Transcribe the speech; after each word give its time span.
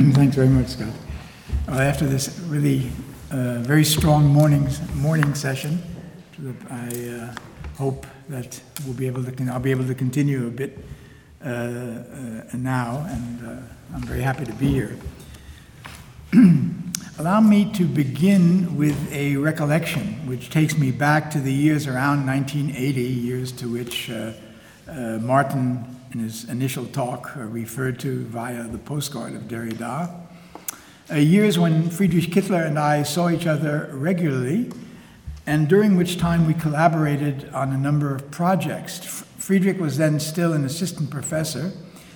Thanks 0.14 0.34
very 0.34 0.48
much, 0.48 0.68
Scott. 0.68 0.94
Well, 1.68 1.78
after 1.78 2.06
this 2.06 2.38
really 2.48 2.90
uh, 3.30 3.58
very 3.58 3.84
strong 3.84 4.26
morning 4.26 4.66
morning 4.94 5.34
session, 5.34 5.82
I 6.70 6.88
uh, 7.06 7.34
hope 7.76 8.06
that 8.30 8.58
we'll 8.86 8.94
be 8.94 9.06
able 9.06 9.22
to. 9.24 9.50
I'll 9.50 9.60
be 9.60 9.72
able 9.72 9.86
to 9.86 9.94
continue 9.94 10.46
a 10.46 10.50
bit 10.50 10.78
uh, 11.44 11.48
uh 11.48 12.56
now, 12.56 13.04
and 13.10 13.46
uh, 13.46 13.94
I'm 13.94 14.02
very 14.04 14.22
happy 14.22 14.46
to 14.46 14.52
be 14.54 14.68
here. 14.68 14.96
Allow 17.18 17.42
me 17.42 17.70
to 17.72 17.84
begin 17.84 18.78
with 18.78 19.12
a 19.12 19.36
recollection, 19.36 20.26
which 20.26 20.48
takes 20.48 20.78
me 20.78 20.92
back 20.92 21.30
to 21.32 21.40
the 21.40 21.52
years 21.52 21.86
around 21.86 22.24
1980, 22.26 23.02
years 23.02 23.52
to 23.52 23.70
which 23.70 24.08
uh, 24.08 24.32
Martin 25.20 25.84
in 26.12 26.18
his 26.20 26.48
initial 26.48 26.86
talk 26.86 27.36
uh, 27.36 27.40
referred 27.40 27.98
to 28.00 28.24
via 28.24 28.64
the 28.64 28.78
postcard 28.78 29.34
of 29.34 29.42
Derrida. 29.42 30.26
Uh, 31.10 31.14
years 31.14 31.58
when 31.58 31.88
Friedrich 31.90 32.26
Kittler 32.26 32.66
and 32.66 32.78
I 32.78 33.02
saw 33.02 33.28
each 33.30 33.46
other 33.46 33.90
regularly, 33.92 34.70
and 35.46 35.68
during 35.68 35.96
which 35.96 36.18
time 36.18 36.46
we 36.46 36.54
collaborated 36.54 37.48
on 37.50 37.72
a 37.72 37.78
number 37.78 38.14
of 38.14 38.30
projects. 38.30 39.00
F- 39.00 39.26
Friedrich 39.38 39.80
was 39.80 39.96
then 39.96 40.20
still 40.20 40.52
an 40.52 40.64
assistant 40.64 41.10
professor 41.10 41.72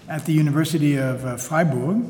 at 0.09 0.27
the 0.27 0.33
University 0.33 0.97
of 0.97 1.25
uh, 1.25 1.37
Freiburg, 1.37 2.05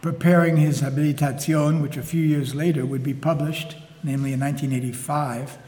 preparing 0.00 0.56
his 0.56 0.80
Habilitation, 0.80 1.82
which 1.82 1.96
a 1.96 2.02
few 2.02 2.22
years 2.22 2.54
later 2.54 2.86
would 2.86 3.02
be 3.02 3.14
published, 3.14 3.76
namely 4.02 4.32
in 4.32 4.40
1985, 4.40 5.58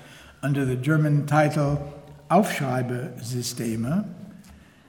under 0.42 0.64
the 0.64 0.76
German 0.76 1.26
title 1.26 1.92
Aufschreibesysteme, 2.30 4.15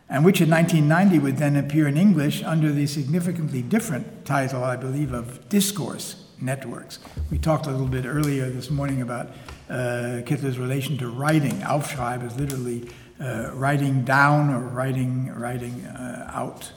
and 0.10 0.24
which 0.24 0.40
in 0.40 0.50
1990 0.50 1.20
would 1.20 1.38
then 1.38 1.56
appear 1.56 1.88
in 1.88 1.98
English 1.98 2.42
under 2.44 2.72
the 2.72 2.88
significantly 2.88 3.62
different 3.62 4.26
title, 4.26 4.64
I 4.64 4.78
believe, 4.78 5.12
of 5.12 5.48
Discourse 5.50 6.24
Networks. 6.40 7.00
We 7.30 7.38
talked 7.38 7.66
a 7.66 7.72
little 7.72 7.88
bit 7.88 8.06
earlier 8.06 8.50
this 8.50 8.70
morning 8.70 9.02
about 9.02 9.28
uh, 9.70 10.22
Kittler's 10.26 10.58
relation 10.58 10.98
to 11.00 11.10
writing. 11.10 11.60
Aufschreib 11.62 12.26
is 12.26 12.40
literally 12.40 12.90
uh, 13.20 13.52
writing 13.54 14.06
down 14.06 14.50
or 14.50 14.60
writing, 14.60 15.34
writing 15.34 15.84
uh, 15.86 16.32
out, 16.34 16.72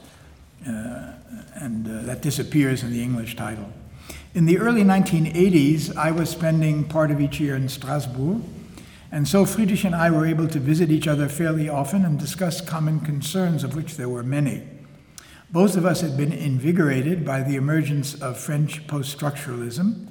uh, 0.67 1.13
and 1.55 1.87
uh, 1.87 2.01
that 2.03 2.21
disappears 2.21 2.83
in 2.83 2.91
the 2.91 3.01
English 3.01 3.35
title. 3.35 3.71
In 4.33 4.45
the 4.45 4.57
early 4.57 4.83
1980s, 4.83 5.95
I 5.95 6.11
was 6.11 6.29
spending 6.29 6.83
part 6.83 7.11
of 7.11 7.21
each 7.21 7.39
year 7.39 7.55
in 7.55 7.69
Strasbourg 7.69 8.41
and 9.11 9.27
so 9.27 9.45
Friedrich 9.45 9.83
and 9.83 9.93
I 9.93 10.09
were 10.09 10.25
able 10.25 10.47
to 10.47 10.59
visit 10.59 10.89
each 10.89 11.07
other 11.07 11.27
fairly 11.27 11.67
often 11.67 12.05
and 12.05 12.17
discuss 12.17 12.61
common 12.61 13.01
concerns, 13.01 13.63
of 13.63 13.75
which 13.75 13.97
there 13.97 14.07
were 14.07 14.23
many. 14.23 14.63
Both 15.51 15.75
of 15.75 15.85
us 15.85 15.99
had 15.99 16.15
been 16.15 16.31
invigorated 16.31 17.25
by 17.25 17.43
the 17.43 17.57
emergence 17.57 18.13
of 18.21 18.39
French 18.39 18.87
post 18.87 19.17
structuralism, 19.17 20.07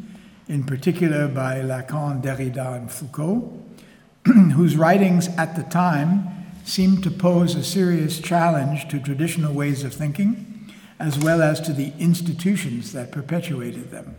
in 0.49 0.65
particular 0.65 1.29
by 1.29 1.61
Lacan, 1.61 2.23
Derrida, 2.23 2.77
and 2.77 2.93
Foucault, 2.93 3.59
whose 4.27 4.77
writings 4.77 5.29
at 5.39 5.57
the 5.57 5.63
time 5.63 6.29
seemed 6.65 7.03
to 7.05 7.11
pose 7.11 7.55
a 7.55 7.65
serious 7.65 8.19
challenge 8.19 8.87
to 8.89 9.01
traditional 9.01 9.55
ways 9.55 9.83
of 9.83 9.95
thinking, 9.95 10.71
as 10.99 11.19
well 11.19 11.41
as 11.41 11.59
to 11.63 11.73
the 11.73 11.95
institutions 11.99 12.93
that 12.93 13.11
perpetuated 13.11 13.91
them. 13.91 14.15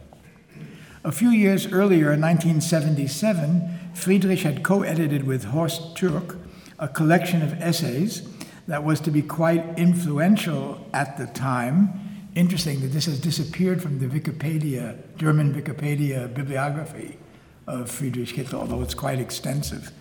A 1.04 1.12
few 1.12 1.32
years 1.32 1.66
earlier, 1.66 2.14
in 2.14 2.22
1977, 2.22 3.92
Friedrich 3.96 4.42
had 4.42 4.62
co 4.62 4.84
edited 4.84 5.26
with 5.26 5.46
Horst 5.46 5.96
Türk 5.96 6.38
a 6.78 6.88
collection 6.88 7.42
of 7.42 7.60
essays 7.60 8.22
that 8.68 8.84
was 8.84 9.00
to 9.02 9.10
be 9.10 9.24
quite 9.24 9.80
influential 9.80 10.88
at 10.94 11.18
the 11.18 11.26
time. 11.26 11.90
Interesting 12.36 12.82
that 12.82 12.90
this 12.90 13.08
has 13.08 13.20
disappeared 13.20 13.82
from 13.82 13.98
the 13.98 14.06
Wikipedia, 14.06 14.96
German 15.18 15.56
Wikipedia 15.56 16.32
bibliography 16.32 17.18
of 17.66 17.90
Friedrich 17.90 18.30
Kittler, 18.30 18.60
although 18.60 18.84
it's 18.84 18.94
quite 18.94 19.20
extensive, 19.20 19.92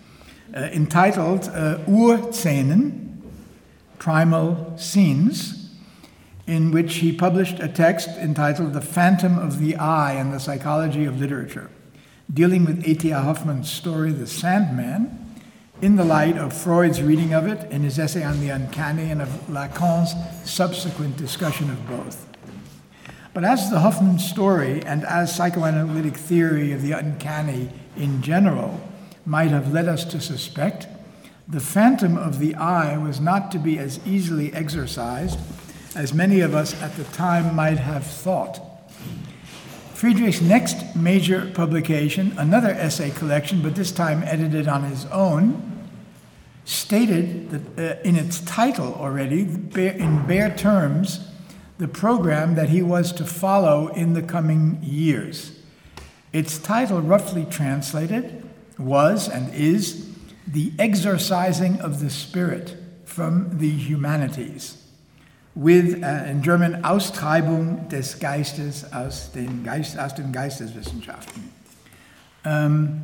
uh, 0.55 0.59
entitled 0.71 1.49
uh, 1.49 1.79
Urszenen, 1.87 3.17
Primal 3.97 4.77
Scenes 4.77 5.60
in 6.51 6.69
which 6.69 6.95
he 6.95 7.13
published 7.13 7.61
a 7.61 7.67
text 7.69 8.09
entitled 8.09 8.73
The 8.73 8.81
Phantom 8.81 9.39
of 9.39 9.57
the 9.57 9.77
Eye 9.77 10.15
and 10.15 10.33
the 10.33 10.39
Psychology 10.39 11.05
of 11.05 11.17
Literature, 11.17 11.69
dealing 12.31 12.65
with 12.65 12.85
E.T.A. 12.85 13.21
Hoffmann's 13.21 13.71
story, 13.71 14.11
The 14.11 14.27
Sandman, 14.27 15.17
in 15.81 15.95
the 15.95 16.03
light 16.03 16.37
of 16.37 16.51
Freud's 16.51 17.01
reading 17.01 17.33
of 17.33 17.47
it 17.47 17.71
in 17.71 17.83
his 17.83 17.97
essay 17.97 18.25
on 18.25 18.41
the 18.41 18.49
uncanny 18.49 19.11
and 19.11 19.21
of 19.21 19.29
Lacan's 19.49 20.13
subsequent 20.43 21.15
discussion 21.15 21.69
of 21.69 21.87
both. 21.87 22.27
But 23.33 23.45
as 23.45 23.71
the 23.71 23.79
Hoffmann 23.79 24.19
story 24.19 24.83
and 24.83 25.05
as 25.05 25.33
psychoanalytic 25.33 26.17
theory 26.17 26.73
of 26.73 26.81
the 26.81 26.91
uncanny 26.91 27.69
in 27.95 28.21
general 28.21 28.81
might 29.25 29.51
have 29.51 29.71
led 29.71 29.87
us 29.87 30.03
to 30.03 30.19
suspect, 30.19 30.85
the 31.47 31.61
phantom 31.61 32.17
of 32.17 32.39
the 32.39 32.55
eye 32.55 32.97
was 32.97 33.21
not 33.21 33.53
to 33.53 33.57
be 33.57 33.79
as 33.79 34.05
easily 34.05 34.51
exorcised 34.53 35.39
as 35.95 36.13
many 36.13 36.39
of 36.39 36.55
us 36.55 36.79
at 36.81 36.95
the 36.95 37.03
time 37.05 37.55
might 37.55 37.77
have 37.77 38.05
thought. 38.05 38.59
Friedrich's 39.93 40.41
next 40.41 40.95
major 40.95 41.51
publication, 41.53 42.33
another 42.37 42.69
essay 42.69 43.11
collection, 43.11 43.61
but 43.61 43.75
this 43.75 43.91
time 43.91 44.23
edited 44.23 44.67
on 44.67 44.83
his 44.83 45.05
own, 45.07 45.87
stated 46.65 47.49
that 47.51 47.99
uh, 47.99 48.01
in 48.01 48.15
its 48.15 48.39
title 48.41 48.95
already, 48.95 49.41
in 49.41 50.25
bare 50.25 50.55
terms, 50.55 51.27
the 51.77 51.87
program 51.87 52.55
that 52.55 52.69
he 52.69 52.81
was 52.81 53.11
to 53.11 53.25
follow 53.25 53.89
in 53.89 54.13
the 54.13 54.21
coming 54.21 54.79
years. 54.81 55.59
Its 56.31 56.57
title, 56.57 57.01
roughly 57.01 57.45
translated, 57.45 58.47
was 58.77 59.27
and 59.27 59.53
is 59.53 60.09
The 60.47 60.71
Exorcising 60.79 61.81
of 61.81 61.99
the 61.99 62.09
Spirit 62.09 62.75
from 63.03 63.57
the 63.57 63.69
Humanities 63.69 64.80
with, 65.55 66.03
uh, 66.03 66.25
in 66.27 66.41
German, 66.41 66.81
Austreibung 66.83 67.89
des 67.89 68.15
Geistes 68.15 68.85
aus 68.93 69.29
den, 69.33 69.63
Geist, 69.63 69.97
aus 69.97 70.13
den 70.13 70.31
Geisteswissenschaften. 70.31 71.51
Um, 72.43 73.01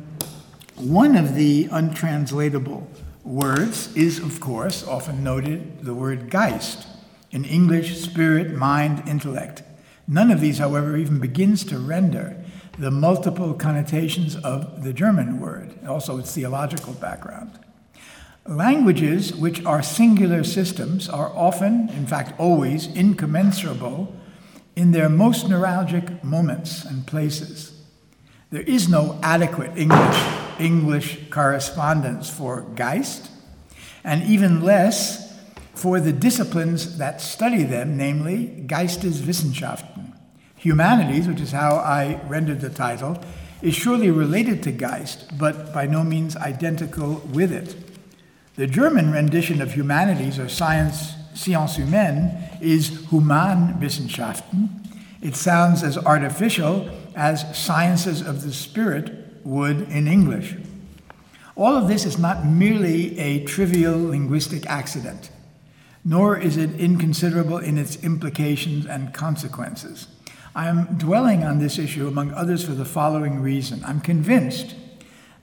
one 0.76 1.16
of 1.16 1.34
the 1.34 1.68
untranslatable 1.70 2.88
words 3.24 3.94
is, 3.94 4.18
of 4.18 4.40
course, 4.40 4.82
often 4.86 5.22
noted 5.22 5.84
the 5.84 5.94
word 5.94 6.30
Geist. 6.30 6.86
In 7.30 7.44
English, 7.44 8.00
spirit, 8.00 8.54
mind, 8.54 9.06
intellect. 9.06 9.62
None 10.06 10.30
of 10.30 10.40
these, 10.40 10.58
however, 10.58 10.96
even 10.96 11.20
begins 11.20 11.64
to 11.64 11.78
render 11.78 12.36
the 12.78 12.90
multiple 12.90 13.52
connotations 13.54 14.36
of 14.36 14.82
the 14.82 14.94
German 14.94 15.40
word, 15.40 15.74
also 15.86 16.16
its 16.18 16.32
theological 16.32 16.94
background. 16.94 17.58
Languages 18.48 19.34
which 19.34 19.62
are 19.66 19.82
singular 19.82 20.42
systems 20.42 21.06
are 21.06 21.28
often, 21.36 21.90
in 21.90 22.06
fact, 22.06 22.32
always, 22.40 22.86
incommensurable 22.86 24.16
in 24.74 24.92
their 24.92 25.10
most 25.10 25.48
neuralgic 25.48 26.24
moments 26.24 26.82
and 26.82 27.06
places. 27.06 27.78
There 28.50 28.62
is 28.62 28.88
no 28.88 29.20
adequate 29.22 29.76
English, 29.76 30.18
English 30.58 31.28
correspondence 31.28 32.30
for 32.30 32.62
Geist, 32.74 33.30
and 34.02 34.22
even 34.22 34.62
less 34.62 35.38
for 35.74 36.00
the 36.00 36.14
disciplines 36.14 36.96
that 36.96 37.20
study 37.20 37.64
them, 37.64 37.98
namely 37.98 38.64
Geisteswissenschaften. 38.66 40.14
Humanities, 40.56 41.28
which 41.28 41.42
is 41.42 41.52
how 41.52 41.76
I 41.76 42.18
rendered 42.26 42.62
the 42.62 42.70
title, 42.70 43.22
is 43.60 43.74
surely 43.74 44.10
related 44.10 44.62
to 44.62 44.72
Geist, 44.72 45.36
but 45.36 45.74
by 45.74 45.84
no 45.86 46.02
means 46.02 46.34
identical 46.34 47.16
with 47.30 47.52
it. 47.52 47.87
The 48.58 48.66
German 48.66 49.12
rendition 49.12 49.62
of 49.62 49.74
humanities 49.74 50.36
or 50.36 50.48
science, 50.48 51.14
sciences 51.32 51.76
humaines, 51.76 52.60
is 52.60 52.90
Humanwissenschaften. 53.06 54.68
It 55.22 55.36
sounds 55.36 55.84
as 55.84 55.96
artificial 55.96 56.90
as 57.14 57.56
sciences 57.56 58.20
of 58.20 58.42
the 58.42 58.52
spirit 58.52 59.12
would 59.44 59.82
in 59.82 60.08
English. 60.08 60.56
All 61.54 61.76
of 61.76 61.86
this 61.86 62.04
is 62.04 62.18
not 62.18 62.46
merely 62.46 63.16
a 63.20 63.44
trivial 63.44 63.96
linguistic 63.96 64.66
accident, 64.66 65.30
nor 66.04 66.36
is 66.36 66.56
it 66.56 66.80
inconsiderable 66.80 67.58
in 67.58 67.78
its 67.78 68.02
implications 68.02 68.86
and 68.86 69.14
consequences. 69.14 70.08
I 70.56 70.66
am 70.66 70.98
dwelling 70.98 71.44
on 71.44 71.60
this 71.60 71.78
issue, 71.78 72.08
among 72.08 72.32
others, 72.32 72.64
for 72.64 72.72
the 72.72 72.84
following 72.84 73.40
reason. 73.40 73.84
I'm 73.84 74.00
convinced 74.00 74.74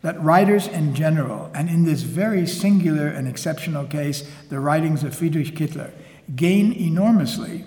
that 0.06 0.22
writers 0.22 0.68
in 0.68 0.94
general, 0.94 1.50
and 1.56 1.68
in 1.68 1.84
this 1.84 2.04
very 2.04 2.46
singular 2.46 3.08
and 3.08 3.28
exceptional 3.28 3.88
case, 3.88 4.24
the 4.50 4.60
writings 4.60 5.04
of 5.04 5.16
Friedrich 5.16 5.56
Kittler, 5.56 5.90
gain 6.36 6.72
enormously 6.74 7.66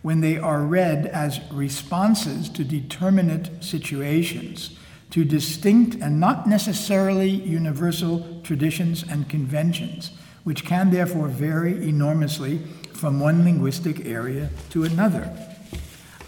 when 0.00 0.22
they 0.22 0.38
are 0.38 0.62
read 0.62 1.04
as 1.04 1.42
responses 1.52 2.48
to 2.48 2.64
determinate 2.64 3.62
situations, 3.62 4.78
to 5.10 5.26
distinct 5.26 5.94
and 5.96 6.18
not 6.18 6.48
necessarily 6.48 7.28
universal 7.28 8.40
traditions 8.42 9.02
and 9.02 9.28
conventions, 9.28 10.12
which 10.42 10.64
can 10.64 10.90
therefore 10.90 11.28
vary 11.28 11.86
enormously 11.86 12.62
from 12.94 13.20
one 13.20 13.44
linguistic 13.44 14.06
area 14.06 14.48
to 14.70 14.84
another. 14.84 15.30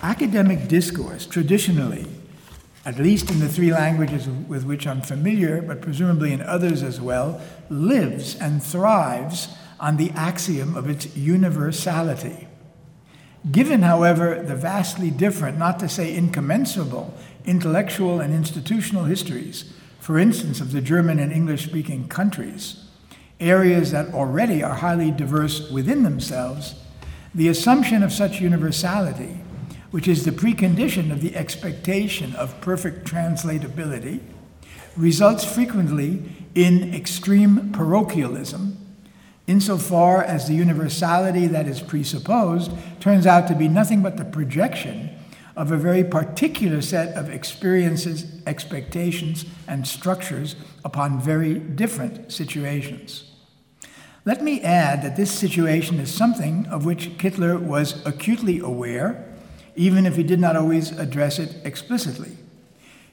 Academic 0.02 0.68
discourse, 0.68 1.24
traditionally, 1.24 2.06
at 2.86 3.00
least 3.00 3.32
in 3.32 3.40
the 3.40 3.48
three 3.48 3.72
languages 3.72 4.28
with 4.28 4.64
which 4.64 4.86
I'm 4.86 5.02
familiar, 5.02 5.60
but 5.60 5.82
presumably 5.82 6.32
in 6.32 6.40
others 6.40 6.84
as 6.84 7.00
well, 7.00 7.40
lives 7.68 8.36
and 8.36 8.62
thrives 8.62 9.48
on 9.80 9.96
the 9.96 10.10
axiom 10.12 10.76
of 10.76 10.88
its 10.88 11.16
universality. 11.16 12.46
Given, 13.50 13.82
however, 13.82 14.40
the 14.40 14.54
vastly 14.54 15.10
different, 15.10 15.58
not 15.58 15.80
to 15.80 15.88
say 15.88 16.14
incommensurable, 16.14 17.12
intellectual 17.44 18.20
and 18.20 18.32
institutional 18.32 19.04
histories, 19.04 19.72
for 19.98 20.16
instance, 20.16 20.60
of 20.60 20.70
the 20.70 20.80
German 20.80 21.18
and 21.18 21.32
English 21.32 21.64
speaking 21.64 22.06
countries, 22.06 22.84
areas 23.40 23.90
that 23.90 24.14
already 24.14 24.62
are 24.62 24.76
highly 24.76 25.10
diverse 25.10 25.70
within 25.72 26.04
themselves, 26.04 26.76
the 27.34 27.48
assumption 27.48 28.04
of 28.04 28.12
such 28.12 28.40
universality, 28.40 29.40
which 29.90 30.08
is 30.08 30.24
the 30.24 30.30
precondition 30.30 31.10
of 31.10 31.20
the 31.20 31.36
expectation 31.36 32.34
of 32.36 32.60
perfect 32.60 33.06
translatability, 33.06 34.20
results 34.96 35.44
frequently 35.44 36.22
in 36.54 36.94
extreme 36.94 37.72
parochialism 37.72 38.76
insofar 39.46 40.22
as 40.24 40.48
the 40.48 40.54
universality 40.54 41.46
that 41.46 41.68
is 41.68 41.80
presupposed 41.80 42.72
turns 43.00 43.26
out 43.26 43.46
to 43.48 43.54
be 43.54 43.68
nothing 43.68 44.02
but 44.02 44.16
the 44.16 44.24
projection 44.24 45.10
of 45.56 45.72
a 45.72 45.76
very 45.76 46.04
particular 46.04 46.82
set 46.82 47.16
of 47.16 47.30
experiences, 47.30 48.26
expectations, 48.46 49.46
and 49.66 49.86
structures 49.86 50.56
upon 50.84 51.20
very 51.20 51.54
different 51.58 52.30
situations. 52.30 53.30
Let 54.24 54.42
me 54.42 54.60
add 54.60 55.02
that 55.02 55.16
this 55.16 55.30
situation 55.30 55.98
is 55.98 56.12
something 56.12 56.66
of 56.66 56.84
which 56.84 57.16
Kittler 57.16 57.60
was 57.60 58.04
acutely 58.04 58.58
aware, 58.58 59.25
even 59.76 60.06
if 60.06 60.16
he 60.16 60.22
did 60.22 60.40
not 60.40 60.56
always 60.56 60.90
address 60.98 61.38
it 61.38 61.54
explicitly. 61.64 62.38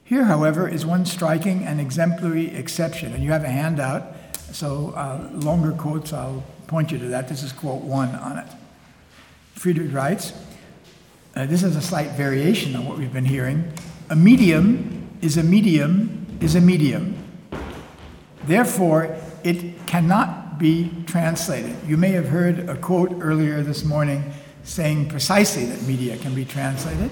Here, 0.03 0.25
however, 0.25 0.67
is 0.67 0.85
one 0.85 1.05
striking 1.05 1.63
and 1.63 1.79
exemplary 1.79 2.53
exception, 2.55 3.13
and 3.13 3.23
you 3.23 3.31
have 3.31 3.43
a 3.43 3.49
handout 3.49 4.15
so 4.53 4.93
uh, 4.95 5.29
longer 5.33 5.71
quotes, 5.71 6.13
I'll 6.13 6.43
point 6.67 6.91
you 6.91 6.99
to 6.99 7.05
that. 7.07 7.27
This 7.27 7.41
is 7.41 7.51
quote 7.51 7.81
one 7.81 8.09
on 8.09 8.37
it. 8.37 8.47
Friedrich 9.55 9.91
writes, 9.91 10.33
uh, 11.35 11.47
this 11.47 11.63
is 11.63 11.75
a 11.75 11.81
slight 11.81 12.11
variation 12.11 12.75
on 12.75 12.85
what 12.85 12.99
we've 12.99 13.11
been 13.11 13.25
hearing. 13.25 13.73
A 14.11 14.15
medium 14.15 15.09
is 15.21 15.37
a 15.37 15.43
medium 15.43 16.37
is 16.39 16.53
a 16.55 16.61
medium. 16.61 17.17
Therefore, 18.43 19.15
it 19.43 19.87
cannot 19.87 20.59
be 20.59 20.91
translated. 21.07 21.75
You 21.87 21.97
may 21.97 22.11
have 22.11 22.27
heard 22.27 22.69
a 22.69 22.77
quote 22.77 23.11
earlier 23.21 23.63
this 23.63 23.83
morning 23.83 24.33
saying 24.63 25.09
precisely 25.09 25.65
that 25.65 25.81
media 25.83 26.17
can 26.17 26.33
be 26.33 26.45
translated. 26.45 27.11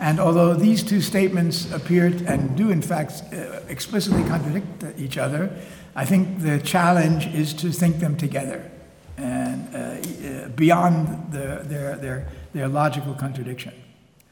And 0.00 0.18
although 0.18 0.54
these 0.54 0.82
two 0.82 1.00
statements 1.00 1.70
appear 1.72 2.06
and 2.26 2.56
do, 2.56 2.70
in 2.70 2.82
fact, 2.82 3.22
uh, 3.32 3.60
explicitly 3.68 4.24
contradict 4.24 4.84
each 4.98 5.16
other, 5.16 5.50
I 5.94 6.04
think 6.04 6.40
the 6.40 6.58
challenge 6.58 7.26
is 7.28 7.54
to 7.54 7.70
think 7.70 8.00
them 8.00 8.16
together 8.16 8.68
and 9.16 9.74
uh, 9.74 9.78
uh, 9.78 10.48
beyond 10.48 11.32
the, 11.32 11.62
their, 11.64 11.96
their, 11.96 12.28
their 12.52 12.68
logical 12.68 13.14
contradiction. 13.14 13.74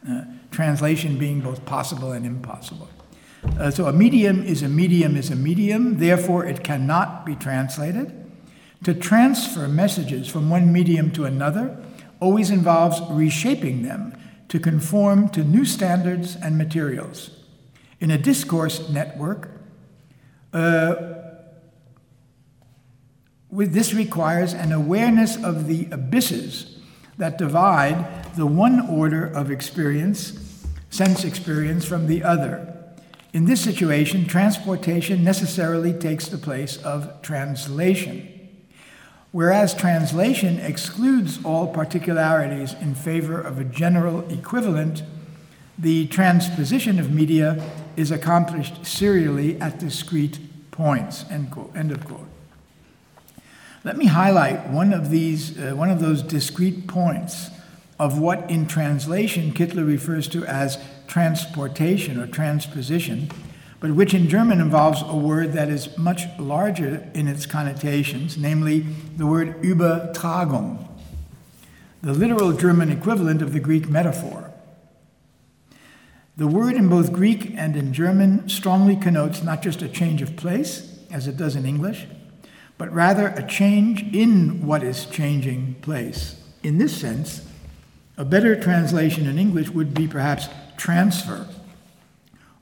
Uh, 0.09 0.23
translation 0.51 1.19
being 1.19 1.41
both 1.41 1.65
possible 1.67 2.13
and 2.13 2.25
impossible. 2.25 2.89
Uh, 3.59 3.71
so 3.71 3.87
a 3.87 3.93
medium 3.93 4.43
is 4.43 4.63
a 4.63 4.69
medium 4.69 5.17
is 5.17 5.31
a 5.31 5.37
medium, 5.37 5.99
therefore 5.99 6.47
it 6.47 6.65
cannot 6.65 7.25
be 7.27 7.35
translated. 7.35 8.17
To 8.85 8.95
transfer 8.95 9.69
messages 9.69 10.27
from 10.27 10.49
one 10.49 10.73
medium 10.73 11.11
to 11.13 11.25
another 11.25 11.77
always 12.21 12.51
involves 12.51 13.01
reshaping 13.11 13.83
them 13.83 14.17
to 14.49 14.59
conform 14.59 15.29
to 15.31 15.43
new 15.43 15.65
standards 15.65 16.37
and 16.37 16.59
materials. 16.59 17.31
In 18.01 18.11
a 18.11 18.19
discourse 18.19 18.89
network, 18.89 19.51
uh, 20.53 20.95
this 23.51 23.95
requires 23.95 24.53
an 24.53 24.73
awareness 24.73 25.43
of 25.43 25.67
the 25.67 25.89
abysses 25.91 26.79
that 27.19 27.37
divide 27.37 28.35
the 28.35 28.47
one 28.47 28.89
order 28.89 29.27
of 29.27 29.51
experience, 29.51 30.65
sense 30.89 31.25
experience, 31.25 31.85
from 31.85 32.07
the 32.07 32.23
other. 32.23 32.67
In 33.33 33.45
this 33.45 33.61
situation, 33.61 34.27
transportation 34.27 35.23
necessarily 35.23 35.93
takes 35.93 36.29
the 36.29 36.39
place 36.39 36.77
of 36.79 37.23
translation. 37.23 38.40
Whereas 39.33 39.75
translation 39.75 40.59
excludes 40.59 41.39
all 41.45 41.69
particularities 41.69 42.75
in 42.75 42.95
favor 42.95 43.41
of 43.41 43.59
a 43.59 43.65
general 43.65 44.29
equivalent, 44.29 45.05
the 45.79 46.09
transposition 46.09 46.99
of 46.99 47.13
media 47.13 47.65
is 47.97 48.11
accomplished 48.11 48.85
serially 48.85 49.61
at 49.61 49.79
discrete 49.79 50.39
points. 50.71 51.25
End, 51.31 51.51
quote, 51.51 51.75
end 51.77 51.93
of 51.93 52.05
quote. 52.05 52.27
Let 53.85 53.97
me 53.97 54.07
highlight 54.07 54.69
one 54.69 54.93
of 54.93 55.11
these, 55.11 55.59
uh, 55.59 55.73
one 55.75 55.91
of 55.91 56.01
those 56.01 56.23
discrete 56.23 56.87
points 56.87 57.51
of 57.99 58.19
what 58.19 58.51
in 58.51 58.67
translation 58.67 59.53
Kittler 59.53 59.87
refers 59.87 60.27
to 60.29 60.45
as 60.45 60.79
transportation 61.07 62.19
or 62.19 62.27
transposition, 62.27 63.31
but 63.81 63.93
which 63.93 64.13
in 64.13 64.29
German 64.29 64.61
involves 64.61 65.03
a 65.03 65.17
word 65.17 65.55
that 65.55 65.71
is 65.71 65.97
much 65.97 66.25
larger 66.39 67.09
in 67.15 67.27
its 67.27 67.47
connotations, 67.47 68.37
namely 68.37 68.81
the 69.17 69.27
word 69.27 69.61
Übertragung, 69.63 70.87
the 72.03 72.13
literal 72.13 72.53
German 72.53 72.91
equivalent 72.91 73.41
of 73.41 73.55
the 73.55 73.61
Greek 73.61 73.89
metaphor. 73.89 74.53
The 76.37 76.47
word 76.47 76.75
in 76.75 76.89
both 76.89 77.13
Greek 77.13 77.55
and 77.57 77.75
in 77.75 77.93
German 77.93 78.49
strongly 78.51 78.97
connotes 78.97 79.43
not 79.43 79.63
just 79.63 79.83
a 79.83 79.89
change 79.89 80.21
of 80.21 80.37
place, 80.37 80.99
as 81.11 81.27
it 81.27 81.39
does 81.39 81.57
in 81.57 81.65
English, 81.65 82.07
but 82.77 82.93
rather 82.93 83.29
a 83.29 83.47
change 83.47 84.03
in 84.15 84.67
what 84.67 84.83
is 84.83 85.07
changing 85.07 85.77
place. 85.81 86.43
In 86.63 86.79
this 86.79 86.99
sense, 86.99 87.47
a 88.17 88.25
better 88.25 88.61
translation 88.61 89.27
in 89.27 89.39
English 89.39 89.71
would 89.71 89.95
be 89.95 90.07
perhaps 90.07 90.49
transfer 90.77 91.47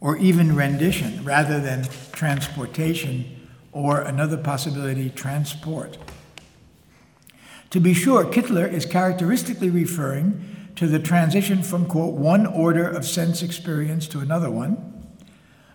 or 0.01 0.17
even 0.17 0.55
rendition 0.55 1.25
rather 1.25 1.61
than 1.61 1.85
transportation 2.13 3.49
or 3.73 4.01
another 4.01 4.37
possibility, 4.37 5.11
transport. 5.11 5.99
To 7.71 7.81
be 7.81 7.93
sure, 7.93 8.25
Kittler 8.25 8.71
is 8.71 8.87
characteristically 8.87 9.71
referring 9.71 10.71
to 10.77 10.87
the 10.87 10.99
transition 10.99 11.63
from, 11.63 11.87
quote, 11.87 12.15
one 12.15 12.47
order 12.47 12.89
of 12.89 13.05
sense 13.05 13.43
experience 13.43 14.07
to 14.09 14.21
another 14.21 14.51
one, 14.51 15.07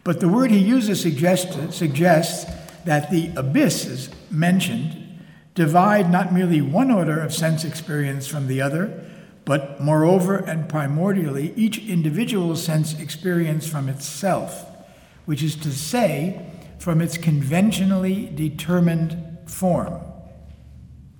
but 0.03 0.19
the 0.19 0.27
word 0.27 0.49
he 0.51 0.57
uses 0.57 1.01
suggests, 1.01 1.75
suggests 1.75 2.51
that 2.85 3.11
the 3.11 3.31
abysses 3.35 4.09
mentioned 4.31 4.99
divide 5.55 6.09
not 6.09 6.33
merely 6.33 6.61
one 6.61 6.89
order 6.89 7.19
of 7.19 7.33
sense 7.33 7.63
experience 7.63 8.27
from 8.27 8.47
the 8.47 8.61
other, 8.61 9.03
but 9.45 9.81
moreover 9.81 10.37
and 10.37 10.69
primordially 10.69 11.53
each 11.55 11.77
individual 11.87 12.55
sense 12.55 12.97
experience 12.99 13.67
from 13.67 13.89
itself, 13.89 14.65
which 15.25 15.43
is 15.43 15.55
to 15.57 15.71
say, 15.71 16.45
from 16.79 17.01
its 17.01 17.17
conventionally 17.17 18.27
determined 18.35 19.37
form. 19.45 20.01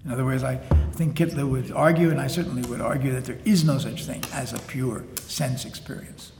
In 0.06 0.12
other 0.12 0.25
words, 0.25 0.44
I 0.44 0.58
think 0.94 1.15
Kittler 1.15 1.50
would 1.50 1.72
argue, 1.72 2.12
and 2.12 2.20
I 2.20 2.27
certainly 2.27 2.62
would 2.70 2.82
argue, 2.82 3.13
that 3.13 3.25
there 3.25 3.39
is 3.46 3.63
no 3.63 3.77
such 3.77 4.03
thing 4.03 4.22
as 4.34 4.51
a 4.51 4.60
pure 4.60 5.06
sense 5.22 5.63
experience. 5.63 6.34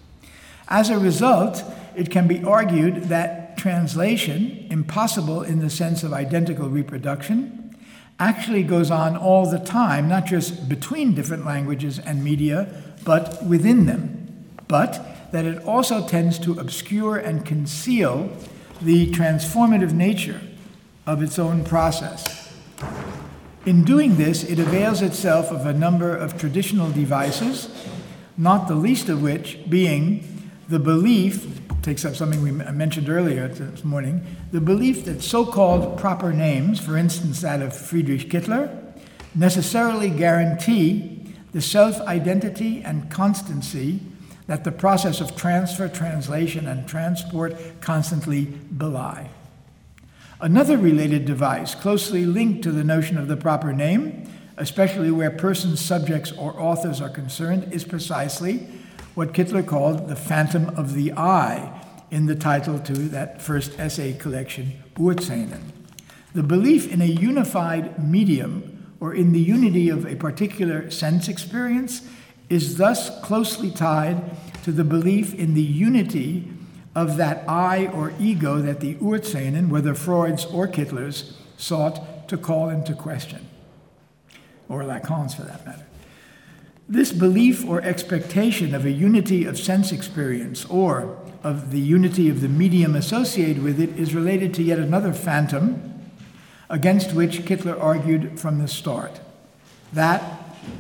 As 0.68 0.90
a 0.90 1.00
result, 1.00 1.63
it 1.96 2.10
can 2.10 2.28
be 2.28 2.44
argued 2.44 3.06
that 3.06 3.58
translation, 3.58 4.68
impossible 4.70 5.42
in 5.42 5.60
the 5.60 5.70
sense 5.70 6.04
of 6.04 6.12
identical 6.12 6.70
reproduction, 6.70 7.62
actually 8.20 8.63
goes 8.63 8.91
on 8.91 9.17
all 9.17 9.50
the 9.50 9.60
time, 9.60 10.08
not 10.08 10.25
just 10.25 10.70
between 10.70 11.13
different 11.13 11.46
languages 11.46 12.00
and 12.00 12.24
media, 12.24 12.67
but 13.03 13.43
within 13.46 13.86
them. 13.86 14.46
But 14.67 15.32
that 15.32 15.46
it 15.46 15.63
also 15.65 16.08
tends 16.08 16.38
to 16.39 16.60
obscure 16.60 17.17
and 17.17 17.46
conceal 17.46 18.32
the 18.82 19.12
transformative 19.12 19.91
nature 19.91 20.41
of 21.05 21.22
its 21.22 21.39
own 21.39 21.63
process. 21.63 22.53
In 23.65 23.84
doing 23.84 24.17
this, 24.17 24.43
it 24.43 24.60
avails 24.60 25.01
itself 25.01 25.50
of 25.50 25.65
a 25.65 25.74
number 25.74 26.15
of 26.15 26.38
traditional 26.38 26.91
devices, 26.91 27.70
not 28.38 28.67
the 28.67 28.75
least 28.75 29.10
of 29.10 29.22
which 29.22 29.60
being 29.70 30.33
the 30.70 30.79
belief 30.79 31.60
takes 31.82 32.05
up 32.05 32.15
something 32.15 32.41
we 32.41 32.51
mentioned 32.51 33.10
earlier 33.10 33.48
this 33.48 33.84
morning 33.84 34.25
the 34.51 34.62
belief 34.62 35.03
that 35.05 35.22
so 35.22 35.46
called 35.46 36.00
proper 36.00 36.32
names, 36.32 36.79
for 36.79 36.98
instance 36.98 37.41
that 37.41 37.62
of 37.62 37.75
Friedrich 37.75 38.29
Kittler, 38.29 38.70
necessarily 39.36 40.10
guarantee 40.10 41.25
the 41.51 41.62
self 41.62 42.00
identity 42.01 42.82
and 42.82 43.10
constancy 43.12 44.00
that 44.48 44.63
the 44.63 44.72
process 44.72 45.22
of 45.22 45.36
transfer, 45.36 45.88
translation, 45.88 46.67
and 46.67 46.88
transport 46.88 47.55
constantly 47.82 48.46
belie. 48.46 49.29
Another 50.41 50.77
related 50.77 51.25
device, 51.25 51.75
closely 51.75 52.25
linked 52.25 52.63
to 52.63 52.72
the 52.72 52.84
notion 52.84 53.17
of 53.17 53.27
the 53.27 53.38
proper 53.38 53.72
name, 53.72 54.29
especially 54.58 55.12
where 55.12 55.32
persons, 55.32 55.79
subjects, 55.79 56.32
or 56.34 56.60
authors 56.60 57.00
are 57.00 57.10
concerned, 57.10 57.72
is 57.72 57.84
precisely 57.84 58.67
what 59.15 59.34
Kittler 59.34 59.65
called 59.65 60.08
the 60.08 60.15
phantom 60.15 60.70
of 60.70 60.93
the 60.93 61.13
eye 61.13 61.82
in 62.10 62.25
the 62.25 62.36
title 62.36 62.79
to 62.79 62.93
that 62.93 63.41
first 63.41 63.79
essay 63.79 64.13
collection, 64.13 64.74
Urszenen. 64.96 65.72
The 66.34 66.43
belief 66.43 66.91
in 66.91 67.01
a 67.01 67.05
unified 67.05 68.03
medium 68.03 68.96
or 69.00 69.13
in 69.13 69.34
the 69.34 69.39
unity 69.39 69.89
of 69.89 70.05
a 70.05 70.15
particular 70.15 70.89
sense 70.89 71.27
experience 71.27 72.01
is 72.50 72.77
thus 72.77 73.20
closely 73.22 73.70
tied 73.70 74.36
to 74.63 74.72
the 74.72 74.84
belief 74.84 75.34
in 75.34 75.53
the 75.53 75.62
unity 75.62 76.48
of 76.96 77.17
that 77.17 77.43
I 77.50 77.88
or 77.88 78.13
ego 78.20 78.62
that 78.62 78.79
the 78.79 78.96
Urszenen, 78.96 79.70
whether 79.70 79.93
Freud's 79.93 80.46
or 80.46 80.67
Kittler's, 80.67 81.38
sought 81.58 82.27
to 82.29 82.38
call 82.38 82.70
into 82.70 82.93
question, 82.93 83.48
or 84.70 84.84
Lacan's 84.84 85.36
for 85.36 85.43
that 85.43 85.65
matter. 85.65 85.86
This 86.94 87.12
belief 87.12 87.66
or 87.66 87.82
expectation 87.82 88.76
of 88.76 88.86
a 88.86 88.92
unity 88.92 89.46
of 89.46 89.58
sense 89.58 89.92
experience 89.92 90.64
or 90.66 91.18
of 91.44 91.72
the 91.72 91.80
unity 91.80 92.30
of 92.30 92.42
the 92.42 92.48
medium 92.48 92.96
associated 92.96 93.64
with 93.64 93.80
it 93.80 93.98
is 93.98 94.14
related 94.14 94.54
to 94.54 94.62
yet 94.62 94.78
another 94.78 95.12
phantom 95.12 96.04
against 96.70 97.12
which 97.14 97.46
Kittler 97.46 97.82
argued 97.82 98.40
from 98.40 98.60
the 98.60 98.68
start 98.68 99.22
that 99.92 100.22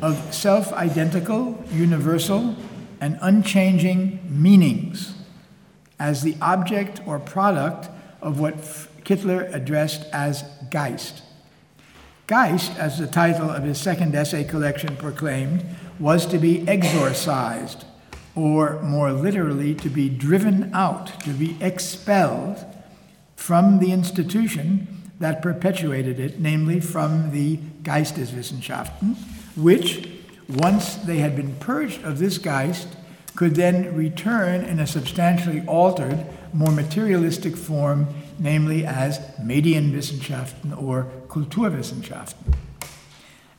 of 0.03 0.31
self 0.31 0.71
identical, 0.73 1.65
universal, 1.71 2.57
and 3.01 3.17
unchanging 3.19 4.19
meanings 4.29 5.15
as 5.97 6.21
the 6.21 6.37
object 6.43 7.01
or 7.07 7.17
product 7.17 7.89
of 8.21 8.39
what 8.39 8.57
Kittler 9.03 9.51
addressed 9.51 10.05
as 10.13 10.43
Geist. 10.69 11.23
Geist, 12.27 12.77
as 12.77 12.99
the 12.99 13.07
title 13.07 13.49
of 13.49 13.63
his 13.63 13.81
second 13.81 14.13
essay 14.15 14.43
collection 14.43 14.95
proclaimed, 14.95 15.65
was 15.99 16.25
to 16.27 16.37
be 16.37 16.67
exorcised, 16.67 17.85
or 18.35 18.81
more 18.81 19.11
literally, 19.11 19.75
to 19.75 19.89
be 19.89 20.09
driven 20.09 20.73
out, 20.73 21.19
to 21.21 21.31
be 21.31 21.57
expelled 21.61 22.65
from 23.35 23.79
the 23.79 23.91
institution 23.91 25.11
that 25.19 25.41
perpetuated 25.41 26.19
it, 26.19 26.39
namely 26.39 26.79
from 26.79 27.31
the 27.31 27.57
Geisteswissenschaften, 27.83 29.15
which, 29.55 30.09
once 30.49 30.95
they 30.95 31.17
had 31.17 31.35
been 31.35 31.55
purged 31.55 32.03
of 32.03 32.19
this 32.19 32.37
Geist, 32.37 32.87
could 33.35 33.55
then 33.55 33.95
return 33.95 34.63
in 34.63 34.79
a 34.79 34.87
substantially 34.87 35.63
altered, 35.65 36.25
more 36.53 36.71
materialistic 36.71 37.55
form, 37.55 38.07
namely 38.37 38.85
as 38.85 39.19
Medienwissenschaften 39.41 40.79
or 40.81 41.11
Kulturwissenschaften. 41.27 42.55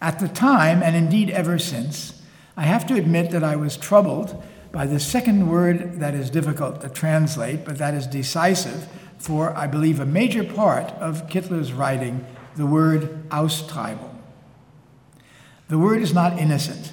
At 0.01 0.21
the 0.21 0.29
time, 0.29 0.83
and 0.83 0.95
indeed 0.95 1.31
ever 1.31 1.59
since, 1.59 2.23
I 2.57 2.63
have 2.63 2.87
to 2.87 2.95
admit 2.95 3.31
that 3.33 3.43
I 3.43 3.57
was 3.57 3.77
troubled 3.77 4.43
by 4.71 4.87
the 4.87 5.01
second 5.01 5.49
word 5.49 6.01
that 6.01 6.15
is 6.15 6.31
difficult 6.31 6.81
to 6.81 6.89
translate, 6.89 7.65
but 7.65 7.79
that 7.79 7.95
is 7.95 8.07
decisive 8.07 8.89
for, 9.19 9.57
I 9.57 9.67
believe, 9.67 10.01
a 10.01 10.07
major 10.07 10.45
part 10.45 10.91
of 10.93 11.29
Kittler's 11.29 11.73
writing, 11.73 12.25
the 12.57 12.67
word 12.67 13.29
Austreibung. 13.31 14.19
The 15.69 15.79
word 15.79 16.03
is 16.03 16.13
not 16.13 16.39
innocent, 16.39 16.93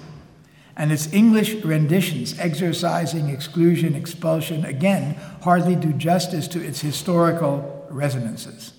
and 0.76 0.92
its 0.92 1.12
English 1.12 1.56
renditions, 1.64 2.40
exorcising, 2.40 3.30
exclusion, 3.30 3.96
expulsion, 3.96 4.64
again, 4.64 5.16
hardly 5.42 5.76
do 5.76 5.92
justice 5.92 6.48
to 6.50 6.64
its 6.64 6.82
historical 6.82 7.86
resonances. 7.90 8.74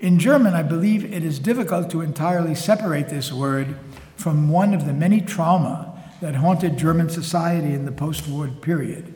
In 0.00 0.18
German, 0.18 0.54
I 0.54 0.62
believe 0.62 1.04
it 1.04 1.22
is 1.22 1.38
difficult 1.38 1.90
to 1.90 2.00
entirely 2.00 2.54
separate 2.54 3.08
this 3.08 3.32
word 3.32 3.76
from 4.16 4.48
one 4.48 4.74
of 4.74 4.84
the 4.84 4.92
many 4.92 5.20
trauma 5.20 5.93
that 6.24 6.36
haunted 6.36 6.78
German 6.78 7.10
society 7.10 7.74
in 7.74 7.84
the 7.84 7.92
post 7.92 8.26
war 8.26 8.48
period, 8.48 9.12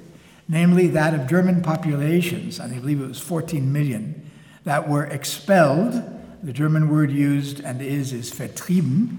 namely 0.47 0.89
that 0.89 1.15
of 1.15 1.27
German 1.27 1.63
populations, 1.63 2.61
I 2.61 2.69
believe 2.69 3.01
it 3.01 3.09
was 3.09 3.19
14 3.19 3.73
million, 3.73 4.31
that 4.65 4.87
were 4.87 5.07
expelled. 5.07 6.03
The 6.43 6.53
German 6.53 6.91
word 6.91 7.11
used 7.11 7.61
and 7.61 7.81
is 7.81 8.13
is 8.13 8.31
vertrieben, 8.31 9.17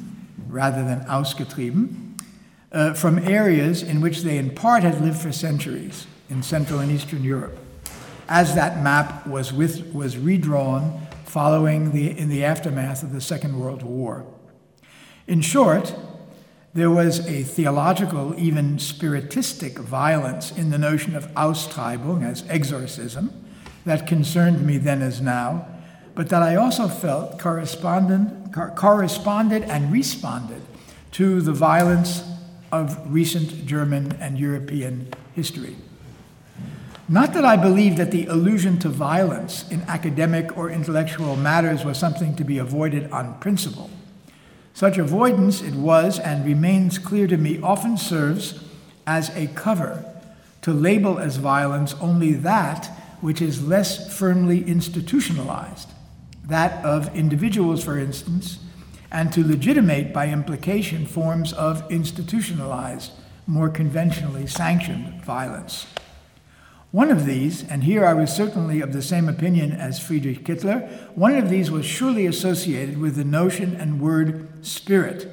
rather 0.48 0.84
than 0.84 1.00
ausgetrieben, 1.06 2.22
uh, 2.72 2.94
from 2.94 3.18
areas 3.18 3.82
in 3.82 4.02
which 4.02 4.22
they 4.22 4.38
in 4.38 4.52
part 4.52 4.84
had 4.84 5.02
lived 5.02 5.20
for 5.20 5.32
centuries 5.32 6.06
in 6.30 6.44
Central 6.44 6.82
and 6.82 6.92
Eastern 6.92 7.24
Europe, 7.24 7.58
as 8.28 8.54
that 8.54 8.84
map 8.84 9.26
was, 9.26 9.52
with, 9.52 9.92
was 9.96 10.16
redrawn 10.16 11.08
following 11.26 11.92
the, 11.92 12.16
in 12.16 12.30
the 12.30 12.46
aftermath 12.46 13.02
of 13.02 13.14
the 13.14 13.22
Second 13.22 13.60
World 13.60 13.82
War. 13.82 14.28
In 15.26 15.42
short, 15.42 15.96
there 16.74 16.92
was 16.92 17.26
a 17.28 17.44
theological, 17.44 18.36
even 18.38 18.78
spiritistic 18.78 19.80
violence 19.80 20.52
in 20.52 20.70
the 20.70 20.78
notion 20.78 21.16
of 21.16 21.28
Austreibung 21.34 22.24
as 22.24 22.44
exorcism 22.48 23.32
that 23.86 24.06
concerned 24.06 24.66
me 24.66 24.78
then 24.78 25.02
as 25.02 25.20
now, 25.20 25.68
but 26.14 26.30
that 26.30 26.44
I 26.44 26.56
also 26.56 26.88
felt 26.88 27.40
corresponded 27.40 28.36
corresponded 28.76 29.64
and 29.64 29.92
responded 29.92 30.62
to 31.12 31.42
the 31.42 31.54
violence 31.54 32.24
of 32.72 33.00
recent 33.12 33.66
German 33.66 34.12
and 34.20 34.38
European 34.38 35.12
history. 35.34 35.76
Not 37.08 37.34
that 37.34 37.46
I 37.46 37.56
believe 37.56 37.98
that 37.98 38.12
the 38.12 38.28
allusion 38.28 38.78
to 38.80 38.90
violence 38.90 39.68
in 39.70 39.82
academic 39.82 40.56
or 40.58 40.70
intellectual 40.70 41.36
matters 41.36 41.84
was 41.84 41.98
something 41.98 42.36
to 42.36 42.44
be 42.44 42.60
avoided 42.60 43.12
on 43.12 43.40
principle. 43.40 43.90
Such 44.80 44.98
avoidance, 44.98 45.62
it 45.62 45.74
was 45.74 46.20
and 46.20 46.46
remains 46.46 46.98
clear 46.98 47.28
to 47.28 47.36
me, 47.36 47.60
often 47.62 47.98
serves 47.98 48.64
as 49.06 49.30
a 49.36 49.48
cover 49.48 50.06
to 50.62 50.72
label 50.72 51.20
as 51.20 51.36
violence 51.36 51.96
only 51.96 52.32
that 52.36 52.86
which 53.20 53.42
is 53.42 53.62
less 53.62 54.18
firmly 54.18 54.64
institutionalized 54.64 55.90
that 56.46 56.82
of 56.86 57.14
individuals, 57.14 57.84
for 57.84 58.00
instance, 58.00 58.60
and 59.12 59.34
to 59.34 59.46
legitimate 59.46 60.14
by 60.14 60.30
implication 60.30 61.06
forms 61.06 61.52
of 61.52 61.84
institutionalized, 61.92 63.12
more 63.48 63.68
conventionally 63.68 64.48
sanctioned 64.48 65.22
violence. 65.26 65.88
One 66.92 67.12
of 67.12 67.28
these, 67.28 67.64
and 67.70 67.84
here 67.84 68.04
I 68.04 68.16
was 68.16 68.36
certainly 68.36 68.82
of 68.82 68.94
the 68.94 69.04
same 69.04 69.30
opinion 69.30 69.72
as 69.72 70.00
Friedrich 70.00 70.44
Kittler, 70.44 70.90
one 71.16 71.36
of 71.36 71.48
these 71.48 71.70
was 71.70 71.86
surely 71.86 72.26
associated 72.26 72.98
with 72.98 73.16
the 73.16 73.24
notion 73.24 73.76
and 73.76 74.02
word 74.02 74.66
spirit, 74.66 75.30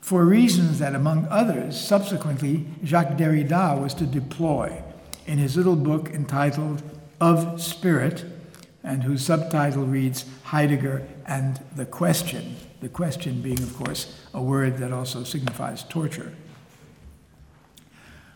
for 0.00 0.24
reasons 0.24 0.78
that, 0.78 0.94
among 0.94 1.28
others, 1.28 1.78
subsequently 1.78 2.66
Jacques 2.84 3.18
Derrida 3.18 3.78
was 3.78 3.92
to 3.94 4.06
deploy 4.06 4.82
in 5.26 5.36
his 5.36 5.58
little 5.58 5.76
book 5.76 6.08
entitled 6.08 6.82
Of 7.20 7.60
Spirit, 7.60 8.24
and 8.82 9.02
whose 9.02 9.26
subtitle 9.26 9.84
reads 9.84 10.24
Heidegger 10.44 11.06
and 11.26 11.60
the 11.76 11.86
Question. 11.86 12.56
The 12.80 12.88
question 12.88 13.42
being, 13.42 13.62
of 13.62 13.76
course, 13.76 14.18
a 14.34 14.42
word 14.42 14.78
that 14.78 14.90
also 14.90 15.22
signifies 15.22 15.84
torture. 15.84 16.32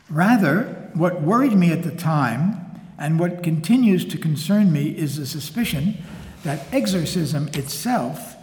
Rather, 0.08 0.90
what 0.94 1.20
worried 1.20 1.54
me 1.54 1.72
at 1.72 1.82
the 1.82 1.90
time, 1.90 2.62
and 2.98 3.18
what 3.18 3.42
continues 3.42 4.04
to 4.04 4.16
concern 4.16 4.72
me, 4.72 4.90
is 4.90 5.16
the 5.16 5.26
suspicion 5.26 5.96
that 6.44 6.66
exorcism 6.72 7.48
itself 7.48 8.36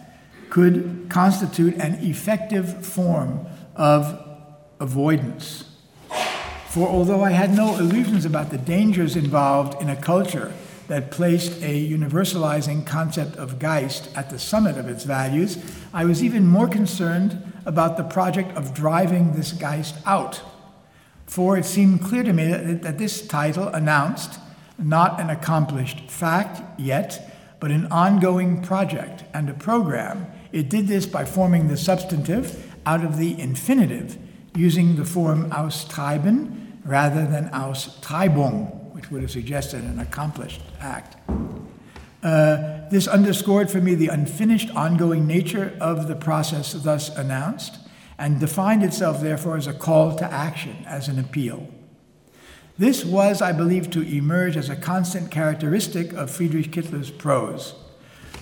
could 0.49 1.07
constitute 1.09 1.73
an 1.75 1.95
effective 2.03 2.85
form 2.85 3.45
of 3.75 4.19
avoidance. 4.79 5.63
For 6.67 6.87
although 6.87 7.23
I 7.23 7.31
had 7.31 7.55
no 7.55 7.77
illusions 7.77 8.25
about 8.25 8.49
the 8.49 8.57
dangers 8.57 9.15
involved 9.15 9.81
in 9.81 9.89
a 9.89 9.95
culture 9.95 10.53
that 10.89 11.11
placed 11.11 11.61
a 11.63 11.89
universalizing 11.89 12.85
concept 12.85 13.37
of 13.37 13.57
Geist 13.57 14.09
at 14.15 14.29
the 14.29 14.37
summit 14.37 14.77
of 14.77 14.89
its 14.89 15.05
values, 15.05 15.57
I 15.93 16.03
was 16.03 16.23
even 16.23 16.45
more 16.45 16.67
concerned 16.67 17.53
about 17.65 17.95
the 17.95 18.03
project 18.03 18.55
of 18.57 18.73
driving 18.73 19.33
this 19.33 19.53
Geist 19.53 19.95
out. 20.05 20.41
For 21.25 21.57
it 21.57 21.65
seemed 21.65 22.01
clear 22.01 22.23
to 22.23 22.33
me 22.33 22.47
that, 22.47 22.81
that 22.83 22.97
this 22.97 23.25
title 23.25 23.67
announced 23.69 24.39
not 24.77 25.19
an 25.19 25.29
accomplished 25.29 26.09
fact 26.09 26.61
yet, 26.79 27.31
but 27.59 27.71
an 27.71 27.87
ongoing 27.87 28.61
project 28.61 29.23
and 29.33 29.49
a 29.49 29.53
program. 29.53 30.27
It 30.51 30.69
did 30.69 30.87
this 30.87 31.05
by 31.05 31.25
forming 31.25 31.67
the 31.67 31.77
substantive 31.77 32.73
out 32.85 33.03
of 33.03 33.17
the 33.17 33.39
infinitive, 33.39 34.17
using 34.55 34.95
the 34.95 35.05
form 35.05 35.49
austreiben 35.51 36.79
rather 36.83 37.25
than 37.25 37.49
austreibung 37.49 38.83
which 39.03 39.11
would 39.11 39.21
have 39.21 39.31
suggested 39.31 39.83
an 39.83 39.99
accomplished 39.99 40.61
act. 40.79 41.17
Uh, 42.23 42.87
this 42.89 43.05
underscored 43.05 43.69
for 43.69 43.81
me 43.81 43.95
the 43.95 44.07
unfinished, 44.07 44.69
ongoing 44.75 45.27
nature 45.27 45.75
of 45.81 46.07
the 46.07 46.15
process 46.15 46.71
thus 46.71 47.09
announced, 47.17 47.79
and 48.23 48.39
defined 48.39 48.83
itself, 48.83 49.19
therefore, 49.19 49.57
as 49.57 49.67
a 49.67 49.73
call 49.73 50.15
to 50.15 50.23
action, 50.23 50.77
as 50.87 51.09
an 51.09 51.19
appeal. 51.19 51.67
This 52.77 53.03
was, 53.03 53.41
I 53.41 53.51
believe, 53.51 53.91
to 53.91 54.01
emerge 54.01 54.55
as 54.55 54.69
a 54.69 54.77
constant 54.77 55.29
characteristic 55.29 56.13
of 56.13 56.31
Friedrich 56.31 56.71
Kittler's 56.71 57.11
prose. 57.11 57.75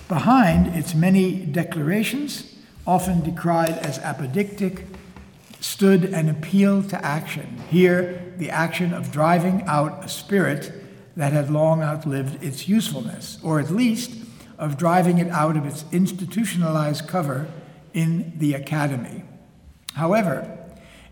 Behind 0.06 0.76
its 0.76 0.94
many 0.94 1.34
declarations, 1.34 2.54
often 2.86 3.24
decried 3.24 3.76
as 3.78 3.98
apodictic, 3.98 4.86
stood 5.58 6.04
an 6.04 6.28
appeal 6.28 6.84
to 6.84 7.04
action. 7.04 7.60
Here, 7.68 8.32
the 8.36 8.50
action 8.50 8.94
of 8.94 9.10
driving 9.10 9.64
out 9.66 10.04
a 10.04 10.08
spirit 10.08 10.72
that 11.16 11.32
had 11.32 11.50
long 11.50 11.82
outlived 11.82 12.40
its 12.40 12.68
usefulness, 12.68 13.36
or 13.42 13.58
at 13.58 13.68
least 13.68 14.12
of 14.58 14.78
driving 14.78 15.18
it 15.18 15.28
out 15.30 15.56
of 15.56 15.66
its 15.66 15.84
institutionalized 15.90 17.08
cover 17.08 17.48
in 17.92 18.34
the 18.38 18.54
academy. 18.54 19.21
However, 19.94 20.58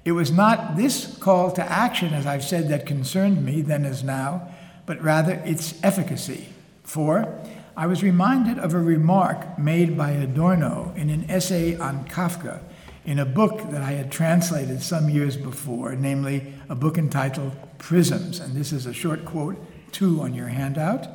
it 0.05 0.13
was 0.13 0.31
not 0.31 0.77
this 0.77 1.17
call 1.19 1.53
to 1.53 1.63
action, 1.63 2.15
as 2.15 2.27
I've 2.27 2.45
said, 2.45 2.69
that 2.69 2.87
concerned 2.87 3.45
me 3.45 3.61
then 3.61 3.85
as 3.85 4.03
now, 4.03 4.49
but 4.87 5.01
rather 5.03 5.35
its 5.45 5.79
efficacy. 5.83 6.49
For 6.83 7.39
I 7.77 7.87
was 7.87 8.03
reminded 8.03 8.59
of 8.59 8.75
a 8.75 8.79
remark 8.79 9.59
made 9.59 9.97
by 9.97 10.13
Adorno 10.13 10.93
in 10.97 11.11
an 11.11 11.31
essay 11.31 11.77
on 11.77 12.07
Kafka 12.07 12.61
in 13.05 13.19
a 13.19 13.25
book 13.25 13.71
that 13.71 13.83
I 13.83 13.93
had 13.93 14.11
translated 14.11 14.83
some 14.83 15.09
years 15.09 15.37
before, 15.37 15.95
namely 15.95 16.55
a 16.69 16.75
book 16.75 16.99
entitled 16.99 17.53
Prisms. 17.79 18.41
And 18.41 18.55
this 18.55 18.73
is 18.73 18.87
a 18.87 18.93
short 18.93 19.25
quote, 19.25 19.57
two 19.93 20.21
on 20.21 20.35
your 20.35 20.49
handout. 20.49 21.07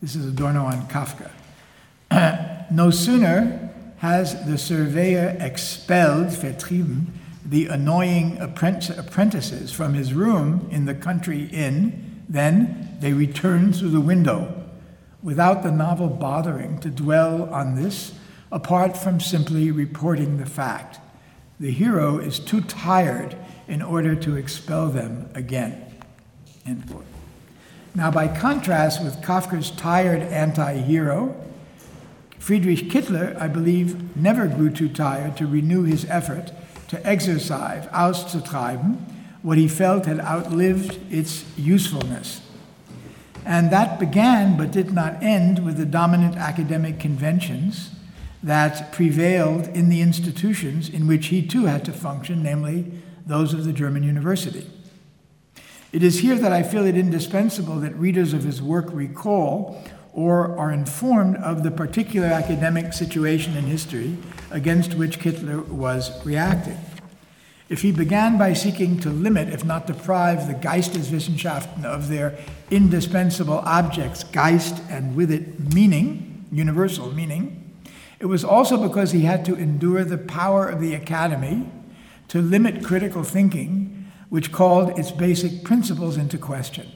This 0.00 0.16
is 0.16 0.26
Adorno 0.26 0.64
on 0.64 0.88
Kafka. 0.88 1.30
no 2.70 2.90
sooner 2.90 3.69
has 4.00 4.46
the 4.46 4.56
surveyor 4.56 5.36
expelled, 5.40 6.28
vertrieben, 6.28 7.04
the 7.44 7.66
annoying 7.66 8.38
apprentices 8.38 9.70
from 9.70 9.92
his 9.92 10.14
room 10.14 10.66
in 10.70 10.86
the 10.86 10.94
country 10.94 11.44
inn, 11.52 12.24
then 12.26 12.96
they 13.00 13.12
return 13.12 13.74
through 13.74 13.90
the 13.90 14.00
window, 14.00 14.64
without 15.22 15.62
the 15.62 15.70
novel 15.70 16.08
bothering 16.08 16.78
to 16.78 16.88
dwell 16.88 17.52
on 17.52 17.74
this, 17.74 18.14
apart 18.50 18.96
from 18.96 19.20
simply 19.20 19.70
reporting 19.70 20.38
the 20.38 20.46
fact. 20.46 20.98
The 21.58 21.70
hero 21.70 22.16
is 22.16 22.38
too 22.38 22.62
tired 22.62 23.36
in 23.68 23.82
order 23.82 24.14
to 24.14 24.36
expel 24.36 24.88
them 24.88 25.28
again. 25.34 25.84
End 26.64 26.88
quote. 26.90 27.04
Now, 27.94 28.10
by 28.10 28.28
contrast 28.28 29.04
with 29.04 29.20
Kafka's 29.20 29.70
tired 29.70 30.22
anti 30.22 30.78
hero, 30.78 31.36
Friedrich 32.40 32.88
Kittler, 32.88 33.38
I 33.38 33.48
believe, 33.48 34.16
never 34.16 34.48
grew 34.48 34.70
too 34.70 34.88
tired 34.88 35.36
to 35.36 35.46
renew 35.46 35.84
his 35.84 36.06
effort 36.06 36.52
to 36.88 37.06
exercise, 37.06 37.86
auszutreiben, 37.88 38.96
what 39.42 39.58
he 39.58 39.68
felt 39.68 40.06
had 40.06 40.20
outlived 40.20 40.98
its 41.12 41.44
usefulness. 41.56 42.40
And 43.44 43.70
that 43.70 44.00
began 44.00 44.56
but 44.56 44.70
did 44.70 44.92
not 44.92 45.22
end 45.22 45.64
with 45.64 45.76
the 45.76 45.86
dominant 45.86 46.36
academic 46.36 46.98
conventions 46.98 47.90
that 48.42 48.90
prevailed 48.90 49.68
in 49.68 49.90
the 49.90 50.00
institutions 50.00 50.88
in 50.88 51.06
which 51.06 51.26
he 51.26 51.46
too 51.46 51.66
had 51.66 51.84
to 51.84 51.92
function, 51.92 52.42
namely 52.42 52.90
those 53.26 53.52
of 53.52 53.64
the 53.64 53.72
German 53.72 54.02
university. 54.02 54.66
It 55.92 56.02
is 56.02 56.20
here 56.20 56.36
that 56.36 56.52
I 56.52 56.62
feel 56.62 56.86
it 56.86 56.96
indispensable 56.96 57.80
that 57.80 57.94
readers 57.96 58.32
of 58.32 58.44
his 58.44 58.62
work 58.62 58.86
recall 58.92 59.82
or 60.12 60.56
are 60.58 60.72
informed 60.72 61.36
of 61.36 61.62
the 61.62 61.70
particular 61.70 62.26
academic 62.26 62.92
situation 62.92 63.56
in 63.56 63.64
history 63.64 64.16
against 64.50 64.94
which 64.94 65.18
Kittler 65.18 65.66
was 65.66 66.24
reacting. 66.26 66.78
If 67.68 67.82
he 67.82 67.92
began 67.92 68.36
by 68.36 68.52
seeking 68.52 68.98
to 68.98 69.10
limit, 69.10 69.48
if 69.48 69.64
not 69.64 69.86
deprive, 69.86 70.48
the 70.48 70.54
Geisteswissenschaften 70.54 71.84
of 71.84 72.08
their 72.08 72.36
indispensable 72.70 73.60
objects, 73.60 74.24
Geist, 74.24 74.82
and 74.90 75.14
with 75.14 75.30
it 75.30 75.72
meaning, 75.72 76.46
universal 76.50 77.12
meaning, 77.12 77.80
it 78.18 78.26
was 78.26 78.44
also 78.44 78.76
because 78.76 79.12
he 79.12 79.20
had 79.20 79.44
to 79.44 79.54
endure 79.54 80.02
the 80.02 80.18
power 80.18 80.68
of 80.68 80.80
the 80.80 80.94
academy 80.94 81.70
to 82.26 82.42
limit 82.42 82.84
critical 82.84 83.22
thinking, 83.22 84.10
which 84.30 84.50
called 84.50 84.98
its 84.98 85.12
basic 85.12 85.62
principles 85.62 86.16
into 86.16 86.38
question. 86.38 86.90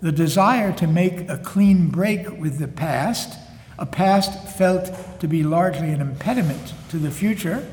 The 0.00 0.12
desire 0.12 0.72
to 0.74 0.86
make 0.86 1.28
a 1.28 1.38
clean 1.38 1.88
break 1.88 2.30
with 2.40 2.58
the 2.58 2.68
past, 2.68 3.36
a 3.78 3.86
past 3.86 4.48
felt 4.56 4.92
to 5.20 5.26
be 5.26 5.42
largely 5.42 5.90
an 5.90 6.00
impediment 6.00 6.72
to 6.90 6.98
the 6.98 7.10
future, 7.10 7.66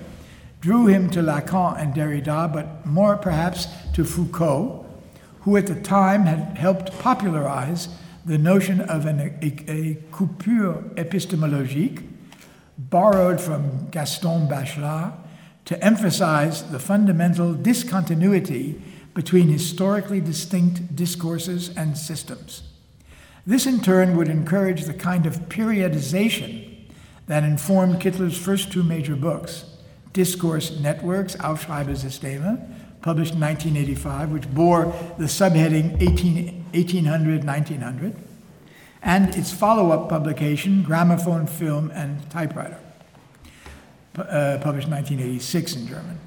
drew 0.60 0.88
him 0.88 1.12
to 1.12 1.22
Lacan 1.22 1.80
and 1.80 1.94
Derrida, 1.94 2.52
but 2.52 2.84
more 2.84 3.16
perhaps 3.16 3.68
to 3.94 4.04
Foucault, 4.04 4.86
who 5.42 5.56
at 5.56 5.68
the 5.68 5.80
time 5.80 6.24
had 6.24 6.58
helped 6.58 6.98
popularize 6.98 7.90
the 8.26 8.40
notion 8.40 8.82
of 8.82 9.06
an, 9.06 9.20
a, 9.20 9.72
a 9.72 9.96
coupure 10.12 10.84
epistemologique, 10.96 12.02
borrowed 12.80 13.40
from 13.40 13.88
Gaston 13.92 14.48
Bachelard, 14.48 15.14
to 15.66 15.84
emphasize 15.84 16.64
the 16.72 16.80
fundamental 16.80 17.54
discontinuity 17.54 18.82
between 19.16 19.48
historically 19.48 20.22
distinct 20.22 20.96
discourses 20.96 21.76
and 21.76 21.98
systems. 21.98 22.62
This, 23.48 23.66
in 23.66 23.80
turn, 23.80 24.16
would 24.18 24.28
encourage 24.28 24.84
the 24.84 24.94
kind 24.94 25.26
of 25.26 25.50
periodization 25.50 26.76
that 27.28 27.44
informed 27.44 28.02
Kittler's 28.02 28.38
first 28.38 28.72
two 28.72 28.84
major 28.84 29.16
books 29.16 29.66
Discourse 30.14 30.80
Networks, 30.80 31.36
Aufschreibesysteme, 31.38 33.02
published 33.02 33.34
in 33.34 33.40
1985, 33.42 34.32
which 34.32 34.50
bore 34.54 34.86
the 35.18 35.26
subheading 35.26 36.02
18, 36.02 36.66
1800 36.74 37.44
1900, 37.44 38.16
and 39.02 39.36
its 39.36 39.52
follow 39.52 39.92
up 39.92 40.10
publication, 40.10 40.84
Gramophone, 40.84 41.48
Film, 41.48 41.92
and 41.92 42.30
Typewriter, 42.30 42.80
uh, 44.18 44.58
published 44.62 44.88
in 44.88 44.94
1986 44.94 45.76
in 45.76 45.88
German. 45.88 46.20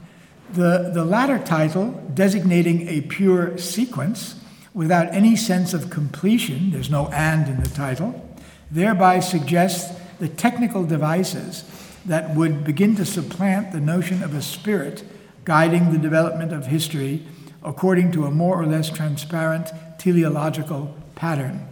The, 0.52 0.90
the 0.94 1.04
latter 1.04 1.38
title, 1.38 1.90
designating 2.14 2.88
a 2.88 3.02
pure 3.02 3.58
sequence 3.58 4.36
without 4.72 5.12
any 5.14 5.36
sense 5.36 5.74
of 5.74 5.90
completion, 5.90 6.70
there's 6.70 6.90
no 6.90 7.08
and 7.08 7.48
in 7.48 7.62
the 7.62 7.68
title, 7.68 8.36
thereby 8.70 9.20
suggests 9.20 9.98
the 10.18 10.28
technical 10.28 10.84
devices 10.84 11.64
that 12.06 12.34
would 12.34 12.64
begin 12.64 12.96
to 12.96 13.04
supplant 13.04 13.72
the 13.72 13.80
notion 13.80 14.22
of 14.22 14.34
a 14.34 14.42
spirit 14.42 15.04
guiding 15.44 15.92
the 15.92 15.98
development 15.98 16.52
of 16.52 16.66
history 16.66 17.26
according 17.62 18.12
to 18.12 18.24
a 18.24 18.30
more 18.30 18.60
or 18.60 18.66
less 18.66 18.90
transparent 18.90 19.70
teleological 19.98 20.96
pattern. 21.14 21.66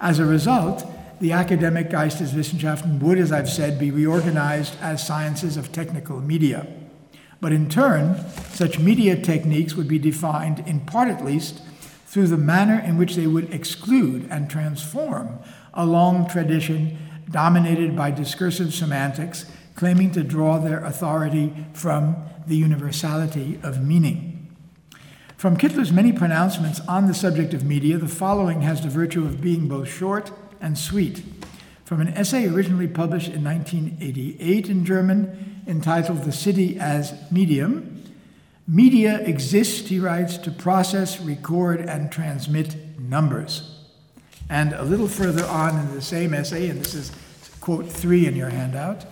As 0.00 0.18
a 0.18 0.24
result, 0.24 0.86
the 1.20 1.32
academic 1.32 1.90
Geisteswissenschaften 1.90 3.00
would, 3.00 3.18
as 3.18 3.32
I've 3.32 3.50
said, 3.50 3.78
be 3.78 3.90
reorganized 3.90 4.76
as 4.80 5.06
sciences 5.06 5.56
of 5.56 5.72
technical 5.72 6.20
media. 6.20 6.66
But 7.40 7.52
in 7.52 7.68
turn, 7.68 8.22
such 8.50 8.78
media 8.78 9.16
techniques 9.16 9.74
would 9.74 9.88
be 9.88 9.98
defined, 9.98 10.60
in 10.66 10.80
part 10.80 11.08
at 11.08 11.24
least, 11.24 11.62
through 12.06 12.26
the 12.26 12.36
manner 12.36 12.78
in 12.78 12.98
which 12.98 13.14
they 13.14 13.26
would 13.26 13.52
exclude 13.54 14.26
and 14.30 14.50
transform 14.50 15.38
a 15.72 15.86
long 15.86 16.28
tradition 16.28 16.98
dominated 17.30 17.96
by 17.96 18.10
discursive 18.10 18.74
semantics, 18.74 19.46
claiming 19.74 20.10
to 20.12 20.22
draw 20.22 20.58
their 20.58 20.84
authority 20.84 21.54
from 21.72 22.16
the 22.46 22.56
universality 22.56 23.58
of 23.62 23.82
meaning. 23.82 24.48
From 25.36 25.56
Kittler's 25.56 25.92
many 25.92 26.12
pronouncements 26.12 26.80
on 26.80 27.06
the 27.06 27.14
subject 27.14 27.54
of 27.54 27.64
media, 27.64 27.96
the 27.96 28.08
following 28.08 28.60
has 28.62 28.82
the 28.82 28.90
virtue 28.90 29.24
of 29.24 29.40
being 29.40 29.68
both 29.68 29.88
short 29.88 30.32
and 30.60 30.76
sweet. 30.76 31.22
From 31.90 32.00
an 32.00 32.14
essay 32.14 32.46
originally 32.46 32.86
published 32.86 33.32
in 33.32 33.42
1988 33.42 34.68
in 34.68 34.84
German 34.84 35.64
entitled 35.66 36.22
The 36.22 36.30
City 36.30 36.78
as 36.78 37.12
Medium. 37.32 38.04
Media 38.68 39.18
exists, 39.18 39.88
he 39.88 39.98
writes, 39.98 40.38
to 40.38 40.52
process, 40.52 41.20
record, 41.20 41.80
and 41.80 42.12
transmit 42.12 42.76
numbers. 42.96 43.80
And 44.48 44.72
a 44.72 44.84
little 44.84 45.08
further 45.08 45.44
on 45.46 45.80
in 45.80 45.92
the 45.92 46.00
same 46.00 46.32
essay, 46.32 46.68
and 46.68 46.78
this 46.80 46.94
is 46.94 47.10
quote 47.60 47.88
three 47.88 48.28
in 48.28 48.36
your 48.36 48.50
handout 48.50 49.04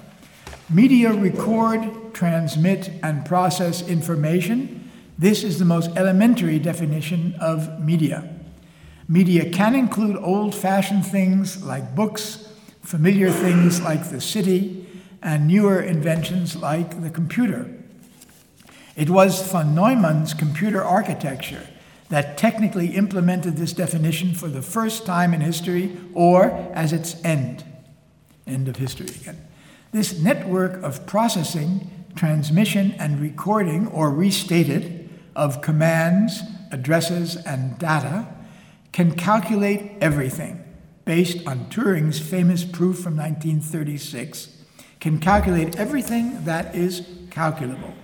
media 0.70 1.12
record, 1.12 2.14
transmit, 2.14 2.92
and 3.02 3.26
process 3.26 3.88
information. 3.88 4.88
This 5.18 5.42
is 5.42 5.58
the 5.58 5.64
most 5.64 5.90
elementary 5.96 6.60
definition 6.60 7.34
of 7.40 7.84
media. 7.84 8.36
Media 9.08 9.50
can 9.50 9.74
include 9.74 10.16
old 10.16 10.54
fashioned 10.54 11.04
things 11.04 11.64
like 11.64 11.96
books, 11.96 12.47
familiar 12.88 13.30
things 13.30 13.82
like 13.82 14.08
the 14.08 14.18
city, 14.18 14.86
and 15.22 15.46
newer 15.46 15.78
inventions 15.78 16.56
like 16.56 17.02
the 17.02 17.10
computer. 17.10 17.70
It 18.96 19.10
was 19.10 19.46
von 19.52 19.74
Neumann's 19.74 20.32
computer 20.32 20.82
architecture 20.82 21.66
that 22.08 22.38
technically 22.38 22.96
implemented 22.96 23.58
this 23.58 23.74
definition 23.74 24.32
for 24.32 24.48
the 24.48 24.62
first 24.62 25.04
time 25.04 25.34
in 25.34 25.42
history 25.42 25.98
or 26.14 26.46
as 26.72 26.94
its 26.94 27.22
end. 27.22 27.62
End 28.46 28.68
of 28.68 28.76
history 28.76 29.08
again. 29.20 29.46
This 29.92 30.18
network 30.18 30.82
of 30.82 31.04
processing, 31.04 31.90
transmission, 32.16 32.92
and 32.92 33.20
recording, 33.20 33.86
or 33.88 34.10
restated, 34.10 35.10
of 35.36 35.60
commands, 35.60 36.40
addresses, 36.72 37.36
and 37.36 37.78
data 37.78 38.28
can 38.92 39.14
calculate 39.14 39.92
everything 40.00 40.64
based 41.08 41.38
on 41.46 41.64
Turing's 41.70 42.20
famous 42.20 42.64
proof 42.64 42.98
from 42.98 43.16
1936 43.16 44.50
can 45.00 45.18
calculate 45.18 45.74
everything 45.76 46.44
that 46.44 46.74
is 46.74 47.08
calculable. 47.30 47.94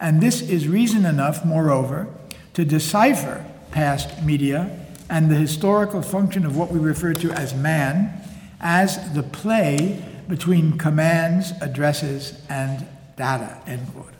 And 0.00 0.20
this 0.20 0.42
is 0.42 0.66
reason 0.66 1.06
enough, 1.06 1.44
moreover, 1.44 2.08
to 2.54 2.64
decipher 2.64 3.46
past 3.70 4.20
media 4.24 4.84
and 5.08 5.30
the 5.30 5.36
historical 5.36 6.02
function 6.02 6.44
of 6.44 6.56
what 6.56 6.72
we 6.72 6.80
refer 6.80 7.14
to 7.14 7.30
as 7.30 7.54
man 7.54 8.20
as 8.60 9.14
the 9.14 9.22
play 9.22 10.04
between 10.28 10.76
commands, 10.76 11.52
addresses, 11.60 12.42
and 12.48 12.84
data. 13.16 13.62
End 13.64 13.92
quote. 13.94 14.12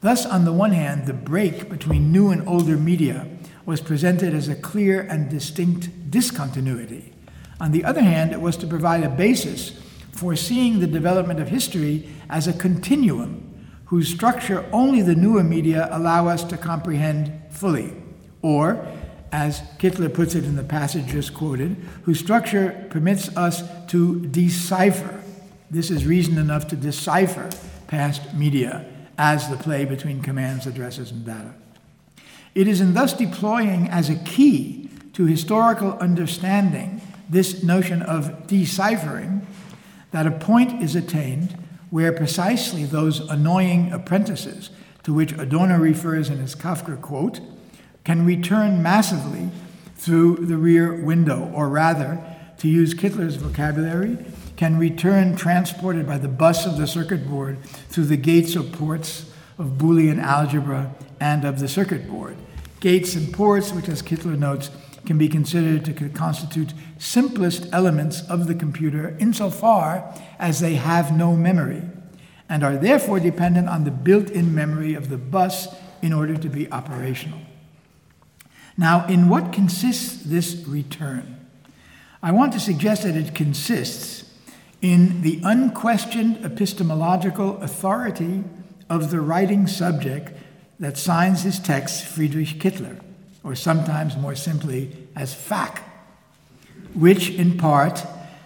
Thus, 0.00 0.26
on 0.26 0.44
the 0.44 0.52
one 0.52 0.72
hand, 0.72 1.06
the 1.06 1.12
break 1.12 1.68
between 1.68 2.10
new 2.10 2.30
and 2.30 2.48
older 2.48 2.76
media 2.76 3.28
was 3.64 3.80
presented 3.80 4.34
as 4.34 4.48
a 4.48 4.54
clear 4.54 5.02
and 5.02 5.30
distinct 5.30 6.10
discontinuity. 6.10 7.12
On 7.60 7.70
the 7.70 7.84
other 7.84 8.00
hand, 8.00 8.32
it 8.32 8.40
was 8.40 8.56
to 8.58 8.66
provide 8.66 9.04
a 9.04 9.08
basis 9.08 9.78
for 10.12 10.34
seeing 10.36 10.80
the 10.80 10.86
development 10.86 11.40
of 11.40 11.48
history 11.48 12.08
as 12.28 12.46
a 12.46 12.52
continuum 12.52 13.48
whose 13.86 14.08
structure 14.08 14.64
only 14.72 15.02
the 15.02 15.14
newer 15.14 15.44
media 15.44 15.88
allow 15.92 16.26
us 16.26 16.44
to 16.44 16.56
comprehend 16.56 17.30
fully, 17.50 17.92
or, 18.40 18.86
as 19.30 19.60
Kittler 19.78 20.12
puts 20.12 20.34
it 20.34 20.44
in 20.44 20.56
the 20.56 20.64
passage 20.64 21.06
just 21.06 21.34
quoted, 21.34 21.76
whose 22.02 22.18
structure 22.18 22.86
permits 22.90 23.34
us 23.36 23.62
to 23.88 24.26
decipher. 24.26 25.22
This 25.70 25.90
is 25.90 26.06
reason 26.06 26.38
enough 26.38 26.68
to 26.68 26.76
decipher 26.76 27.50
past 27.86 28.34
media 28.34 28.86
as 29.18 29.48
the 29.48 29.56
play 29.56 29.84
between 29.84 30.22
commands, 30.22 30.66
addresses, 30.66 31.10
and 31.10 31.24
data. 31.24 31.54
It 32.54 32.68
is 32.68 32.80
in 32.80 32.94
thus 32.94 33.12
deploying 33.14 33.88
as 33.88 34.10
a 34.10 34.16
key 34.16 34.90
to 35.14 35.26
historical 35.26 35.92
understanding 35.94 37.00
this 37.28 37.62
notion 37.62 38.02
of 38.02 38.46
deciphering 38.46 39.46
that 40.10 40.26
a 40.26 40.30
point 40.30 40.82
is 40.82 40.94
attained 40.94 41.56
where 41.90 42.12
precisely 42.12 42.84
those 42.84 43.20
annoying 43.20 43.92
apprentices 43.92 44.70
to 45.02 45.12
which 45.12 45.32
Adorno 45.32 45.78
refers 45.78 46.28
in 46.28 46.38
his 46.38 46.54
Kafka 46.54 47.00
quote 47.00 47.40
can 48.04 48.26
return 48.26 48.82
massively 48.82 49.50
through 49.96 50.36
the 50.36 50.56
rear 50.56 51.02
window, 51.02 51.50
or 51.54 51.68
rather, 51.68 52.22
to 52.58 52.68
use 52.68 52.94
Kittler's 52.94 53.36
vocabulary, 53.36 54.18
can 54.56 54.78
return 54.78 55.36
transported 55.36 56.06
by 56.06 56.18
the 56.18 56.28
bus 56.28 56.66
of 56.66 56.76
the 56.76 56.86
circuit 56.86 57.28
board 57.28 57.62
through 57.88 58.04
the 58.04 58.16
gates 58.16 58.56
or 58.56 58.62
ports 58.62 59.31
of 59.62 59.78
Boolean 59.78 60.20
algebra 60.20 60.92
and 61.20 61.44
of 61.44 61.60
the 61.60 61.68
circuit 61.68 62.10
board. 62.10 62.36
Gates 62.80 63.14
and 63.14 63.32
ports, 63.32 63.72
which, 63.72 63.88
as 63.88 64.02
Kittler 64.02 64.36
notes, 64.36 64.70
can 65.06 65.18
be 65.18 65.28
considered 65.28 65.84
to 65.84 66.08
constitute 66.08 66.74
simplest 66.98 67.68
elements 67.72 68.22
of 68.28 68.48
the 68.48 68.54
computer 68.56 69.16
insofar 69.20 70.12
as 70.38 70.58
they 70.58 70.74
have 70.74 71.16
no 71.16 71.36
memory 71.36 71.82
and 72.48 72.64
are 72.64 72.76
therefore 72.76 73.20
dependent 73.20 73.68
on 73.68 73.84
the 73.84 73.90
built 73.90 74.30
in 74.30 74.52
memory 74.52 74.94
of 74.94 75.08
the 75.08 75.16
bus 75.16 75.68
in 76.02 76.12
order 76.12 76.36
to 76.36 76.48
be 76.48 76.70
operational. 76.72 77.38
Now, 78.76 79.06
in 79.06 79.28
what 79.28 79.52
consists 79.52 80.24
this 80.24 80.56
return? 80.66 81.48
I 82.20 82.32
want 82.32 82.52
to 82.54 82.60
suggest 82.60 83.04
that 83.04 83.16
it 83.16 83.34
consists 83.34 84.28
in 84.80 85.22
the 85.22 85.40
unquestioned 85.44 86.44
epistemological 86.44 87.58
authority 87.62 88.42
of 88.92 89.10
the 89.10 89.22
writing 89.22 89.66
subject 89.66 90.30
that 90.78 90.98
signs 90.98 91.44
his 91.44 91.58
text, 91.58 92.04
Friedrich 92.04 92.60
Kittler, 92.60 93.00
or 93.42 93.54
sometimes 93.54 94.18
more 94.18 94.34
simply 94.34 95.08
as 95.16 95.34
Phak, 95.34 95.78
which 96.92 97.30
in 97.30 97.56
part 97.56 98.04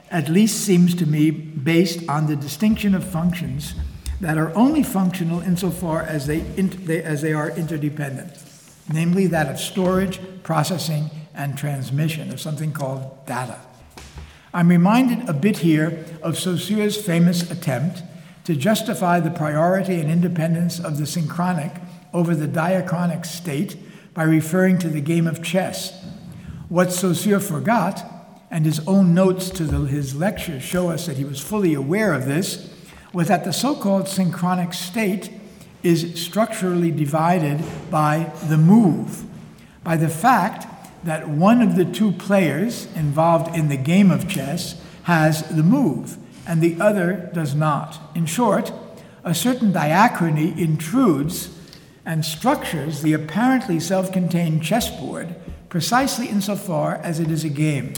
at 0.09 0.29
least 0.29 0.65
seems 0.65 0.95
to 0.95 1.05
me 1.05 1.33
based 1.33 2.09
on 2.09 2.29
the 2.29 2.37
distinction 2.37 2.95
of 2.95 3.03
functions 3.03 3.75
that 4.21 4.39
are 4.39 4.55
only 4.55 4.85
functional 4.85 5.41
insofar 5.41 6.03
as 6.03 6.29
they, 6.29 6.39
they, 6.39 7.03
as 7.03 7.23
they 7.23 7.33
are 7.33 7.51
interdependent, 7.51 8.31
namely 8.93 9.27
that 9.27 9.49
of 9.49 9.59
storage, 9.59 10.21
processing, 10.45 11.11
and 11.35 11.59
transmission 11.59 12.33
of 12.33 12.41
something 12.41 12.71
called 12.71 13.27
data. 13.27 13.59
I'm 14.55 14.69
reminded 14.69 15.29
a 15.29 15.33
bit 15.33 15.59
here 15.59 16.05
of 16.23 16.39
Saussure's 16.39 16.97
famous 16.97 17.51
attempt 17.51 18.05
to 18.47 18.55
justify 18.55 19.19
the 19.19 19.31
priority 19.31 20.01
and 20.01 20.09
independence 20.09 20.79
of 20.79 20.99
the 20.99 21.05
synchronic 21.05 21.73
over 22.15 22.33
the 22.33 22.47
diachronic 22.47 23.27
state 23.27 23.77
by 24.15 24.23
referring 24.23 24.79
to 24.79 24.89
the 24.89 25.01
game 25.01 25.27
of 25.27 25.43
chess. 25.43 26.07
What 26.69 26.93
Saussure 26.93 27.41
forgot, 27.41 28.05
and 28.49 28.65
his 28.65 28.79
own 28.87 29.15
notes 29.15 29.51
to 29.51 29.65
the, 29.65 29.81
his 29.89 30.15
lecture 30.15 30.61
show 30.61 30.91
us 30.91 31.07
that 31.07 31.17
he 31.17 31.25
was 31.25 31.41
fully 31.41 31.75
aware 31.75 32.13
of 32.13 32.27
this, 32.27 32.73
was 33.13 33.27
that 33.27 33.43
the 33.43 33.53
so 33.53 33.75
called 33.75 34.07
synchronic 34.07 34.73
state 34.75 35.33
is 35.83 36.15
structurally 36.15 36.93
divided 36.93 37.61
by 37.91 38.33
the 38.45 38.57
move, 38.57 39.25
by 39.83 39.97
the 39.97 40.09
fact 40.09 40.69
that 41.05 41.29
one 41.29 41.61
of 41.61 41.75
the 41.75 41.85
two 41.85 42.13
players 42.13 42.87
involved 42.95 43.57
in 43.57 43.69
the 43.69 43.77
game 43.77 44.13
of 44.13 44.29
chess 44.29 44.81
has 45.03 45.43
the 45.49 45.65
move 45.65 46.17
and 46.47 46.61
the 46.61 46.81
other 46.81 47.31
does 47.35 47.55
not. 47.55 48.01
In 48.15 48.27
short, 48.27 48.73
a 49.25 49.35
certain 49.35 49.73
diachrony 49.73 50.57
intrudes 50.57 51.51
and 52.05 52.25
structures 52.25 53.03
the 53.03 53.13
apparently 53.13 53.81
self 53.81 54.13
contained 54.13 54.63
chessboard 54.63 55.35
precisely 55.69 56.29
insofar 56.29 56.95
as 57.03 57.21
it 57.21 57.31
is 57.31 57.45
a 57.45 57.49
game. 57.49 57.93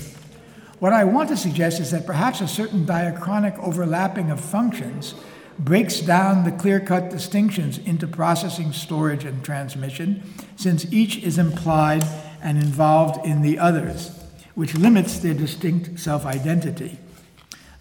What 0.78 0.92
I 0.92 1.04
want 1.04 1.28
to 1.28 1.36
suggest 1.36 1.80
is 1.80 1.90
that 1.90 2.06
perhaps 2.06 2.40
a 2.40 2.48
certain 2.48 2.86
diachronic 2.86 3.58
overlapping 3.58 4.30
of 4.30 4.40
functions 4.40 5.14
breaks 5.58 6.00
down 6.00 6.44
the 6.44 6.52
clear 6.52 6.78
cut 6.78 7.10
distinctions 7.10 7.78
into 7.78 8.06
processing, 8.06 8.72
storage, 8.72 9.24
and 9.24 9.44
transmission, 9.44 10.22
since 10.56 10.90
each 10.92 11.18
is 11.18 11.36
implied 11.36 12.04
and 12.40 12.58
involved 12.58 13.26
in 13.26 13.42
the 13.42 13.58
others, 13.58 14.10
which 14.54 14.74
limits 14.74 15.18
their 15.18 15.34
distinct 15.34 15.98
self 15.98 16.24
identity. 16.24 16.98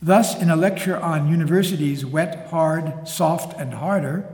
Thus, 0.02 0.40
in 0.40 0.50
a 0.50 0.56
lecture 0.56 0.98
on 0.98 1.30
universities 1.30 2.06
wet, 2.06 2.48
hard, 2.50 3.08
soft, 3.08 3.60
and 3.60 3.74
harder, 3.74 4.30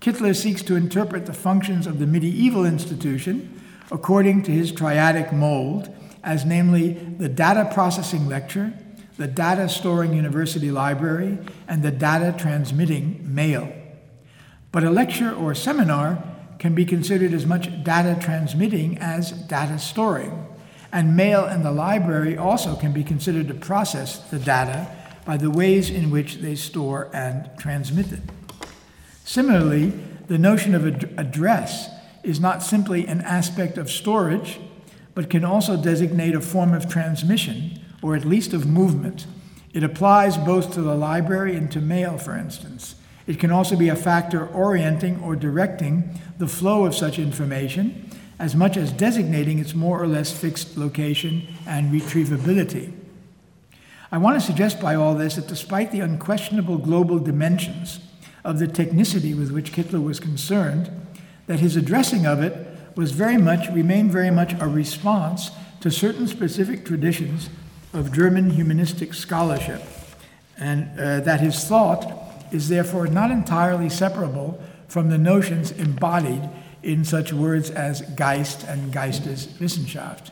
Kittler 0.00 0.34
seeks 0.34 0.62
to 0.62 0.76
interpret 0.76 1.26
the 1.26 1.32
functions 1.32 1.86
of 1.86 1.98
the 1.98 2.06
medieval 2.06 2.64
institution 2.64 3.62
according 3.90 4.42
to 4.42 4.50
his 4.50 4.72
triadic 4.72 5.32
mold, 5.32 5.94
as 6.24 6.44
namely 6.44 6.92
the 6.92 7.28
data 7.28 7.70
processing 7.72 8.28
lecture, 8.28 8.72
the 9.16 9.28
data 9.28 9.68
storing 9.68 10.12
university 10.12 10.70
library, 10.70 11.38
and 11.68 11.82
the 11.82 11.90
data 11.90 12.34
transmitting 12.36 13.20
mail. 13.22 13.72
But 14.72 14.84
a 14.84 14.90
lecture 14.90 15.32
or 15.32 15.54
seminar 15.54 16.22
can 16.58 16.74
be 16.74 16.84
considered 16.84 17.32
as 17.32 17.46
much 17.46 17.84
data 17.84 18.18
transmitting 18.20 18.98
as 18.98 19.30
data 19.30 19.78
storing, 19.78 20.46
and 20.92 21.16
mail 21.16 21.44
and 21.44 21.64
the 21.64 21.72
library 21.72 22.36
also 22.36 22.76
can 22.76 22.92
be 22.92 23.04
considered 23.04 23.48
to 23.48 23.54
process 23.54 24.18
the 24.30 24.38
data 24.38 24.90
by 25.24 25.36
the 25.36 25.50
ways 25.50 25.90
in 25.90 26.10
which 26.10 26.36
they 26.36 26.54
store 26.54 27.10
and 27.12 27.50
transmit 27.58 28.12
it. 28.12 28.22
Similarly, 29.24 29.92
the 30.28 30.38
notion 30.38 30.74
of 30.74 30.86
ad- 30.86 31.12
address 31.16 31.88
is 32.22 32.40
not 32.40 32.62
simply 32.62 33.06
an 33.06 33.20
aspect 33.22 33.78
of 33.78 33.90
storage, 33.90 34.60
but 35.14 35.30
can 35.30 35.44
also 35.44 35.76
designate 35.76 36.34
a 36.34 36.40
form 36.40 36.74
of 36.74 36.88
transmission, 36.88 37.80
or 38.02 38.14
at 38.14 38.24
least 38.24 38.52
of 38.52 38.66
movement. 38.66 39.26
It 39.72 39.82
applies 39.82 40.36
both 40.36 40.72
to 40.74 40.82
the 40.82 40.94
library 40.94 41.56
and 41.56 41.70
to 41.72 41.80
mail, 41.80 42.18
for 42.18 42.36
instance. 42.36 42.96
It 43.26 43.40
can 43.40 43.50
also 43.50 43.76
be 43.76 43.88
a 43.88 43.96
factor 43.96 44.46
orienting 44.46 45.20
or 45.22 45.34
directing 45.34 46.20
the 46.38 46.46
flow 46.46 46.84
of 46.84 46.94
such 46.94 47.18
information, 47.18 48.05
as 48.38 48.54
much 48.54 48.76
as 48.76 48.92
designating 48.92 49.58
its 49.58 49.74
more 49.74 50.00
or 50.00 50.06
less 50.06 50.30
fixed 50.30 50.76
location 50.76 51.46
and 51.66 51.92
retrievability. 51.92 52.92
I 54.12 54.18
want 54.18 54.40
to 54.40 54.46
suggest 54.46 54.80
by 54.80 54.94
all 54.94 55.14
this 55.14 55.36
that 55.36 55.48
despite 55.48 55.90
the 55.90 56.00
unquestionable 56.00 56.78
global 56.78 57.18
dimensions 57.18 58.00
of 58.44 58.58
the 58.58 58.68
technicity 58.68 59.36
with 59.36 59.50
which 59.50 59.72
Kittler 59.72 60.02
was 60.02 60.20
concerned, 60.20 60.90
that 61.46 61.60
his 61.60 61.76
addressing 61.76 62.26
of 62.26 62.42
it 62.42 62.68
was 62.94 63.12
very 63.12 63.36
much, 63.36 63.68
remained 63.70 64.12
very 64.12 64.30
much 64.30 64.54
a 64.60 64.68
response 64.68 65.50
to 65.80 65.90
certain 65.90 66.26
specific 66.26 66.84
traditions 66.84 67.50
of 67.92 68.12
German 68.12 68.50
humanistic 68.50 69.14
scholarship, 69.14 69.82
and 70.58 70.88
uh, 70.98 71.20
that 71.20 71.40
his 71.40 71.64
thought 71.64 72.26
is 72.52 72.68
therefore 72.68 73.06
not 73.06 73.30
entirely 73.30 73.88
separable 73.88 74.60
from 74.88 75.10
the 75.10 75.18
notions 75.18 75.72
embodied 75.72 76.48
in 76.82 77.04
such 77.04 77.32
words 77.32 77.70
as 77.70 78.02
Geist 78.14 78.64
and 78.64 78.92
Geisteswissenschaft. 78.92 80.30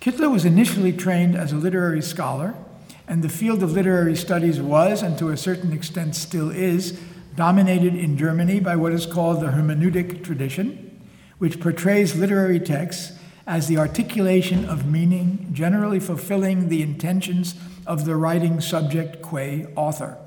Kittler 0.00 0.30
was 0.30 0.44
initially 0.44 0.92
trained 0.92 1.36
as 1.36 1.52
a 1.52 1.56
literary 1.56 2.02
scholar, 2.02 2.54
and 3.06 3.22
the 3.22 3.28
field 3.28 3.62
of 3.62 3.72
literary 3.72 4.16
studies 4.16 4.60
was, 4.60 5.02
and 5.02 5.18
to 5.18 5.30
a 5.30 5.36
certain 5.36 5.72
extent 5.72 6.14
still 6.14 6.50
is, 6.50 7.00
dominated 7.34 7.94
in 7.94 8.18
Germany 8.18 8.60
by 8.60 8.76
what 8.76 8.92
is 8.92 9.06
called 9.06 9.40
the 9.40 9.48
hermeneutic 9.48 10.24
tradition, 10.24 11.00
which 11.38 11.60
portrays 11.60 12.16
literary 12.16 12.60
texts 12.60 13.18
as 13.46 13.66
the 13.66 13.78
articulation 13.78 14.64
of 14.66 14.86
meaning, 14.86 15.48
generally 15.52 15.98
fulfilling 15.98 16.68
the 16.68 16.82
intentions 16.82 17.54
of 17.86 18.04
the 18.04 18.14
writing 18.14 18.60
subject 18.60 19.22
qua 19.22 19.64
author. 19.74 20.18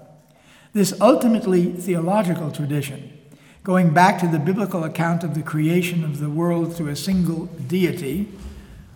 This 0.74 1.00
ultimately 1.00 1.72
theological 1.74 2.52
tradition 2.52 3.18
going 3.64 3.94
back 3.94 4.20
to 4.20 4.28
the 4.28 4.40
biblical 4.40 4.84
account 4.84 5.24
of 5.24 5.36
the 5.36 5.44
creation 5.44 6.04
of 6.04 6.20
the 6.20 6.30
world 6.30 6.76
through 6.76 6.90
a 6.90 6.96
single 6.96 7.46
deity, 7.46 8.28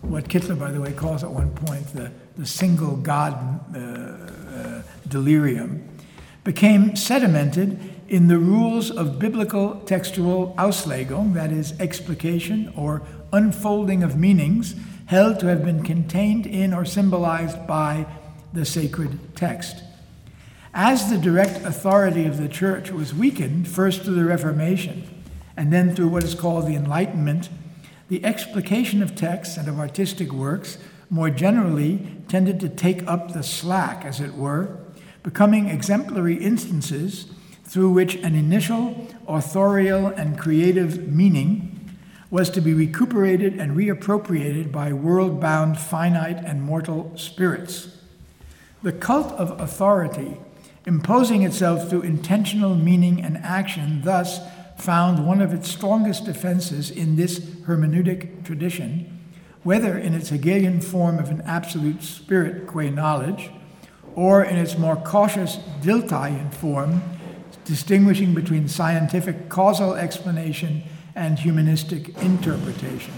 what 0.02 0.28
Kittler, 0.28 0.58
by 0.58 0.72
the 0.72 0.80
way, 0.80 0.92
calls 0.92 1.22
at 1.22 1.30
one 1.30 1.50
point 1.50 1.86
the, 1.88 2.10
the 2.36 2.46
single 2.46 2.96
God 2.96 3.34
uh, 3.74 3.78
uh, 3.78 4.82
delirium, 5.08 5.88
became 6.44 6.90
sedimented 6.90 7.78
in 8.08 8.28
the 8.28 8.38
rules 8.38 8.90
of 8.90 9.18
biblical 9.18 9.80
textual 9.80 10.54
Auslegung, 10.58 11.34
that 11.34 11.50
is, 11.50 11.78
explication 11.80 12.72
or 12.76 13.02
unfolding 13.32 14.02
of 14.02 14.16
meanings, 14.16 14.74
held 15.06 15.40
to 15.40 15.46
have 15.46 15.64
been 15.64 15.82
contained 15.82 16.46
in 16.46 16.72
or 16.72 16.84
symbolized 16.84 17.66
by 17.66 18.06
the 18.52 18.64
sacred 18.64 19.18
text. 19.36 19.82
As 20.78 21.08
the 21.08 21.16
direct 21.16 21.64
authority 21.64 22.26
of 22.26 22.36
the 22.36 22.50
church 22.50 22.90
was 22.90 23.14
weakened, 23.14 23.66
first 23.66 24.02
through 24.02 24.16
the 24.16 24.26
Reformation 24.26 25.08
and 25.56 25.72
then 25.72 25.96
through 25.96 26.08
what 26.08 26.22
is 26.22 26.34
called 26.34 26.66
the 26.66 26.74
Enlightenment, 26.74 27.48
the 28.10 28.22
explication 28.22 29.02
of 29.02 29.16
texts 29.16 29.56
and 29.56 29.68
of 29.68 29.80
artistic 29.80 30.32
works 30.34 30.76
more 31.08 31.30
generally 31.30 32.06
tended 32.28 32.60
to 32.60 32.68
take 32.68 33.08
up 33.08 33.32
the 33.32 33.42
slack, 33.42 34.04
as 34.04 34.20
it 34.20 34.34
were, 34.34 34.78
becoming 35.22 35.70
exemplary 35.70 36.34
instances 36.34 37.24
through 37.64 37.92
which 37.92 38.16
an 38.16 38.34
initial 38.34 39.08
authorial 39.26 40.08
and 40.08 40.38
creative 40.38 41.08
meaning 41.10 41.96
was 42.30 42.50
to 42.50 42.60
be 42.60 42.74
recuperated 42.74 43.58
and 43.58 43.78
reappropriated 43.78 44.70
by 44.70 44.92
world 44.92 45.40
bound 45.40 45.78
finite 45.78 46.44
and 46.44 46.60
mortal 46.60 47.16
spirits. 47.16 47.96
The 48.82 48.92
cult 48.92 49.32
of 49.32 49.58
authority, 49.58 50.36
imposing 50.86 51.42
itself 51.42 51.90
through 51.90 52.02
intentional 52.02 52.76
meaning 52.76 53.20
and 53.20 53.36
action, 53.38 54.00
thus 54.02 54.40
found 54.78 55.26
one 55.26 55.40
of 55.40 55.52
its 55.52 55.68
strongest 55.68 56.24
defenses 56.24 56.90
in 56.90 57.16
this 57.16 57.40
hermeneutic 57.40 58.44
tradition, 58.44 59.20
whether 59.64 59.98
in 59.98 60.14
its 60.14 60.28
Hegelian 60.28 60.80
form 60.80 61.18
of 61.18 61.30
an 61.30 61.42
absolute 61.42 62.02
spirit 62.02 62.66
qua 62.66 62.88
knowledge, 62.88 63.50
or 64.14 64.44
in 64.44 64.56
its 64.56 64.78
more 64.78 64.96
cautious 64.96 65.56
Diltheyan 65.82 66.54
form, 66.54 67.02
distinguishing 67.64 68.32
between 68.32 68.68
scientific 68.68 69.48
causal 69.48 69.94
explanation 69.94 70.84
and 71.16 71.38
humanistic 71.38 72.16
interpretation. 72.22 73.12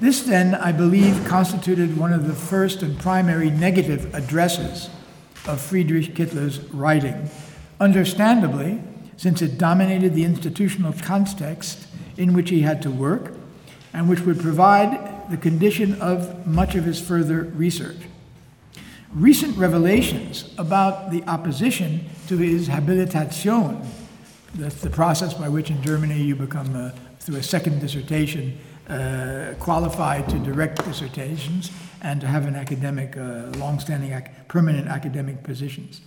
This, 0.00 0.22
then, 0.22 0.54
I 0.54 0.70
believe, 0.70 1.26
constituted 1.26 1.96
one 1.96 2.12
of 2.12 2.28
the 2.28 2.34
first 2.34 2.82
and 2.82 2.96
primary 3.00 3.50
negative 3.50 4.14
addresses 4.14 4.88
of 5.48 5.60
Friedrich 5.60 6.14
Kittler's 6.14 6.60
writing, 6.72 7.28
understandably, 7.80 8.80
since 9.16 9.42
it 9.42 9.58
dominated 9.58 10.14
the 10.14 10.24
institutional 10.24 10.92
context 11.02 11.88
in 12.16 12.34
which 12.34 12.50
he 12.50 12.60
had 12.60 12.82
to 12.82 12.90
work 12.90 13.32
and 13.92 14.08
which 14.08 14.20
would 14.20 14.38
provide 14.38 15.30
the 15.30 15.36
condition 15.36 16.00
of 16.00 16.46
much 16.46 16.74
of 16.74 16.84
his 16.84 17.00
further 17.00 17.42
research. 17.42 17.96
Recent 19.12 19.56
revelations 19.56 20.54
about 20.58 21.10
the 21.10 21.24
opposition 21.24 22.04
to 22.28 22.36
his 22.36 22.68
habilitation, 22.68 23.80
that's 24.54 24.80
the 24.80 24.90
process 24.90 25.34
by 25.34 25.48
which 25.48 25.70
in 25.70 25.82
Germany 25.82 26.20
you 26.22 26.36
become, 26.36 26.76
uh, 26.76 26.90
through 27.20 27.36
a 27.36 27.42
second 27.42 27.80
dissertation, 27.80 28.58
uh, 28.88 29.54
qualified 29.58 30.28
to 30.28 30.38
direct 30.38 30.84
dissertations 30.84 31.70
and 32.02 32.20
to 32.20 32.26
have 32.26 32.46
an 32.46 32.54
academic, 32.54 33.16
uh, 33.16 33.46
long-standing, 33.58 34.12
ac- 34.12 34.30
permanent 34.48 34.88
academic 34.88 35.42
positions. 35.42 36.00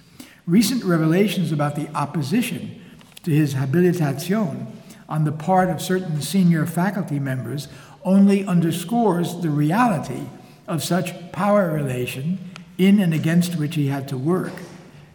Recent 0.47 0.83
revelations 0.83 1.51
about 1.51 1.75
the 1.75 1.87
opposition 1.95 2.81
to 3.23 3.31
his 3.31 3.53
habilitation 3.53 4.67
on 5.07 5.25
the 5.25 5.31
part 5.31 5.69
of 5.69 5.81
certain 5.81 6.21
senior 6.21 6.65
faculty 6.65 7.19
members 7.19 7.67
only 8.03 8.45
underscores 8.45 9.41
the 9.41 9.49
reality 9.49 10.23
of 10.67 10.83
such 10.83 11.31
power 11.31 11.71
relation 11.71 12.39
in 12.77 12.99
and 12.99 13.13
against 13.13 13.57
which 13.57 13.75
he 13.75 13.87
had 13.87 14.07
to 14.07 14.17
work, 14.17 14.53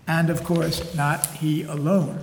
and 0.07 0.31
of 0.31 0.45
course, 0.45 0.95
not 0.95 1.27
he 1.27 1.63
alone. 1.65 2.21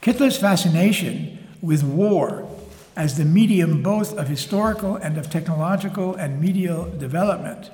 Kittler's 0.00 0.36
fascination 0.36 1.38
with 1.60 1.82
war 1.82 2.48
as 2.96 3.16
the 3.16 3.24
medium 3.24 3.82
both 3.82 4.12
of 4.14 4.28
historical 4.28 4.96
and 4.96 5.16
of 5.16 5.30
technological 5.30 6.14
and 6.14 6.40
medial 6.40 6.90
development 6.98 7.70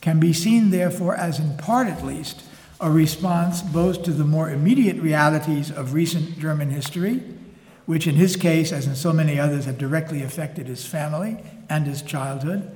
can 0.00 0.20
be 0.20 0.32
seen, 0.32 0.70
therefore, 0.70 1.14
as 1.14 1.38
in 1.38 1.56
part 1.56 1.86
at 1.86 2.04
least, 2.04 2.42
a 2.80 2.90
response 2.90 3.62
both 3.62 4.02
to 4.02 4.10
the 4.10 4.24
more 4.24 4.50
immediate 4.50 4.96
realities 4.96 5.70
of 5.70 5.94
recent 5.94 6.38
German 6.38 6.70
history, 6.70 7.22
which 7.86 8.06
in 8.06 8.16
his 8.16 8.36
case, 8.36 8.72
as 8.72 8.86
in 8.86 8.96
so 8.96 9.12
many 9.12 9.38
others, 9.38 9.64
have 9.64 9.78
directly 9.78 10.22
affected 10.22 10.66
his 10.66 10.84
family 10.84 11.38
and 11.68 11.86
his 11.86 12.02
childhood, 12.02 12.68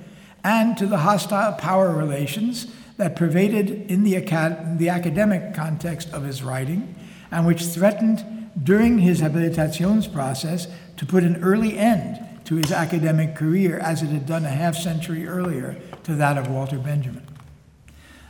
and 0.44 0.78
to 0.78 0.86
the 0.86 0.98
hostile 0.98 1.52
power 1.54 1.90
relations 1.90 2.68
that 2.96 3.16
pervaded 3.16 3.90
in 3.90 4.04
the, 4.04 4.14
acad- 4.14 4.78
the 4.78 4.88
academic 4.88 5.52
context 5.52 6.08
of 6.10 6.24
his 6.24 6.42
writing 6.42 6.94
and 7.30 7.46
which 7.46 7.62
threatened 7.62 8.24
during 8.62 8.98
his 8.98 9.20
habilitations 9.20 10.10
process 10.10 10.68
to 10.96 11.06
put 11.06 11.24
an 11.24 11.42
early 11.42 11.78
end 11.78 12.26
to 12.46 12.56
his 12.56 12.72
academic 12.72 13.34
career 13.34 13.78
as 13.78 14.02
it 14.02 14.08
had 14.08 14.26
done 14.26 14.44
a 14.44 14.50
half 14.50 14.76
century 14.76 15.26
earlier 15.26 15.76
to 16.04 16.14
that 16.14 16.38
of 16.38 16.48
Walter 16.48 16.78
Benjamin. 16.78 17.26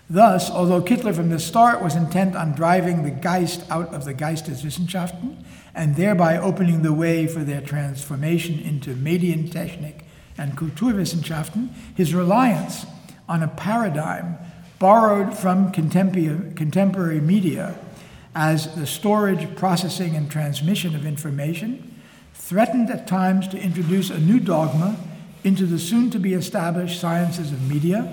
Thus, 0.08 0.50
although 0.50 0.82
Kittler 0.82 1.14
from 1.14 1.30
the 1.30 1.38
start 1.38 1.82
was 1.82 1.96
intent 1.96 2.36
on 2.36 2.52
driving 2.52 3.02
the 3.02 3.10
Geist 3.10 3.68
out 3.70 3.92
of 3.92 4.04
the 4.04 4.14
Geisteswissenschaften 4.14 5.44
and 5.74 5.96
thereby 5.96 6.38
opening 6.38 6.82
the 6.82 6.92
way 6.92 7.26
for 7.26 7.40
their 7.40 7.60
transformation 7.60 8.58
into 8.60 8.94
Medientechnik 8.94 10.02
and 10.38 10.56
Kulturwissenschaften, 10.56 11.70
his 11.94 12.14
reliance 12.14 12.86
on 13.28 13.42
a 13.42 13.48
paradigm 13.48 14.38
borrowed 14.78 15.36
from 15.36 15.72
contemporary 15.72 17.20
media 17.20 17.76
as 18.34 18.74
the 18.76 18.86
storage, 18.86 19.56
processing, 19.56 20.14
and 20.14 20.30
transmission 20.30 20.94
of 20.94 21.04
information 21.04 21.95
threatened 22.36 22.90
at 22.90 23.06
times 23.06 23.48
to 23.48 23.58
introduce 23.58 24.08
a 24.08 24.20
new 24.20 24.38
dogma 24.38 24.96
into 25.42 25.66
the 25.66 25.78
soon 25.78 26.10
to 26.10 26.18
be 26.18 26.32
established 26.32 27.00
sciences 27.00 27.50
of 27.50 27.68
media, 27.68 28.12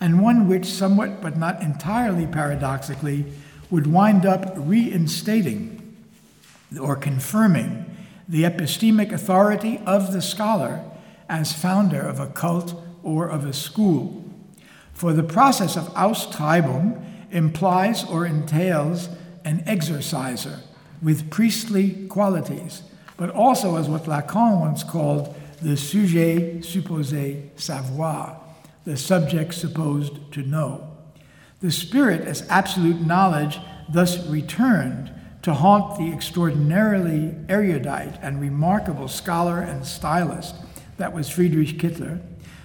and 0.00 0.22
one 0.22 0.48
which, 0.48 0.66
somewhat 0.66 1.22
but 1.22 1.38
not 1.38 1.62
entirely 1.62 2.26
paradoxically, 2.26 3.24
would 3.70 3.86
wind 3.86 4.26
up 4.26 4.52
reinstating 4.56 5.96
or 6.80 6.96
confirming 6.96 7.86
the 8.28 8.42
epistemic 8.42 9.12
authority 9.12 9.80
of 9.86 10.12
the 10.12 10.22
scholar 10.22 10.84
as 11.28 11.52
founder 11.52 12.00
of 12.00 12.20
a 12.20 12.26
cult 12.26 12.74
or 13.02 13.28
of 13.28 13.44
a 13.44 13.52
school. 13.52 14.24
For 14.92 15.12
the 15.12 15.22
process 15.22 15.76
of 15.76 15.88
Austreibung 15.94 17.04
implies 17.30 18.04
or 18.04 18.26
entails 18.26 19.08
an 19.44 19.64
exorciser 19.66 20.60
with 21.00 21.30
priestly 21.30 22.06
qualities, 22.08 22.82
but 23.16 23.30
also 23.30 23.76
as 23.76 23.88
what 23.88 24.04
Lacan 24.04 24.60
once 24.60 24.82
called 24.82 25.34
the 25.60 25.76
sujet 25.76 26.60
supposé 26.62 27.48
savoir, 27.56 28.40
the 28.84 28.96
subject 28.96 29.54
supposed 29.54 30.32
to 30.32 30.42
know. 30.42 30.88
The 31.60 31.70
spirit 31.70 32.22
as 32.22 32.46
absolute 32.48 33.00
knowledge 33.00 33.60
thus 33.88 34.26
returned 34.26 35.12
to 35.42 35.54
haunt 35.54 35.98
the 35.98 36.12
extraordinarily 36.12 37.34
erudite 37.48 38.18
and 38.22 38.40
remarkable 38.40 39.08
scholar 39.08 39.60
and 39.60 39.84
stylist 39.84 40.56
that 40.96 41.12
was 41.12 41.28
Friedrich 41.28 41.78
Kittler, 41.78 42.20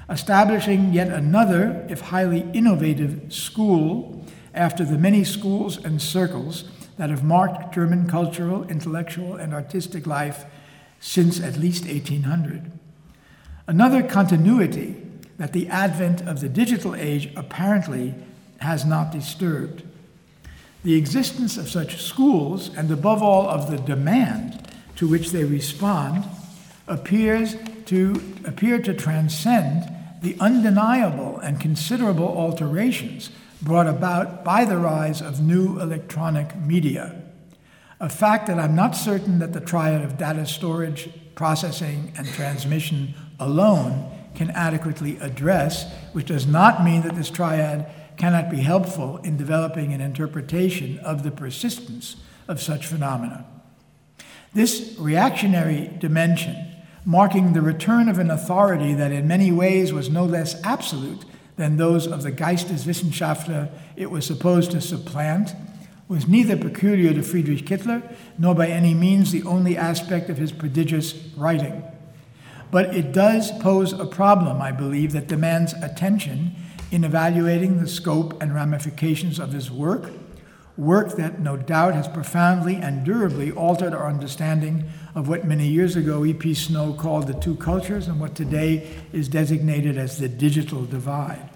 establishing 0.10 0.94
yet 0.94 1.08
another, 1.10 1.86
if 1.90 2.02
highly 2.02 2.42
innovative, 2.54 3.34
school 3.34 4.26
after 4.54 4.86
the 4.86 4.98
many 4.98 5.24
schools 5.24 5.84
and 5.84 6.02
circles 6.02 6.66
that 6.98 7.10
have 7.10 7.24
marked 7.24 7.74
German 7.74 8.10
cultural, 8.10 8.64
intellectual, 8.68 9.36
and 9.36 9.54
artistic 9.54 10.06
life 10.06 10.46
since 11.00 11.40
at 11.40 11.58
least 11.58 11.86
1800. 11.86 12.72
Another 13.68 14.02
continuity 14.02 14.96
that 15.38 15.54
the 15.54 15.68
advent 15.68 16.22
of 16.22 16.42
the 16.42 16.50
digital 16.50 16.96
age 16.96 17.32
apparently 17.36 18.16
has 18.60 18.86
not 18.86 19.12
disturbed. 19.12 19.84
The 20.84 20.96
existence 20.96 21.58
of 21.58 21.70
such 21.70 22.02
schools, 22.02 22.76
and 22.76 22.90
above 22.90 23.22
all 23.22 23.48
of 23.48 23.70
the 23.70 23.78
demand 23.78 24.68
to 24.96 25.08
which 25.08 25.32
they 25.32 25.44
respond, 25.44 26.24
appears 26.88 27.56
to 27.86 28.22
appear 28.46 28.80
to 28.82 28.94
transcend 28.94 29.94
the 30.22 30.36
undeniable 30.40 31.38
and 31.40 31.60
considerable 31.60 32.28
alterations 32.28 33.30
brought 33.62 33.88
about 33.88 34.44
by 34.44 34.66
the 34.66 34.78
rise 34.78 35.22
of 35.22 35.42
new 35.42 35.80
electronic 35.80 36.56
media. 36.56 37.24
A 38.00 38.10
fact 38.10 38.48
that 38.48 38.60
I'm 38.60 38.76
not 38.76 38.96
certain 38.96 39.40
that 39.40 39.54
the 39.54 39.60
triad 39.60 40.04
of 40.04 40.18
data 40.18 40.46
storage, 40.46 41.10
processing, 41.34 42.14
and 42.16 42.28
transmission 42.28 43.16
alone 43.40 44.12
can 44.36 44.52
adequately 44.52 45.18
address, 45.18 45.92
which 46.14 46.28
does 46.28 46.46
not 46.46 46.84
mean 46.84 47.02
that 47.02 47.16
this 47.16 47.32
triad 47.32 47.92
cannot 48.18 48.50
be 48.50 48.58
helpful 48.58 49.18
in 49.18 49.38
developing 49.38 49.94
an 49.94 50.02
interpretation 50.02 51.00
of 51.00 51.24
the 51.24 51.32
persistence 51.32 52.18
of 52.48 52.62
such 52.62 52.86
phenomena. 52.86 53.46
This 54.54 54.96
reactionary 55.00 55.92
dimension, 56.00 56.56
marking 57.06 57.54
the 57.54 57.62
return 57.62 58.10
of 58.10 58.20
an 58.20 58.30
authority 58.30 58.94
that 58.94 59.12
in 59.12 59.28
many 59.28 59.52
ways 59.52 59.92
was 59.92 60.10
no 60.10 60.26
less 60.26 60.62
absolute 60.64 61.26
than 61.58 61.78
those 61.78 62.08
of 62.08 62.24
the 62.24 62.32
Geisteswissenschaftler 62.32 63.70
it 63.96 64.10
was 64.10 64.26
supposed 64.26 64.72
to 64.72 64.82
supplant, 64.82 65.54
was 66.08 66.28
neither 66.28 66.56
peculiar 66.56 67.14
to 67.14 67.22
Friedrich 67.22 67.66
Kittler 67.66 68.02
nor 68.38 68.56
by 68.56 68.68
any 68.68 68.94
means 68.94 69.32
the 69.32 69.44
only 69.44 69.76
aspect 69.76 70.30
of 70.30 70.38
his 70.38 70.52
prodigious 70.52 71.14
writing. 71.36 71.84
But 72.72 72.96
it 72.96 73.12
does 73.12 73.52
pose 73.60 73.92
a 73.94 74.06
problem, 74.06 74.62
I 74.62 74.72
believe, 74.72 75.12
that 75.14 75.28
demands 75.28 75.74
attention 75.74 76.56
in 76.92 77.04
evaluating 77.04 77.80
the 77.80 77.88
scope 77.88 78.42
and 78.42 78.54
ramifications 78.54 79.40
of 79.40 79.52
his 79.52 79.70
work, 79.70 80.12
work 80.78 81.16
that 81.16 81.40
no 81.40 81.58
doubt 81.58 81.96
has 81.96 82.08
profoundly 82.08 82.76
and 82.76 83.04
durably 83.04 83.52
altered 83.52 83.94
our 83.94 84.08
understanding 84.08 84.84
of 85.16 85.28
what 85.28 85.44
many 85.44 85.68
years 85.68 85.96
ago 85.96 86.24
C.P. 86.24 86.54
Snow 86.54 86.94
called 86.94 87.28
the 87.28 87.34
two 87.34 87.56
cultures 87.56 88.08
and 88.08 88.20
what 88.20 88.36
today 88.36 88.88
is 89.12 89.28
designated 89.28 89.98
as 89.98 90.20
the 90.20 90.30
digital 90.30 90.86
divide. 90.86 91.50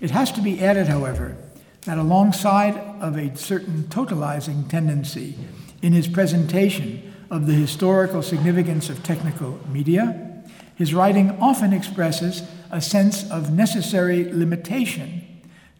It 0.00 0.12
has 0.12 0.30
to 0.32 0.40
be 0.40 0.62
added, 0.62 0.86
however, 0.86 1.36
that 1.82 1.98
alongside 1.98 2.76
of 3.00 3.16
a 3.16 3.36
certain 3.36 3.84
totalizing 3.84 4.68
tendency 4.68 5.36
in 5.82 5.92
his 5.92 6.06
presentation 6.06 7.12
of 7.30 7.46
the 7.46 7.52
historical 7.52 8.22
significance 8.22 8.88
of 8.88 9.02
technical 9.02 9.58
media, 9.68 10.42
his 10.76 10.94
writing 10.94 11.30
often 11.40 11.72
expresses 11.72 12.42
a 12.70 12.80
sense 12.80 13.28
of 13.30 13.52
necessary 13.52 14.32
limitation 14.32 15.23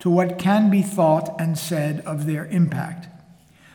to 0.05 0.11
what 0.11 0.39
can 0.39 0.69
be 0.69 0.83
thought 0.83 1.35
and 1.41 1.57
said 1.57 2.01
of 2.01 2.27
their 2.27 2.45
impact. 2.49 3.09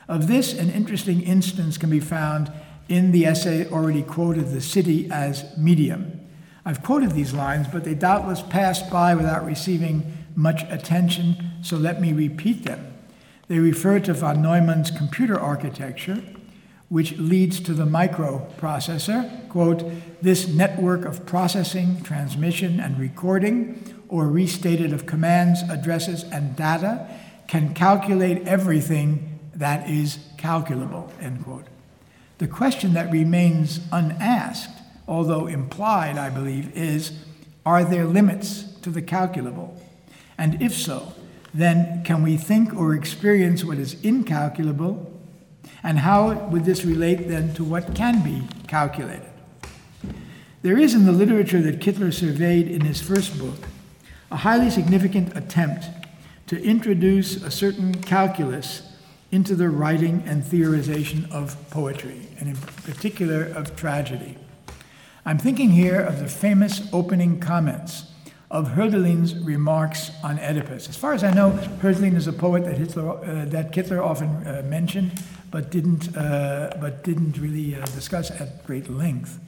Of 0.08 0.28
this, 0.28 0.54
an 0.54 0.70
interesting 0.70 1.24
instance 1.24 1.76
can 1.76 1.90
be 1.90 2.00
found 2.00 2.52
in 2.88 3.12
the 3.12 3.26
essay 3.26 3.68
already 3.68 4.04
quoted, 4.04 4.52
The 4.52 4.62
City 4.62 5.10
as 5.10 5.58
Medium. 5.58 6.20
I've 6.64 6.84
quoted 6.84 7.14
these 7.14 7.34
lines, 7.34 7.66
but 7.68 7.84
they 7.84 7.96
doubtless 7.96 8.44
passed 8.44 8.92
by 8.92 9.16
without 9.16 9.44
receiving 9.44 10.20
much 10.36 10.62
attention, 10.70 11.36
so 11.64 11.78
let 11.78 12.00
me 12.00 12.14
repeat 12.14 12.64
them. 12.64 12.94
They 13.48 13.58
refer 13.58 14.00
to 14.02 14.14
von 14.14 14.40
Neumann's 14.40 14.92
computer 14.92 15.40
architecture, 15.40 16.22
which 16.90 17.18
leads 17.18 17.60
to 17.62 17.74
the 17.74 17.86
microprocessor. 17.86 19.50
Quote, 19.50 19.84
this 20.22 20.48
network 20.48 21.06
of 21.06 21.26
processing, 21.26 22.04
transmission, 22.04 22.80
and 22.80 23.00
recording, 23.00 23.99
or 24.10 24.28
restated 24.28 24.92
of 24.92 25.06
commands, 25.06 25.62
addresses, 25.70 26.24
and 26.24 26.56
data, 26.56 27.08
can 27.48 27.74
calculate 27.74 28.48
everything 28.48 29.40
that 29.54 29.90
is 29.90 30.20
calculable, 30.38 31.12
end 31.22 31.44
quote. 31.44 31.66
The 32.40 32.48
question 32.48 32.94
that 32.94 33.12
remains 33.12 33.80
unasked, 33.92 34.82
although 35.08 35.48
implied, 35.48 36.18
I 36.18 36.30
believe, 36.30 36.76
is 36.76 37.12
are 37.66 37.84
there 37.84 38.06
limits 38.06 38.64
to 38.82 38.90
the 38.90 39.02
calculable? 39.02 39.80
And 40.38 40.62
if 40.62 40.74
so, 40.74 41.14
then 41.54 42.04
can 42.04 42.24
we 42.24 42.38
think 42.38 42.74
or 42.74 42.96
experience 42.96 43.64
what 43.64 43.78
is 43.78 43.96
incalculable 44.02 45.12
and 45.84 46.00
how 46.00 46.34
would 46.48 46.66
this 46.66 46.86
relate 46.86 47.28
then 47.28 47.54
to 47.56 47.64
what 47.64 47.94
can 47.94 48.24
be 48.24 48.48
calculated? 48.68 49.30
There 50.62 50.78
is 50.78 50.94
in 50.94 51.06
the 51.06 51.12
literature 51.12 51.62
that 51.62 51.80
Kittler 51.80 52.14
surveyed 52.14 52.68
in 52.68 52.82
his 52.82 53.02
first 53.02 53.38
book 53.38 53.68
a 54.32 54.38
highly 54.38 54.70
significant 54.70 55.36
attempt 55.36 55.86
to 56.48 56.62
introduce 56.62 57.44
a 57.44 57.52
certain 57.52 57.94
calculus 57.96 58.84
into 59.32 59.56
the 59.56 59.70
writing 59.70 60.24
and 60.26 60.44
theorization 60.44 61.32
of 61.32 61.56
poetry, 61.70 62.28
and 62.40 62.50
in 62.50 62.56
particular 62.56 63.44
of 63.44 63.76
tragedy. 63.76 64.38
I'm 65.26 65.38
thinking 65.38 65.70
here 65.70 66.00
of 66.00 66.20
the 66.20 66.28
famous 66.28 66.82
opening 66.92 67.40
comments 67.40 68.06
of 68.50 68.70
Hölderlin's 68.70 69.36
remarks 69.36 70.10
on 70.24 70.40
Oedipus. 70.40 70.90
As 70.90 70.98
far 70.98 71.14
as 71.14 71.24
I 71.24 71.32
know, 71.32 71.52
Hölderlin 71.82 72.16
is 72.16 72.26
a 72.26 72.34
poet 72.34 72.66
that, 72.66 72.78
Hitler, 72.78 73.12
uh, 73.12 73.46
that 73.46 73.72
Kittler 73.72 74.04
often 74.04 74.30
uh, 74.48 74.64
mentioned, 74.66 75.12
but 75.52 75.70
didn't, 75.70 76.16
uh, 76.18 76.76
but 76.82 77.04
didn't 77.04 77.38
really 77.38 77.76
uh, 77.76 77.86
discuss 77.88 78.32
at 78.32 78.66
great 78.66 78.90
length. 78.90 79.40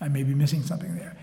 I 0.00 0.08
may 0.08 0.22
be 0.22 0.34
missing 0.34 0.62
something 0.62 0.94
there. 0.94 1.16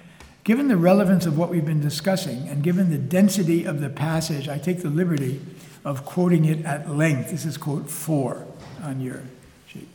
Given 0.48 0.70
the 0.70 0.78
relevance 0.78 1.26
of 1.26 1.38
what 1.38 1.50
we've 1.50 1.66
been 1.66 1.82
discussing, 1.82 2.48
and 2.48 2.64
given 2.64 2.90
the 2.90 2.98
density 2.98 3.66
of 3.66 3.82
the 3.82 3.90
passage, 3.90 4.48
I 4.48 4.58
take 4.58 4.82
the 4.82 4.90
liberty 4.90 5.42
of 5.84 6.06
quoting 6.06 6.46
it 6.46 6.64
at 6.64 6.90
length. 6.90 7.32
This 7.32 7.44
is 7.44 7.58
quote 7.58 7.90
four 7.90 8.48
on 8.82 9.02
your 9.02 9.24
sheet. 9.68 9.90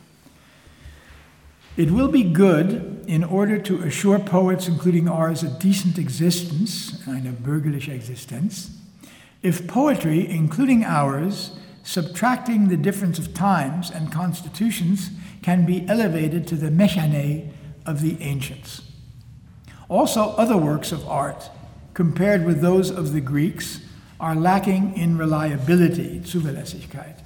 It 1.79 1.91
will 1.91 2.09
be 2.09 2.23
good, 2.23 3.03
in 3.09 3.25
order 3.25 3.57
to 3.61 3.83
assure 3.83 4.19
poets, 4.19 4.69
including 4.69 5.09
ours, 5.09 5.43
a 5.43 5.49
decent 5.49 5.97
existence, 5.97 7.03
eine 7.09 7.33
bürgerliche 7.33 7.99
Existenz, 7.99 8.73
if 9.43 9.67
poetry, 9.67 10.29
including 10.29 10.85
ours, 10.85 11.53
subtracting 11.83 12.69
the 12.69 12.77
difference 12.77 13.19
of 13.19 13.33
times 13.33 13.91
and 13.91 14.12
constitutions, 14.12 15.12
can 15.41 15.65
be 15.65 15.88
elevated 15.88 16.47
to 16.47 16.57
the 16.57 16.69
mechane 16.69 17.49
of 17.87 18.03
the 18.03 18.21
ancients. 18.21 18.91
Also, 19.92 20.31
other 20.37 20.57
works 20.57 20.90
of 20.90 21.07
art, 21.07 21.50
compared 21.92 22.46
with 22.46 22.62
those 22.62 22.90
of 22.90 23.12
the 23.12 23.20
Greeks, 23.20 23.81
are 24.18 24.35
lacking 24.35 24.96
in 24.96 25.18
reliability, 25.18 26.20
Zuverlässigkeit. 26.20 27.18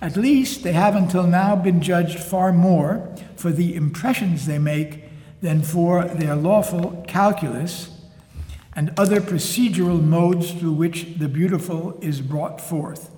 At 0.00 0.16
least 0.16 0.62
they 0.62 0.72
have 0.72 0.96
until 0.96 1.26
now 1.26 1.54
been 1.56 1.82
judged 1.82 2.18
far 2.18 2.54
more 2.54 3.14
for 3.36 3.50
the 3.50 3.74
impressions 3.74 4.46
they 4.46 4.58
make 4.58 5.04
than 5.42 5.60
for 5.60 6.06
their 6.06 6.34
lawful 6.34 7.04
calculus 7.06 7.90
and 8.74 8.94
other 8.96 9.20
procedural 9.20 10.02
modes 10.02 10.52
through 10.52 10.72
which 10.72 11.18
the 11.18 11.28
beautiful 11.28 11.98
is 12.00 12.22
brought 12.22 12.62
forth. 12.62 13.10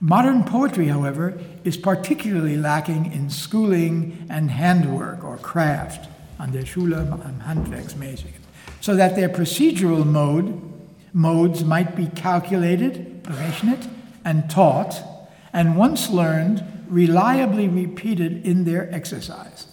Modern 0.00 0.42
poetry, 0.42 0.88
however, 0.88 1.38
is 1.62 1.76
particularly 1.76 2.56
lacking 2.56 3.12
in 3.12 3.30
schooling 3.30 4.26
and 4.28 4.50
handwork 4.50 5.22
or 5.22 5.36
craft, 5.36 6.08
an 6.38 6.52
der 6.52 6.64
Schule 6.64 6.96
am 6.98 7.40
Handwerksmäßigen, 7.46 8.40
so 8.80 8.96
that 8.96 9.14
their 9.14 9.28
procedural 9.28 10.04
mode, 10.04 10.54
modes 11.12 11.64
might 11.64 11.96
be 11.96 12.06
calculated, 12.14 13.22
berechnet, 13.22 13.88
and 14.24 14.48
taught, 14.48 15.02
and 15.52 15.76
once 15.76 16.10
learned, 16.10 16.62
reliably 16.88 17.68
repeated 17.68 18.46
in 18.46 18.64
their 18.64 18.92
exercise. 18.94 19.66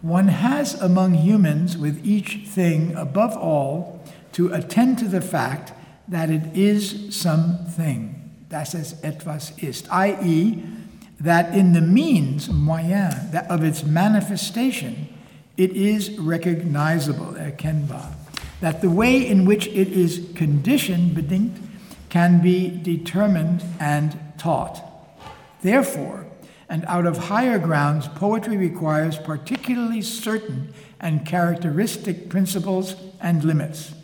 One 0.00 0.28
has 0.28 0.74
among 0.80 1.14
humans 1.14 1.76
with 1.76 2.04
each 2.04 2.46
thing, 2.46 2.94
above 2.94 3.36
all, 3.36 4.00
to 4.32 4.52
attend 4.52 4.98
to 4.98 5.08
the 5.08 5.20
fact 5.20 5.72
that 6.08 6.30
it 6.30 6.56
is 6.56 7.14
something 7.14 8.18
dass 8.48 8.74
es 8.74 8.94
etwas 9.02 9.52
ist, 9.58 9.88
i.e., 9.90 10.62
that 11.20 11.54
in 11.54 11.72
the 11.72 11.80
means, 11.80 12.48
moyen, 12.48 13.30
that 13.32 13.50
of 13.50 13.62
its 13.62 13.84
manifestation, 13.84 15.08
it 15.58 15.72
is 15.72 16.16
recognizable, 16.18 17.36
eh, 17.36 17.50
erkennbar. 17.50 18.14
That 18.60 18.80
the 18.80 18.90
way 18.90 19.26
in 19.26 19.44
which 19.44 19.66
it 19.66 19.88
is 19.88 20.24
conditioned, 20.34 21.14
bedingt, 21.14 21.58
can 22.08 22.40
be 22.40 22.70
determined 22.82 23.62
and 23.78 24.18
taught. 24.38 24.82
Therefore, 25.60 26.26
and 26.68 26.84
out 26.86 27.06
of 27.06 27.16
higher 27.16 27.58
grounds, 27.58 28.08
poetry 28.08 28.56
requires 28.56 29.18
particularly 29.18 30.00
certain 30.02 30.72
and 31.00 31.26
characteristic 31.26 32.28
principles 32.28 32.94
and 33.20 33.42
limits. 33.42 33.94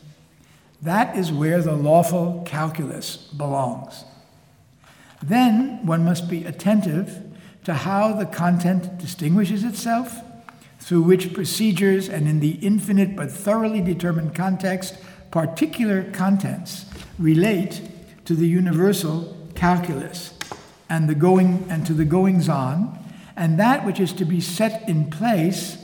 That 0.82 1.16
is 1.16 1.32
where 1.32 1.62
the 1.62 1.76
lawful 1.76 2.42
calculus 2.46 3.16
belongs. 3.16 4.04
Then 5.22 5.86
one 5.86 6.04
must 6.04 6.28
be 6.28 6.44
attentive 6.44 7.22
to 7.64 7.74
how 7.74 8.12
the 8.12 8.26
content 8.26 8.98
distinguishes 8.98 9.64
itself, 9.64 10.20
through 10.84 11.00
which 11.00 11.32
procedures 11.32 12.10
and 12.10 12.28
in 12.28 12.40
the 12.40 12.58
infinite 12.60 13.16
but 13.16 13.30
thoroughly 13.30 13.80
determined 13.80 14.34
context, 14.34 14.94
particular 15.30 16.04
contents 16.12 16.84
relate 17.18 17.80
to 18.26 18.34
the 18.34 18.46
universal 18.46 19.34
calculus 19.54 20.34
and 20.90 21.08
the 21.08 21.14
going 21.14 21.66
and 21.70 21.86
to 21.86 21.94
the 21.94 22.04
goings 22.04 22.50
on, 22.50 22.98
and 23.34 23.58
that 23.58 23.86
which 23.86 23.98
is 23.98 24.12
to 24.12 24.26
be 24.26 24.42
set 24.42 24.86
in 24.86 25.10
place, 25.10 25.78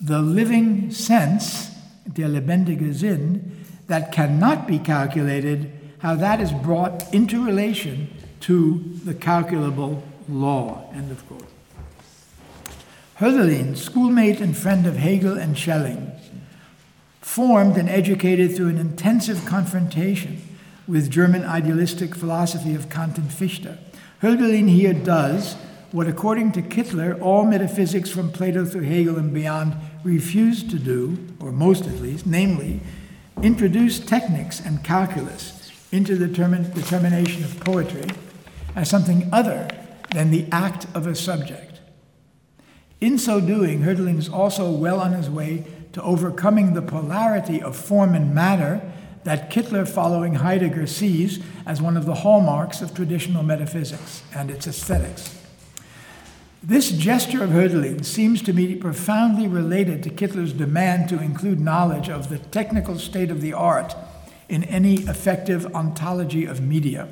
the 0.00 0.20
living 0.20 0.90
sense, 0.90 1.70
der 2.12 2.26
lebendige 2.26 2.92
Sinn, 2.92 3.64
that 3.86 4.10
cannot 4.10 4.66
be 4.66 4.80
calculated, 4.80 5.70
how 5.98 6.16
that 6.16 6.40
is 6.40 6.52
brought 6.52 7.14
into 7.14 7.44
relation 7.44 8.12
to 8.40 8.82
the 9.04 9.14
calculable 9.14 10.02
law. 10.28 10.90
End 10.92 11.12
of 11.12 11.24
quote. 11.28 11.49
Hölderlin, 13.20 13.76
schoolmate 13.76 14.40
and 14.40 14.56
friend 14.56 14.86
of 14.86 14.96
Hegel 14.96 15.36
and 15.36 15.56
Schelling, 15.56 16.10
formed 17.20 17.76
and 17.76 17.86
educated 17.86 18.56
through 18.56 18.68
an 18.68 18.78
intensive 18.78 19.44
confrontation 19.44 20.40
with 20.88 21.10
German 21.10 21.44
idealistic 21.44 22.14
philosophy 22.14 22.74
of 22.74 22.88
Kant 22.88 23.18
and 23.18 23.30
Fichte. 23.30 23.76
Hölderlin 24.22 24.70
here 24.70 24.94
does 24.94 25.56
what, 25.92 26.06
according 26.06 26.52
to 26.52 26.62
Kittler, 26.62 27.20
all 27.20 27.44
metaphysics 27.44 28.08
from 28.08 28.32
Plato 28.32 28.64
through 28.64 28.84
Hegel 28.84 29.18
and 29.18 29.34
beyond 29.34 29.74
refused 30.02 30.70
to 30.70 30.78
do, 30.78 31.18
or 31.40 31.52
most 31.52 31.86
at 31.86 32.00
least, 32.00 32.24
namely, 32.24 32.80
introduce 33.42 34.00
technics 34.00 34.64
and 34.64 34.82
calculus 34.82 35.70
into 35.92 36.16
the 36.16 36.26
determination 36.26 37.44
of 37.44 37.60
poetry 37.60 38.08
as 38.74 38.88
something 38.88 39.28
other 39.30 39.68
than 40.14 40.30
the 40.30 40.46
act 40.50 40.86
of 40.94 41.06
a 41.06 41.14
subject. 41.14 41.69
In 43.00 43.18
so 43.18 43.40
doing, 43.40 43.80
Hölderlin 43.80 44.18
is 44.18 44.28
also 44.28 44.70
well 44.70 45.00
on 45.00 45.12
his 45.12 45.30
way 45.30 45.64
to 45.92 46.02
overcoming 46.02 46.74
the 46.74 46.82
polarity 46.82 47.62
of 47.62 47.74
form 47.76 48.14
and 48.14 48.34
matter 48.34 48.82
that 49.24 49.50
Kittler, 49.50 49.88
following 49.88 50.36
Heidegger, 50.36 50.86
sees 50.86 51.42
as 51.66 51.80
one 51.80 51.96
of 51.96 52.06
the 52.06 52.16
hallmarks 52.16 52.80
of 52.80 52.94
traditional 52.94 53.42
metaphysics 53.42 54.22
and 54.34 54.50
its 54.50 54.66
aesthetics. 54.66 55.36
This 56.62 56.90
gesture 56.90 57.42
of 57.42 57.50
Hölderlin 57.50 58.04
seems 58.04 58.42
to 58.42 58.52
me 58.52 58.74
profoundly 58.74 59.48
related 59.48 60.02
to 60.02 60.10
Kittler's 60.10 60.52
demand 60.52 61.08
to 61.08 61.20
include 61.20 61.58
knowledge 61.58 62.10
of 62.10 62.28
the 62.28 62.38
technical 62.38 62.98
state 62.98 63.30
of 63.30 63.40
the 63.40 63.54
art 63.54 63.96
in 64.50 64.64
any 64.64 64.94
effective 65.04 65.74
ontology 65.74 66.44
of 66.44 66.60
media. 66.60 67.08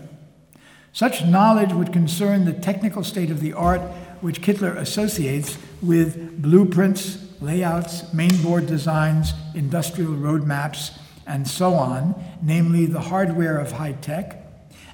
Such 0.92 1.24
knowledge 1.24 1.72
would 1.72 1.92
concern 1.92 2.44
the 2.44 2.52
technical 2.52 3.04
state 3.04 3.30
of 3.30 3.40
the 3.40 3.52
art 3.52 3.80
which 4.20 4.40
Kittler 4.40 4.76
associates 4.76 5.58
with 5.82 6.40
blueprints, 6.42 7.18
layouts, 7.40 8.02
mainboard 8.14 8.66
designs, 8.66 9.32
industrial 9.54 10.12
roadmaps, 10.12 10.98
and 11.26 11.46
so 11.46 11.74
on, 11.74 12.14
namely 12.42 12.86
the 12.86 13.00
hardware 13.00 13.58
of 13.58 13.72
high 13.72 13.92
tech, 13.92 14.44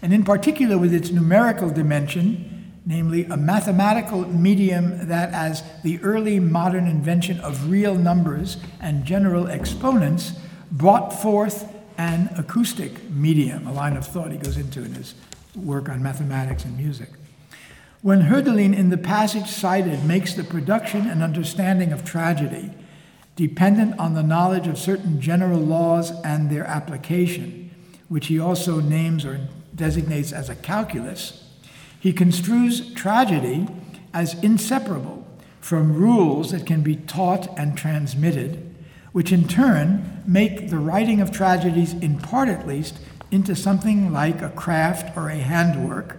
and 0.02 0.12
in 0.12 0.24
particular 0.24 0.76
with 0.76 0.92
its 0.92 1.10
numerical 1.10 1.70
dimension 1.70 2.54
namely 2.86 3.24
a 3.24 3.36
mathematical 3.36 4.28
medium 4.28 5.08
that, 5.08 5.32
as 5.32 5.62
the 5.82 5.98
early 6.02 6.38
modern 6.38 6.86
invention 6.86 7.40
of 7.40 7.70
real 7.70 7.94
numbers 7.94 8.58
and 8.80 9.04
general 9.04 9.46
exponents, 9.46 10.32
brought 10.70 11.10
forth 11.10 11.72
an 11.96 12.28
acoustic 12.36 13.10
medium, 13.10 13.66
a 13.66 13.72
line 13.72 13.96
of 13.96 14.06
thought 14.06 14.30
he 14.30 14.38
goes 14.38 14.56
into 14.56 14.84
in 14.84 14.92
his 14.94 15.14
work 15.54 15.88
on 15.88 16.02
mathematics 16.02 16.64
and 16.64 16.76
music. 16.76 17.08
When 18.04 18.24
Hölderlin, 18.24 18.76
in 18.76 18.90
the 18.90 18.98
passage 18.98 19.46
cited, 19.46 20.04
makes 20.04 20.34
the 20.34 20.44
production 20.44 21.08
and 21.08 21.22
understanding 21.22 21.90
of 21.90 22.04
tragedy 22.04 22.70
dependent 23.34 23.98
on 23.98 24.12
the 24.12 24.22
knowledge 24.22 24.66
of 24.66 24.76
certain 24.76 25.22
general 25.22 25.58
laws 25.60 26.10
and 26.22 26.50
their 26.50 26.66
application, 26.66 27.70
which 28.10 28.26
he 28.26 28.38
also 28.38 28.78
names 28.80 29.24
or 29.24 29.48
designates 29.74 30.32
as 30.32 30.50
a 30.50 30.54
calculus, 30.54 31.48
he 31.98 32.12
construes 32.12 32.92
tragedy 32.92 33.66
as 34.12 34.34
inseparable 34.44 35.26
from 35.62 35.94
rules 35.94 36.50
that 36.50 36.66
can 36.66 36.82
be 36.82 36.96
taught 36.96 37.58
and 37.58 37.74
transmitted, 37.74 38.84
which 39.12 39.32
in 39.32 39.48
turn 39.48 40.22
make 40.26 40.68
the 40.68 40.76
writing 40.76 41.22
of 41.22 41.32
tragedies, 41.32 41.94
in 41.94 42.18
part 42.18 42.50
at 42.50 42.66
least, 42.66 42.98
into 43.30 43.56
something 43.56 44.12
like 44.12 44.42
a 44.42 44.50
craft 44.50 45.16
or 45.16 45.30
a 45.30 45.36
handwork, 45.36 46.18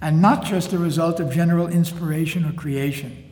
and 0.00 0.20
not 0.20 0.44
just 0.44 0.72
a 0.72 0.78
result 0.78 1.20
of 1.20 1.32
general 1.32 1.68
inspiration 1.68 2.44
or 2.44 2.52
creation. 2.52 3.22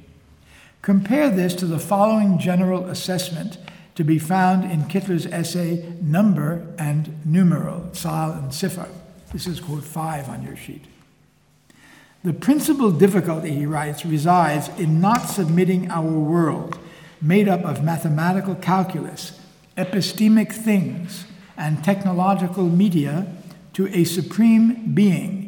Compare 0.83 1.31
this 1.31 1.55
to 1.55 1.67
the 1.67 1.79
following 1.79 2.39
general 2.39 2.87
assessment 2.87 3.59
to 3.95 4.05
be 4.05 4.19
found 4.19 4.71
in 4.71 4.85
Kittler's 4.85 5.27
essay 5.27 5.95
Number 6.01 6.67
and 6.79 7.25
Numeral, 7.25 7.95
Zahl 7.95 8.33
and 8.33 8.51
Ziffer. 8.51 8.89
This 9.33 9.47
is 9.47 9.61
quote 9.61 9.85
five 9.85 10.29
on 10.29 10.43
your 10.43 10.57
sheet. 10.57 10.85
The 12.23 12.33
principal 12.33 12.91
difficulty, 12.91 13.51
he 13.51 13.67
writes, 13.67 14.07
resides 14.07 14.69
in 14.79 15.01
not 15.01 15.29
submitting 15.29 15.91
our 15.91 16.11
world, 16.11 16.79
made 17.21 17.49
up 17.49 17.62
of 17.65 17.85
mathematical 17.85 18.55
calculus, 18.55 19.39
epistemic 19.77 20.53
things, 20.53 21.27
and 21.57 21.85
technological 21.85 22.65
media, 22.65 23.27
to 23.75 23.89
a 23.89 24.05
supreme 24.05 24.95
being, 24.95 25.43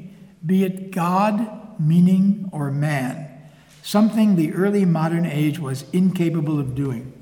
be 0.46 0.64
it 0.64 0.92
God, 0.92 1.80
meaning, 1.80 2.48
or 2.52 2.70
man, 2.70 3.28
something 3.82 4.36
the 4.36 4.52
early 4.52 4.84
modern 4.84 5.26
age 5.26 5.58
was 5.58 5.84
incapable 5.92 6.60
of 6.60 6.74
doing. 6.74 7.12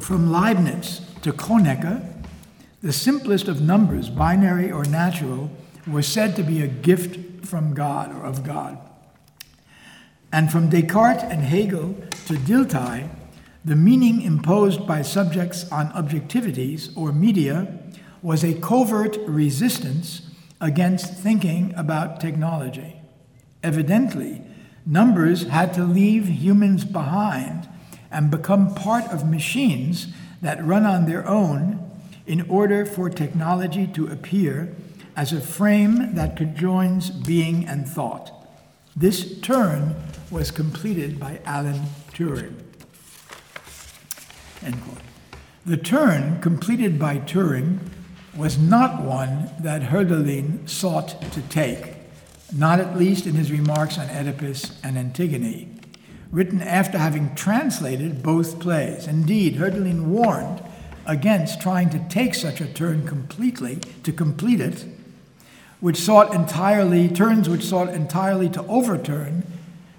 From 0.00 0.30
Leibniz 0.30 1.00
to 1.22 1.32
Kronecker, 1.32 2.12
the 2.82 2.92
simplest 2.92 3.48
of 3.48 3.60
numbers, 3.60 4.10
binary 4.10 4.70
or 4.70 4.84
natural, 4.84 5.50
was 5.86 6.06
said 6.06 6.36
to 6.36 6.42
be 6.42 6.62
a 6.62 6.68
gift 6.68 7.46
from 7.46 7.74
God 7.74 8.14
or 8.14 8.24
of 8.24 8.44
God. 8.44 8.78
And 10.32 10.50
from 10.50 10.68
Descartes 10.68 11.22
and 11.22 11.42
Hegel 11.42 11.94
to 12.26 12.34
Dilthey, 12.34 13.08
the 13.64 13.76
meaning 13.76 14.22
imposed 14.22 14.86
by 14.86 15.02
subjects 15.02 15.70
on 15.72 15.90
objectivities 15.92 16.96
or 16.96 17.12
media 17.12 17.78
was 18.22 18.44
a 18.44 18.54
covert 18.54 19.16
resistance 19.26 20.25
against 20.60 21.14
thinking 21.14 21.74
about 21.76 22.20
technology. 22.20 23.00
Evidently, 23.62 24.42
numbers 24.84 25.44
had 25.48 25.74
to 25.74 25.84
leave 25.84 26.28
humans 26.28 26.84
behind 26.84 27.68
and 28.10 28.30
become 28.30 28.74
part 28.74 29.04
of 29.10 29.28
machines 29.28 30.08
that 30.40 30.64
run 30.64 30.84
on 30.84 31.06
their 31.06 31.26
own 31.26 31.90
in 32.26 32.42
order 32.48 32.86
for 32.86 33.10
technology 33.10 33.86
to 33.86 34.06
appear 34.06 34.74
as 35.16 35.32
a 35.32 35.40
frame 35.40 36.14
that 36.14 36.36
conjoins 36.36 37.10
being 37.10 37.66
and 37.66 37.88
thought. 37.88 38.32
This 38.94 39.40
turn 39.40 39.94
was 40.30 40.50
completed 40.50 41.18
by 41.18 41.40
Alan 41.44 41.82
Turing. 42.12 42.54
End 44.62 44.82
quote. 44.82 44.98
The 45.64 45.76
turn 45.76 46.40
completed 46.40 46.98
by 46.98 47.18
Turing 47.18 47.78
was 48.36 48.58
not 48.58 49.02
one 49.02 49.50
that 49.60 49.82
Hölderlin 49.82 50.68
sought 50.68 51.20
to 51.32 51.42
take, 51.42 51.94
not 52.54 52.80
at 52.80 52.96
least 52.96 53.26
in 53.26 53.34
his 53.34 53.50
remarks 53.50 53.98
on 53.98 54.08
Oedipus 54.10 54.78
and 54.82 54.98
Antigone, 54.98 55.68
written 56.30 56.60
after 56.60 56.98
having 56.98 57.34
translated 57.34 58.22
both 58.22 58.60
plays. 58.60 59.06
Indeed, 59.06 59.56
Hölderlin 59.56 60.06
warned 60.06 60.62
against 61.06 61.60
trying 61.60 61.88
to 61.90 62.04
take 62.08 62.34
such 62.34 62.60
a 62.60 62.66
turn 62.66 63.06
completely, 63.06 63.76
to 64.02 64.12
complete 64.12 64.60
it, 64.60 64.84
which 65.80 65.96
sought 65.96 66.34
entirely, 66.34 67.08
turns 67.08 67.48
which 67.48 67.64
sought 67.64 67.88
entirely 67.88 68.48
to 68.50 68.62
overturn 68.66 69.44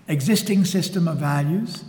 existing 0.08 0.66
system 0.66 1.08
of 1.08 1.18
values, 1.18 1.84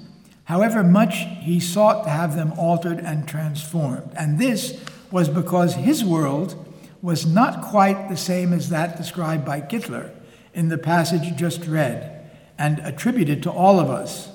however 0.44 0.82
much 0.82 1.26
he 1.40 1.60
sought 1.60 2.04
to 2.04 2.10
have 2.10 2.34
them 2.34 2.52
altered 2.58 2.98
and 2.98 3.28
transformed. 3.28 4.10
And 4.16 4.38
this 4.38 4.80
was 5.10 5.28
because 5.28 5.74
his 5.74 6.04
world 6.04 6.64
was 7.00 7.26
not 7.26 7.62
quite 7.62 8.08
the 8.08 8.16
same 8.16 8.52
as 8.52 8.68
that 8.70 8.96
described 8.96 9.44
by 9.44 9.60
Kittler 9.60 10.10
in 10.54 10.68
the 10.68 10.78
passage 10.78 11.36
just 11.36 11.66
read 11.66 12.28
and 12.58 12.80
attributed 12.80 13.42
to 13.44 13.50
all 13.50 13.78
of 13.78 13.88
us. 13.88 14.28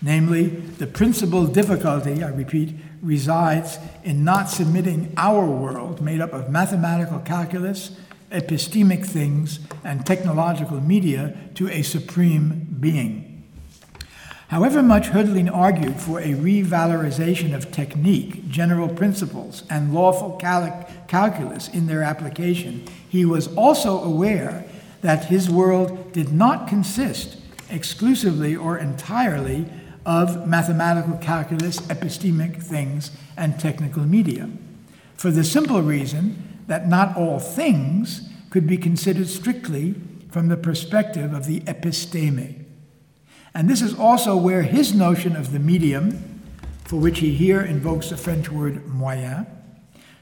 Namely, 0.00 0.46
the 0.46 0.86
principal 0.86 1.46
difficulty, 1.46 2.22
I 2.22 2.28
repeat, 2.28 2.74
resides 3.00 3.78
in 4.04 4.24
not 4.24 4.48
submitting 4.48 5.12
our 5.16 5.46
world, 5.46 6.00
made 6.00 6.20
up 6.20 6.32
of 6.32 6.50
mathematical 6.50 7.20
calculus 7.20 7.96
epistemic 8.32 9.04
things, 9.04 9.60
and 9.84 10.04
technological 10.04 10.80
media 10.80 11.34
to 11.54 11.68
a 11.68 11.82
supreme 11.82 12.76
being. 12.80 13.21
However 14.52 14.82
much 14.82 15.08
Hölderlin 15.08 15.50
argued 15.50 15.96
for 15.96 16.20
a 16.20 16.34
revalorization 16.34 17.54
of 17.54 17.72
technique, 17.72 18.46
general 18.50 18.86
principles, 18.86 19.62
and 19.70 19.94
lawful 19.94 20.32
cal- 20.32 20.86
calculus 21.08 21.68
in 21.68 21.86
their 21.86 22.02
application, 22.02 22.84
he 23.08 23.24
was 23.24 23.48
also 23.54 24.04
aware 24.04 24.66
that 25.00 25.24
his 25.24 25.48
world 25.48 26.12
did 26.12 26.34
not 26.34 26.68
consist 26.68 27.38
exclusively 27.70 28.54
or 28.54 28.76
entirely 28.76 29.64
of 30.04 30.46
mathematical 30.46 31.16
calculus, 31.16 31.78
epistemic 31.88 32.62
things, 32.62 33.10
and 33.38 33.58
technical 33.58 34.04
media. 34.04 34.50
For 35.14 35.30
the 35.30 35.44
simple 35.44 35.80
reason 35.80 36.60
that 36.66 36.86
not 36.86 37.16
all 37.16 37.38
things 37.38 38.28
could 38.50 38.66
be 38.66 38.76
considered 38.76 39.30
strictly 39.30 39.94
from 40.30 40.48
the 40.48 40.58
perspective 40.58 41.32
of 41.32 41.46
the 41.46 41.60
episteme. 41.60 42.61
And 43.54 43.68
this 43.68 43.82
is 43.82 43.94
also 43.94 44.36
where 44.36 44.62
his 44.62 44.94
notion 44.94 45.36
of 45.36 45.52
the 45.52 45.58
medium, 45.58 46.40
for 46.84 46.96
which 46.96 47.18
he 47.18 47.34
here 47.34 47.60
invokes 47.60 48.10
the 48.10 48.16
French 48.16 48.50
word 48.50 48.86
moyen, 48.86 49.46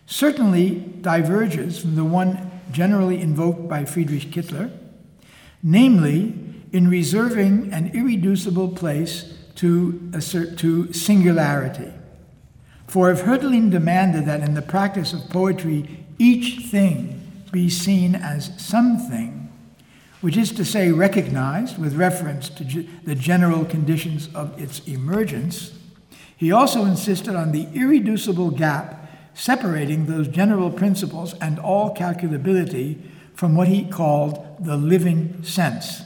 certainly 0.06 0.76
diverges 1.00 1.78
from 1.78 1.94
the 1.94 2.04
one 2.04 2.50
generally 2.72 3.20
invoked 3.20 3.68
by 3.68 3.84
Friedrich 3.84 4.30
Kittler, 4.30 4.70
namely 5.62 6.34
in 6.72 6.88
reserving 6.88 7.72
an 7.72 7.90
irreducible 7.94 8.68
place 8.68 9.32
to, 9.56 10.10
assert, 10.14 10.58
to 10.58 10.92
singularity. 10.92 11.92
For 12.86 13.10
if 13.12 13.22
Hölderlin 13.22 13.70
demanded 13.70 14.26
that 14.26 14.40
in 14.40 14.54
the 14.54 14.62
practice 14.62 15.12
of 15.12 15.28
poetry 15.30 16.04
each 16.18 16.66
thing 16.66 17.20
be 17.52 17.68
seen 17.68 18.14
as 18.14 18.52
something, 18.60 19.39
which 20.20 20.36
is 20.36 20.52
to 20.52 20.64
say, 20.64 20.92
recognized 20.92 21.78
with 21.78 21.94
reference 21.94 22.48
to 22.48 22.64
g- 22.64 22.88
the 23.04 23.14
general 23.14 23.64
conditions 23.64 24.28
of 24.34 24.60
its 24.60 24.80
emergence, 24.80 25.72
he 26.36 26.52
also 26.52 26.84
insisted 26.84 27.34
on 27.34 27.52
the 27.52 27.68
irreducible 27.74 28.50
gap 28.50 29.10
separating 29.34 30.06
those 30.06 30.28
general 30.28 30.70
principles 30.70 31.34
and 31.34 31.58
all 31.58 31.94
calculability 31.94 32.98
from 33.34 33.54
what 33.54 33.68
he 33.68 33.84
called 33.84 34.56
the 34.60 34.76
living 34.76 35.42
sense, 35.42 36.02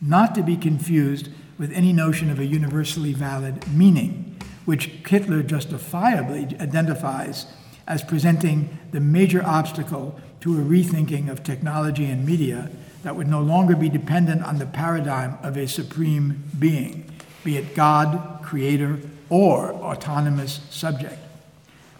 not 0.00 0.34
to 0.34 0.42
be 0.42 0.56
confused 0.56 1.28
with 1.58 1.72
any 1.72 1.92
notion 1.92 2.30
of 2.30 2.38
a 2.38 2.46
universally 2.46 3.12
valid 3.12 3.66
meaning, 3.72 4.36
which 4.64 4.86
Hitler 5.08 5.42
justifiably 5.42 6.56
identifies 6.60 7.46
as 7.86 8.02
presenting 8.02 8.78
the 8.92 9.00
major 9.00 9.44
obstacle 9.44 10.20
to 10.40 10.58
a 10.58 10.62
rethinking 10.64 11.28
of 11.28 11.42
technology 11.42 12.06
and 12.06 12.24
media 12.24 12.70
that 13.02 13.16
would 13.16 13.28
no 13.28 13.40
longer 13.40 13.76
be 13.76 13.88
dependent 13.88 14.42
on 14.42 14.58
the 14.58 14.66
paradigm 14.66 15.38
of 15.42 15.56
a 15.56 15.66
supreme 15.66 16.44
being, 16.58 17.10
be 17.44 17.56
it 17.56 17.74
God, 17.74 18.40
creator, 18.42 18.98
or 19.28 19.72
autonomous 19.72 20.60
subject. 20.70 21.18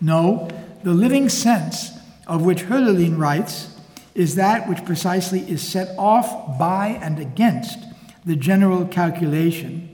No, 0.00 0.48
the 0.82 0.92
living 0.92 1.28
sense 1.28 1.90
of 2.26 2.42
which 2.42 2.64
Hölderlin 2.64 3.18
writes 3.18 3.76
is 4.14 4.34
that 4.34 4.68
which 4.68 4.84
precisely 4.84 5.40
is 5.40 5.66
set 5.66 5.96
off 5.98 6.58
by 6.58 6.98
and 7.02 7.18
against 7.18 7.78
the 8.24 8.36
general 8.36 8.84
calculation 8.86 9.88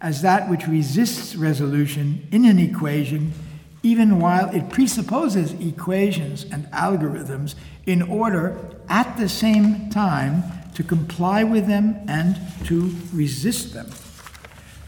as 0.00 0.22
that 0.22 0.50
which 0.50 0.66
resists 0.66 1.36
resolution 1.36 2.26
in 2.32 2.44
an 2.44 2.58
equation, 2.58 3.32
even 3.84 4.18
while 4.18 4.50
it 4.54 4.68
presupposes 4.68 5.52
equations 5.52 6.44
and 6.44 6.66
algorithms 6.72 7.54
in 7.86 8.02
order 8.02 8.58
at 8.92 9.16
the 9.16 9.28
same 9.28 9.88
time 9.88 10.44
to 10.74 10.82
comply 10.84 11.42
with 11.42 11.66
them 11.66 11.96
and 12.06 12.38
to 12.66 12.94
resist 13.12 13.72
them. 13.72 13.90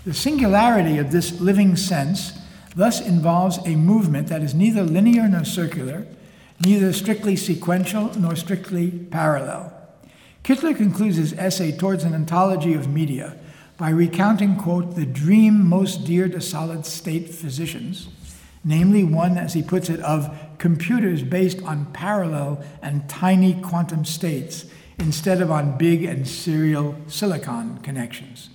The 0.04 0.12
singularity 0.12 0.98
of 0.98 1.10
this 1.10 1.40
living 1.40 1.74
sense 1.74 2.38
thus 2.76 3.00
involves 3.00 3.58
a 3.64 3.76
movement 3.76 4.28
that 4.28 4.42
is 4.42 4.54
neither 4.54 4.82
linear 4.82 5.26
nor 5.26 5.44
circular, 5.44 6.06
neither 6.62 6.92
strictly 6.92 7.34
sequential 7.34 8.12
nor 8.18 8.36
strictly 8.36 8.90
parallel. 8.90 9.72
Kittler 10.44 10.76
concludes 10.76 11.16
his 11.16 11.32
essay 11.32 11.72
towards 11.72 12.04
an 12.04 12.14
ontology 12.14 12.74
of 12.74 12.86
media 12.86 13.38
by 13.78 13.88
recounting, 13.88 14.56
quote, 14.56 14.96
the 14.96 15.06
dream 15.06 15.66
most 15.66 16.04
dear 16.04 16.28
to 16.28 16.42
solid 16.42 16.84
state 16.84 17.30
physicians, 17.30 18.08
namely 18.62 19.02
one, 19.02 19.38
as 19.38 19.54
he 19.54 19.62
puts 19.62 19.88
it, 19.88 20.00
of 20.00 20.28
computers 20.58 21.22
based 21.22 21.62
on 21.62 21.86
parallel 21.92 22.64
and 22.82 23.08
tiny 23.08 23.60
quantum 23.60 24.04
states 24.04 24.66
instead 24.98 25.40
of 25.40 25.50
on 25.50 25.76
big 25.76 26.04
and 26.04 26.26
serial 26.26 26.96
silicon 27.06 27.78
connections. 27.78 28.50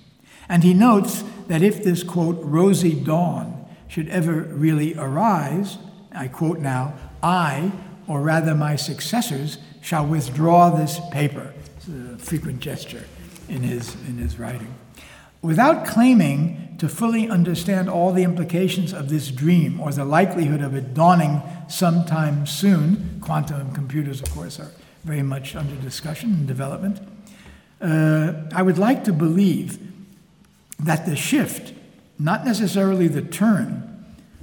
And 0.48 0.64
he 0.64 0.74
notes 0.74 1.22
that 1.48 1.62
if 1.62 1.84
this, 1.84 2.02
quote, 2.02 2.38
rosy 2.42 2.94
dawn 2.94 3.66
should 3.88 4.08
ever 4.08 4.32
really 4.32 4.94
arise, 4.96 5.78
I 6.12 6.28
quote 6.28 6.58
now, 6.58 6.94
I, 7.22 7.72
or 8.08 8.20
rather 8.20 8.54
my 8.54 8.76
successors, 8.76 9.58
shall 9.80 10.06
withdraw 10.06 10.70
this 10.70 11.00
paper. 11.10 11.54
It's 11.76 11.88
a 11.88 12.18
frequent 12.18 12.60
gesture 12.60 13.04
in 13.48 13.62
his, 13.62 13.94
in 14.06 14.18
his 14.18 14.38
writing. 14.38 14.74
Without 15.42 15.86
claiming 15.86 16.69
to 16.80 16.88
fully 16.88 17.28
understand 17.28 17.90
all 17.90 18.10
the 18.10 18.22
implications 18.22 18.94
of 18.94 19.10
this 19.10 19.30
dream 19.30 19.78
or 19.78 19.92
the 19.92 20.04
likelihood 20.04 20.62
of 20.62 20.74
it 20.74 20.94
dawning 20.94 21.42
sometime 21.68 22.46
soon, 22.46 23.20
quantum 23.20 23.70
computers, 23.72 24.22
of 24.22 24.30
course, 24.30 24.58
are 24.58 24.70
very 25.04 25.22
much 25.22 25.54
under 25.54 25.74
discussion 25.76 26.32
and 26.32 26.46
development. 26.46 26.98
Uh, 27.82 28.32
I 28.54 28.62
would 28.62 28.78
like 28.78 29.04
to 29.04 29.12
believe 29.12 29.78
that 30.78 31.04
the 31.04 31.16
shift, 31.16 31.74
not 32.18 32.46
necessarily 32.46 33.08
the 33.08 33.20
turn, 33.20 33.86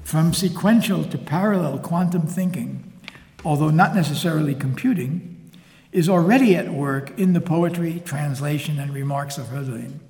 from 0.04 0.32
sequential 0.32 1.06
to 1.06 1.18
parallel 1.18 1.80
quantum 1.80 2.28
thinking, 2.28 2.94
although 3.44 3.72
not 3.72 3.96
necessarily 3.96 4.54
computing, 4.54 5.52
is 5.92 6.08
already 6.08 6.56
at 6.56 6.72
work 6.72 7.18
in 7.18 7.34
the 7.34 7.42
poetry, 7.42 8.00
translation, 8.06 8.78
and 8.78 8.94
remarks 8.94 9.40
of 9.40 9.48
Hölderlin. 9.48 10.02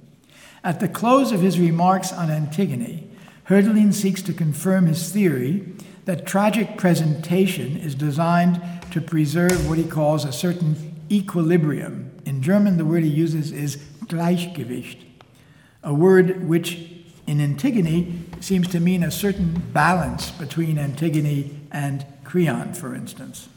At 0.68 0.82
the 0.82 0.89
close 0.89 1.32
of 1.32 1.39
his 1.39 1.57
remarks 1.57 2.11
on 2.11 2.30
Antigone, 2.30 3.09
Hölderlin 3.47 3.93
seeks 3.93 4.22
to 4.24 4.34
confirm 4.34 4.88
his 4.88 5.09
theory 5.09 5.65
that 6.03 6.28
tragic 6.28 6.78
presentation 6.78 7.78
is 7.78 7.95
designed 7.95 8.61
to 8.91 8.99
preserve 8.99 9.70
what 9.70 9.78
he 9.78 9.86
calls 9.86 10.26
a 10.26 10.34
certain 10.34 10.93
equilibrium. 11.09 12.11
In 12.26 12.41
German, 12.41 12.76
the 12.76 12.84
word 12.84 13.03
he 13.03 13.09
uses 13.09 13.53
is 13.53 13.78
Gleichgewicht, 14.07 15.05
a 15.84 15.93
word 15.93 16.45
which 16.45 16.91
in 17.26 17.39
Antigone 17.39 18.26
seems 18.41 18.68
to 18.68 18.82
mean 18.82 19.03
a 19.03 19.09
certain 19.09 19.53
balance 19.72 20.32
between 20.32 20.78
Antigone 20.78 21.61
and 21.72 22.05
Creon, 22.26 22.74
for 22.74 22.93
instance. 22.93 23.47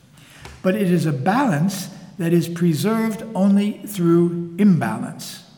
But 0.62 0.76
it 0.76 0.88
is 0.88 1.06
a 1.06 1.12
balance 1.12 1.88
that 2.18 2.32
is 2.32 2.48
preserved 2.48 3.24
only 3.34 3.78
through 3.78 4.54
imbalance. 4.61 5.49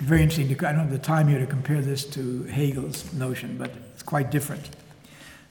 Very 0.00 0.22
interesting. 0.22 0.48
To, 0.48 0.66
I 0.66 0.72
don't 0.72 0.80
have 0.80 0.90
the 0.90 0.98
time 0.98 1.28
here 1.28 1.38
to 1.38 1.46
compare 1.46 1.82
this 1.82 2.04
to 2.06 2.44
Hegel's 2.44 3.12
notion, 3.12 3.58
but 3.58 3.70
it's 3.92 4.02
quite 4.02 4.30
different. 4.30 4.70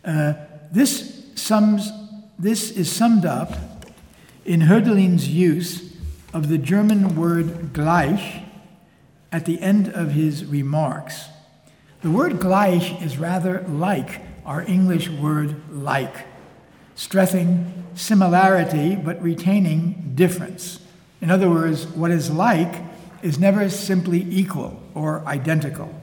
Uh, 0.03 0.33
this, 0.71 1.23
sums, 1.35 1.91
this 2.39 2.71
is 2.71 2.91
summed 2.91 3.25
up 3.25 3.53
in 4.45 4.61
Hölderlin's 4.61 5.27
use 5.27 5.93
of 6.33 6.49
the 6.49 6.57
German 6.57 7.15
word 7.15 7.73
gleich 7.73 8.43
at 9.31 9.45
the 9.45 9.61
end 9.61 9.89
of 9.89 10.13
his 10.13 10.43
remarks. 10.45 11.25
The 12.01 12.09
word 12.09 12.39
gleich 12.39 12.99
is 13.03 13.19
rather 13.19 13.61
like 13.67 14.21
our 14.47 14.63
English 14.63 15.09
word 15.09 15.61
like, 15.71 16.25
stressing 16.95 17.85
similarity 17.93 18.95
but 18.95 19.21
retaining 19.21 20.13
difference. 20.15 20.79
In 21.21 21.29
other 21.29 21.51
words, 21.51 21.85
what 21.85 22.09
is 22.09 22.31
like 22.31 22.88
is 23.23 23.39
never 23.39 23.69
simply 23.69 24.25
equal 24.29 24.81
or 24.93 25.25
identical. 25.25 25.93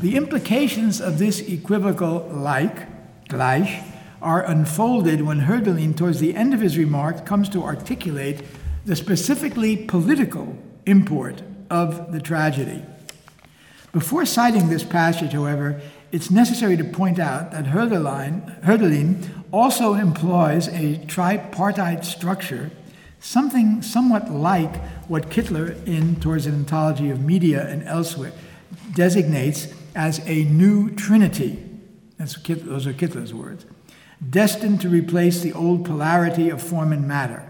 The 0.00 0.16
implications 0.16 1.00
of 1.00 1.18
this 1.18 1.40
equivocal 1.40 2.28
like 2.32 2.86
gleich, 3.28 3.82
are 4.22 4.44
unfolded 4.44 5.22
when 5.22 5.42
Hölderlin, 5.42 5.96
towards 5.96 6.20
the 6.20 6.34
end 6.34 6.54
of 6.54 6.60
his 6.60 6.78
remark, 6.78 7.26
comes 7.26 7.48
to 7.50 7.62
articulate 7.62 8.42
the 8.84 8.96
specifically 8.96 9.76
political 9.76 10.56
import 10.86 11.42
of 11.70 12.12
the 12.12 12.20
tragedy. 12.20 12.82
Before 13.92 14.26
citing 14.26 14.68
this 14.68 14.84
passage, 14.84 15.32
however, 15.32 15.80
it's 16.12 16.30
necessary 16.30 16.76
to 16.76 16.84
point 16.84 17.18
out 17.18 17.50
that 17.52 17.66
Hölderlin 17.66 19.28
also 19.52 19.94
employs 19.94 20.68
a 20.68 21.04
tripartite 21.06 22.04
structure, 22.04 22.70
something 23.20 23.82
somewhat 23.82 24.30
like 24.30 24.74
what 25.08 25.30
Kittler, 25.30 25.84
in 25.86 26.16
Towards 26.16 26.46
an 26.46 26.54
Ontology 26.54 27.10
of 27.10 27.20
Media 27.20 27.66
and 27.68 27.82
elsewhere, 27.84 28.32
designates 28.94 29.72
as 29.94 30.18
a 30.26 30.44
new 30.44 30.90
trinity 30.90 31.66
that's, 32.18 32.34
those 32.34 32.86
are 32.86 32.92
Kittler's 32.92 33.34
words. 33.34 33.66
Destined 34.28 34.80
to 34.80 34.88
replace 34.88 35.40
the 35.40 35.52
old 35.52 35.84
polarity 35.84 36.48
of 36.48 36.62
form 36.62 36.92
and 36.92 37.06
matter, 37.06 37.46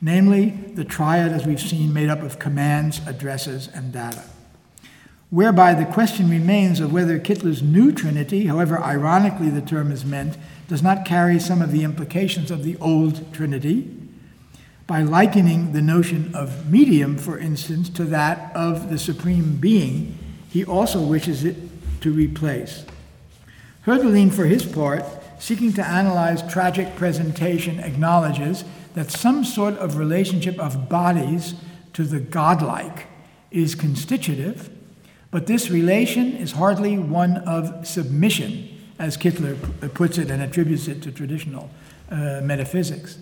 namely 0.00 0.50
the 0.74 0.84
triad, 0.84 1.32
as 1.32 1.46
we've 1.46 1.60
seen, 1.60 1.92
made 1.92 2.08
up 2.08 2.22
of 2.22 2.38
commands, 2.38 3.00
addresses, 3.06 3.68
and 3.68 3.92
data. 3.92 4.24
Whereby 5.30 5.74
the 5.74 5.84
question 5.84 6.30
remains 6.30 6.80
of 6.80 6.92
whether 6.92 7.18
Kittler's 7.18 7.62
new 7.62 7.92
trinity, 7.92 8.46
however 8.46 8.82
ironically 8.82 9.50
the 9.50 9.60
term 9.60 9.92
is 9.92 10.06
meant, 10.06 10.38
does 10.68 10.82
not 10.82 11.04
carry 11.04 11.38
some 11.38 11.60
of 11.60 11.70
the 11.70 11.84
implications 11.84 12.50
of 12.50 12.64
the 12.64 12.78
old 12.78 13.34
trinity, 13.34 13.94
by 14.88 15.02
likening 15.02 15.72
the 15.72 15.82
notion 15.82 16.34
of 16.34 16.70
medium, 16.70 17.18
for 17.18 17.38
instance, 17.38 17.90
to 17.90 18.04
that 18.04 18.50
of 18.56 18.88
the 18.88 18.98
supreme 18.98 19.58
being, 19.58 20.18
he 20.48 20.64
also 20.64 20.98
wishes 21.00 21.44
it 21.44 21.56
to 22.00 22.10
replace. 22.10 22.86
Hölderlin, 23.84 24.32
for 24.32 24.46
his 24.46 24.64
part, 24.64 25.04
seeking 25.38 25.74
to 25.74 25.86
analyze 25.86 26.42
tragic 26.50 26.96
presentation, 26.96 27.78
acknowledges 27.80 28.64
that 28.94 29.10
some 29.10 29.44
sort 29.44 29.74
of 29.74 29.98
relationship 29.98 30.58
of 30.58 30.88
bodies 30.88 31.54
to 31.92 32.04
the 32.04 32.18
godlike 32.18 33.08
is 33.50 33.74
constitutive, 33.74 34.70
but 35.30 35.46
this 35.46 35.68
relation 35.70 36.34
is 36.34 36.52
hardly 36.52 36.96
one 36.96 37.36
of 37.38 37.86
submission, 37.86 38.66
as 38.98 39.18
Kittler 39.18 39.54
puts 39.92 40.16
it 40.16 40.30
and 40.30 40.42
attributes 40.42 40.88
it 40.88 41.02
to 41.02 41.12
traditional 41.12 41.68
uh, 42.10 42.40
metaphysics. 42.42 43.18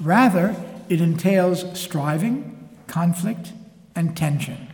Rather, 0.00 0.56
it 0.90 1.00
entails 1.00 1.64
striving, 1.78 2.68
conflict, 2.88 3.52
and 3.94 4.16
tension. 4.16 4.66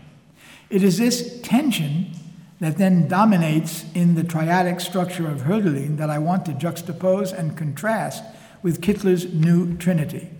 It 0.71 0.83
is 0.83 0.99
this 0.99 1.41
tension 1.43 2.11
that 2.59 2.79
then 2.79 3.07
dominates 3.07 3.85
in 3.95 4.15
the 4.15 4.23
triadic 4.23 4.81
structure 4.81 5.29
of 5.29 5.43
Hölderlin 5.43 5.99
that 5.99 6.09
I 6.09 6.19
want 6.19 6.47
to 6.47 6.53
juxtapose 6.53 7.39
and 7.39 7.57
contrast 7.57 8.25
with 8.63 8.81
Kittler's 8.81 9.33
new 9.33 9.77
trinity. 9.77 10.31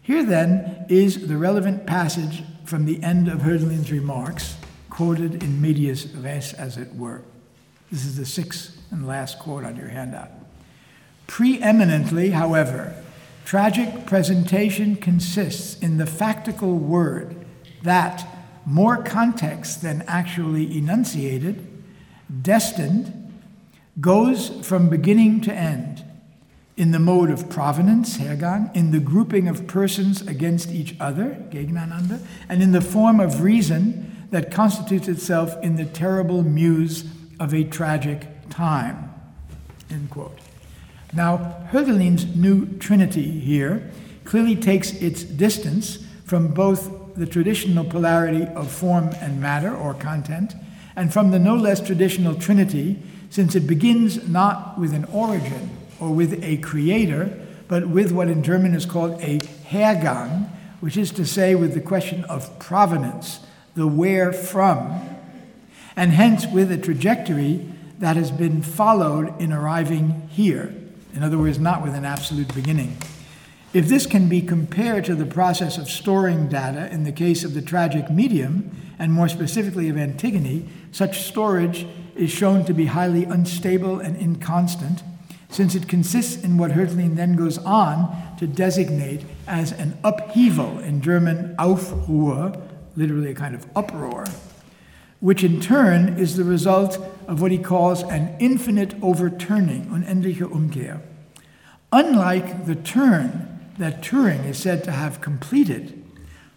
Here 0.00 0.24
then 0.24 0.86
is 0.88 1.26
the 1.26 1.36
relevant 1.36 1.86
passage 1.86 2.44
from 2.64 2.84
the 2.84 3.02
end 3.02 3.26
of 3.26 3.40
Hölderlin's 3.40 3.90
remarks, 3.90 4.56
quoted 4.90 5.42
in 5.42 5.60
medias 5.60 6.06
res, 6.14 6.52
as 6.52 6.76
it 6.76 6.94
were. 6.94 7.22
This 7.90 8.04
is 8.04 8.16
the 8.16 8.26
sixth 8.26 8.80
and 8.92 9.08
last 9.08 9.40
quote 9.40 9.64
on 9.64 9.74
your 9.74 9.88
handout. 9.88 10.30
Preeminently, 11.26 12.30
however, 12.30 12.94
tragic 13.44 14.06
presentation 14.06 14.96
consists 14.96 15.78
in 15.80 15.98
the 15.98 16.04
factical 16.04 16.78
word 16.78 17.44
that, 17.82 18.26
more 18.64 19.02
context 19.02 19.82
than 19.82 20.02
actually 20.06 20.76
enunciated, 20.76 21.82
destined, 22.42 23.20
goes 24.00 24.48
from 24.66 24.88
beginning 24.88 25.40
to 25.42 25.52
end 25.52 26.04
in 26.76 26.90
the 26.90 26.98
mode 26.98 27.30
of 27.30 27.48
provenance, 27.48 28.18
Hergang, 28.18 28.74
in 28.74 28.90
the 28.90 28.98
grouping 28.98 29.46
of 29.46 29.66
persons 29.66 30.22
against 30.22 30.70
each 30.70 30.96
other, 30.98 31.36
Gegeneinander, 31.50 32.20
and 32.48 32.62
in 32.62 32.72
the 32.72 32.80
form 32.80 33.20
of 33.20 33.42
reason 33.42 34.26
that 34.30 34.50
constitutes 34.50 35.06
itself 35.06 35.54
in 35.62 35.76
the 35.76 35.84
terrible 35.84 36.42
muse 36.42 37.04
of 37.38 37.54
a 37.54 37.62
tragic 37.62 38.26
time. 38.50 39.12
End 39.90 40.10
quote. 40.10 40.38
Now, 41.14 41.68
Hölderlin's 41.70 42.34
new 42.34 42.66
trinity 42.78 43.38
here 43.38 43.90
clearly 44.24 44.56
takes 44.56 44.92
its 44.94 45.22
distance 45.22 46.04
from 46.24 46.48
both 46.48 47.14
the 47.14 47.26
traditional 47.26 47.84
polarity 47.84 48.44
of 48.54 48.70
form 48.70 49.10
and 49.20 49.40
matter, 49.40 49.74
or 49.74 49.94
content, 49.94 50.54
and 50.96 51.12
from 51.12 51.30
the 51.30 51.38
no 51.38 51.54
less 51.54 51.80
traditional 51.80 52.34
trinity, 52.34 53.00
since 53.30 53.54
it 53.54 53.66
begins 53.66 54.28
not 54.28 54.78
with 54.78 54.92
an 54.92 55.04
origin 55.06 55.70
or 56.00 56.10
with 56.10 56.42
a 56.42 56.56
creator, 56.58 57.38
but 57.68 57.88
with 57.88 58.10
what 58.10 58.28
in 58.28 58.42
German 58.42 58.74
is 58.74 58.86
called 58.86 59.20
a 59.20 59.38
Hergang, 59.38 60.48
which 60.80 60.96
is 60.96 61.12
to 61.12 61.24
say, 61.24 61.54
with 61.54 61.74
the 61.74 61.80
question 61.80 62.24
of 62.24 62.58
provenance, 62.58 63.40
the 63.74 63.86
where 63.86 64.32
from, 64.32 65.00
and 65.96 66.10
hence 66.10 66.46
with 66.46 66.72
a 66.72 66.78
trajectory 66.78 67.66
that 68.00 68.16
has 68.16 68.30
been 68.30 68.62
followed 68.62 69.40
in 69.40 69.52
arriving 69.52 70.28
here. 70.30 70.74
In 71.14 71.22
other 71.22 71.38
words, 71.38 71.58
not 71.58 71.82
with 71.82 71.94
an 71.94 72.04
absolute 72.04 72.52
beginning. 72.54 72.96
If 73.72 73.88
this 73.88 74.06
can 74.06 74.28
be 74.28 74.40
compared 74.40 75.04
to 75.06 75.14
the 75.14 75.26
process 75.26 75.78
of 75.78 75.90
storing 75.90 76.48
data 76.48 76.92
in 76.92 77.04
the 77.04 77.12
case 77.12 77.44
of 77.44 77.54
the 77.54 77.62
tragic 77.62 78.10
medium, 78.10 78.70
and 78.98 79.12
more 79.12 79.28
specifically 79.28 79.88
of 79.88 79.96
Antigone, 79.96 80.68
such 80.92 81.22
storage 81.22 81.86
is 82.14 82.30
shown 82.30 82.64
to 82.66 82.72
be 82.72 82.86
highly 82.86 83.24
unstable 83.24 83.98
and 83.98 84.16
inconstant, 84.16 85.02
since 85.48 85.74
it 85.74 85.88
consists 85.88 86.42
in 86.42 86.56
what 86.56 86.72
Hölderlin 86.72 87.16
then 87.16 87.36
goes 87.36 87.58
on 87.58 88.36
to 88.38 88.46
designate 88.46 89.24
as 89.46 89.72
an 89.72 89.98
upheaval, 90.04 90.78
in 90.80 91.00
German 91.00 91.54
Aufruhr, 91.58 92.60
literally 92.96 93.30
a 93.30 93.34
kind 93.34 93.54
of 93.54 93.66
uproar, 93.76 94.24
which 95.20 95.42
in 95.42 95.60
turn 95.60 96.18
is 96.18 96.36
the 96.36 96.44
result 96.44 96.98
of 97.26 97.40
what 97.40 97.50
he 97.50 97.58
calls 97.58 98.02
an 98.02 98.36
infinite 98.38 98.94
overturning, 99.02 99.86
unendliche 99.86 100.50
Umkehr. 100.50 101.00
Unlike 101.92 102.66
the 102.66 102.74
turn 102.74 103.72
that 103.78 104.02
Turing 104.02 104.44
is 104.46 104.58
said 104.58 104.84
to 104.84 104.92
have 104.92 105.20
completed, 105.20 106.04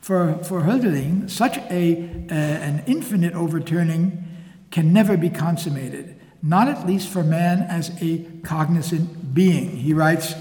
for, 0.01 0.35
for 0.43 0.61
Hölderlin, 0.61 1.29
such 1.29 1.57
a, 1.69 2.03
uh, 2.29 2.33
an 2.33 2.83
infinite 2.87 3.33
overturning 3.33 4.23
can 4.71 4.93
never 4.93 5.17
be 5.17 5.29
consummated, 5.29 6.15
not 6.41 6.67
at 6.67 6.87
least 6.87 7.09
for 7.09 7.23
man 7.23 7.61
as 7.63 7.91
a 8.01 8.19
cognizant 8.43 9.33
being. 9.33 9.77
He 9.77 9.93
writes, 9.93 10.33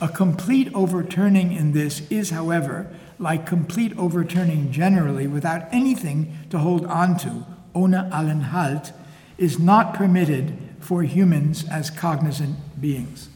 A 0.00 0.08
complete 0.08 0.70
overturning 0.74 1.52
in 1.52 1.72
this 1.72 2.02
is, 2.10 2.30
however, 2.30 2.94
like 3.18 3.46
complete 3.46 3.96
overturning 3.96 4.70
generally 4.72 5.26
without 5.26 5.72
anything 5.72 6.36
to 6.50 6.58
hold 6.58 6.84
on 6.86 7.16
to, 7.18 7.46
ohne 7.74 8.08
allen 8.12 8.40
Halt, 8.52 8.92
is 9.38 9.58
not 9.58 9.94
permitted 9.94 10.56
for 10.80 11.02
humans 11.02 11.64
as 11.70 11.90
cognizant 11.90 12.56
beings. 12.80 13.28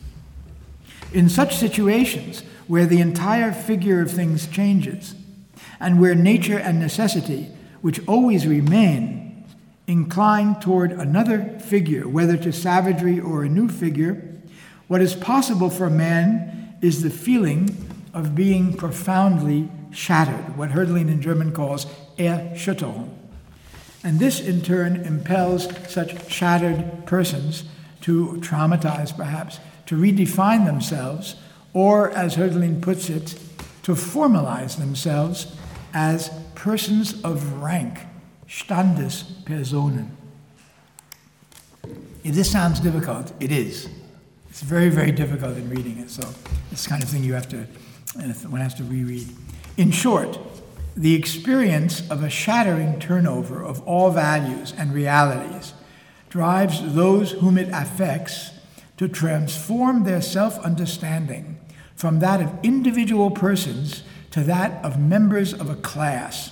In 1.12 1.28
such 1.28 1.56
situations, 1.56 2.42
where 2.66 2.86
the 2.86 3.00
entire 3.00 3.52
figure 3.52 4.02
of 4.02 4.10
things 4.10 4.46
changes, 4.46 5.14
and 5.80 6.00
where 6.00 6.14
nature 6.14 6.58
and 6.58 6.78
necessity, 6.78 7.48
which 7.80 8.06
always 8.06 8.46
remain, 8.46 9.44
incline 9.86 10.60
toward 10.60 10.92
another 10.92 11.58
figure, 11.60 12.06
whether 12.06 12.36
to 12.36 12.52
savagery 12.52 13.18
or 13.18 13.42
a 13.42 13.48
new 13.48 13.68
figure, 13.68 14.22
what 14.86 15.00
is 15.00 15.14
possible 15.14 15.70
for 15.70 15.88
man 15.88 16.76
is 16.82 17.02
the 17.02 17.10
feeling 17.10 17.74
of 18.12 18.34
being 18.34 18.74
profoundly 18.74 19.70
shattered, 19.90 20.56
what 20.56 20.70
Hölderlin 20.70 21.08
in 21.08 21.22
German 21.22 21.52
calls 21.52 21.86
Erschütterung. 22.18 23.08
And 24.04 24.18
this 24.18 24.40
in 24.40 24.62
turn 24.62 24.96
impels 24.96 25.68
such 25.90 26.30
shattered 26.30 27.06
persons 27.06 27.64
to 28.02 28.38
traumatize, 28.40 29.16
perhaps, 29.16 29.58
to 29.86 29.96
redefine 29.96 30.64
themselves, 30.64 31.36
or 31.72 32.10
as 32.10 32.36
Hölderlin 32.36 32.80
puts 32.80 33.10
it, 33.10 33.38
to 33.82 33.92
formalize 33.92 34.76
themselves 34.78 35.56
as 35.94 36.30
persons 36.54 37.20
of 37.22 37.62
rank, 37.62 38.00
Standespersonen. 38.46 40.10
If 42.24 42.34
this 42.34 42.50
sounds 42.50 42.80
difficult, 42.80 43.32
it 43.40 43.50
is. 43.50 43.88
It's 44.50 44.62
very, 44.62 44.88
very 44.88 45.12
difficult 45.12 45.56
in 45.56 45.68
reading 45.70 45.98
it, 45.98 46.10
so 46.10 46.28
it's 46.70 46.84
the 46.84 46.90
kind 46.90 47.02
of 47.02 47.08
thing 47.08 47.24
you 47.24 47.34
have 47.34 47.48
to, 47.48 47.60
uh, 48.18 48.32
one 48.48 48.60
has 48.60 48.74
to 48.74 48.84
reread. 48.84 49.28
In 49.76 49.90
short, 49.90 50.38
the 50.98 51.14
experience 51.14 52.10
of 52.10 52.24
a 52.24 52.28
shattering 52.28 52.98
turnover 52.98 53.62
of 53.62 53.80
all 53.82 54.10
values 54.10 54.74
and 54.76 54.92
realities 54.92 55.72
drives 56.28 56.94
those 56.94 57.30
whom 57.32 57.56
it 57.56 57.68
affects 57.72 58.50
to 58.96 59.06
transform 59.06 60.02
their 60.02 60.20
self 60.20 60.58
understanding 60.58 61.56
from 61.94 62.18
that 62.18 62.40
of 62.40 62.52
individual 62.64 63.30
persons 63.30 64.02
to 64.32 64.40
that 64.40 64.84
of 64.84 64.98
members 64.98 65.54
of 65.54 65.70
a 65.70 65.76
class, 65.76 66.50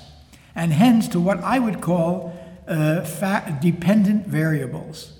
and 0.54 0.72
hence 0.72 1.08
to 1.08 1.18
what 1.18 1.40
I 1.40 1.58
would 1.58 1.80
call 1.80 2.32
uh, 2.68 3.02
fa- 3.02 3.58
dependent 3.60 4.28
variables. 4.28 5.12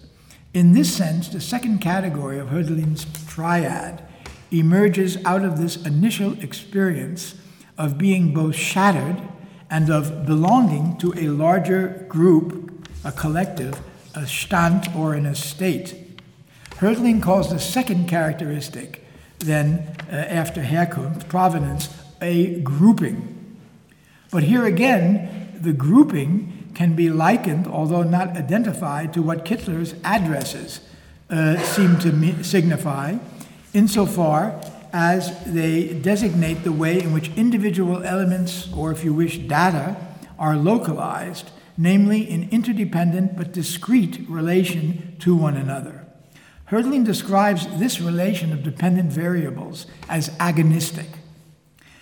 In 0.55 0.73
this 0.73 0.95
sense, 0.95 1.29
the 1.29 1.41
second 1.41 1.81
category 1.81 2.39
of 2.39 2.49
Hölderlin's 2.49 3.05
triad 3.27 4.05
emerges 4.53 5.19
out 5.25 5.45
of 5.45 5.59
this 5.59 5.85
initial 5.85 6.41
experience 6.41 7.35
of 7.79 7.99
being 7.99 8.33
both 8.33 8.55
shattered 8.55 9.17
and 9.71 9.91
of 9.91 10.27
belonging 10.27 10.97
to 10.99 11.13
a 11.17 11.29
larger 11.29 12.07
group, 12.09 12.87
a 13.05 13.13
collective, 13.13 13.81
a 14.15 14.27
stand, 14.27 14.89
or 14.97 15.15
an 15.15 15.27
estate. 15.27 16.21
Hölderlin 16.77 17.23
calls 17.23 17.51
the 17.51 17.59
second 17.59 18.09
characteristic, 18.09 19.05
then 19.39 19.97
uh, 20.11 20.15
after 20.15 20.63
Herkunft, 20.63 21.29
provenance, 21.29 21.89
a 22.21 22.61
grouping. 22.61 23.59
But 24.31 24.45
here 24.45 24.65
again, 24.65 25.59
the 25.61 25.73
grouping 25.73 26.71
can 26.75 26.95
be 26.95 27.11
likened, 27.11 27.67
although 27.67 28.03
not 28.03 28.37
identified, 28.37 29.13
to 29.15 29.23
what 29.23 29.45
Kittler's 29.45 29.95
addresses 30.05 30.81
uh, 31.31 31.59
seem 31.59 31.99
to 32.01 32.13
me- 32.13 32.43
signify, 32.43 33.17
insofar 33.73 34.61
as 34.97 35.45
they 35.45 35.93
designate 35.93 36.65
the 36.65 36.73
way 36.73 37.03
in 37.03 37.13
which 37.13 37.31
individual 37.37 38.03
elements, 38.03 38.73
or 38.73 38.91
if 38.91 39.05
you 39.05 39.13
wish, 39.13 39.37
data, 39.37 39.95
are 40.39 40.57
localized, 40.57 41.51
namely 41.77 42.23
in 42.23 42.49
interdependent 42.49 43.37
but 43.37 43.53
discrete 43.53 44.25
relation 44.27 45.15
to 45.19 45.37
one 45.37 45.55
another. 45.55 46.07
Hölderlin 46.71 47.05
describes 47.05 47.67
this 47.79 48.01
relation 48.01 48.55
of 48.55 48.63
dependent 48.63 49.13
variables 49.13 49.85
as 50.09 50.31
agonistic 50.39 51.19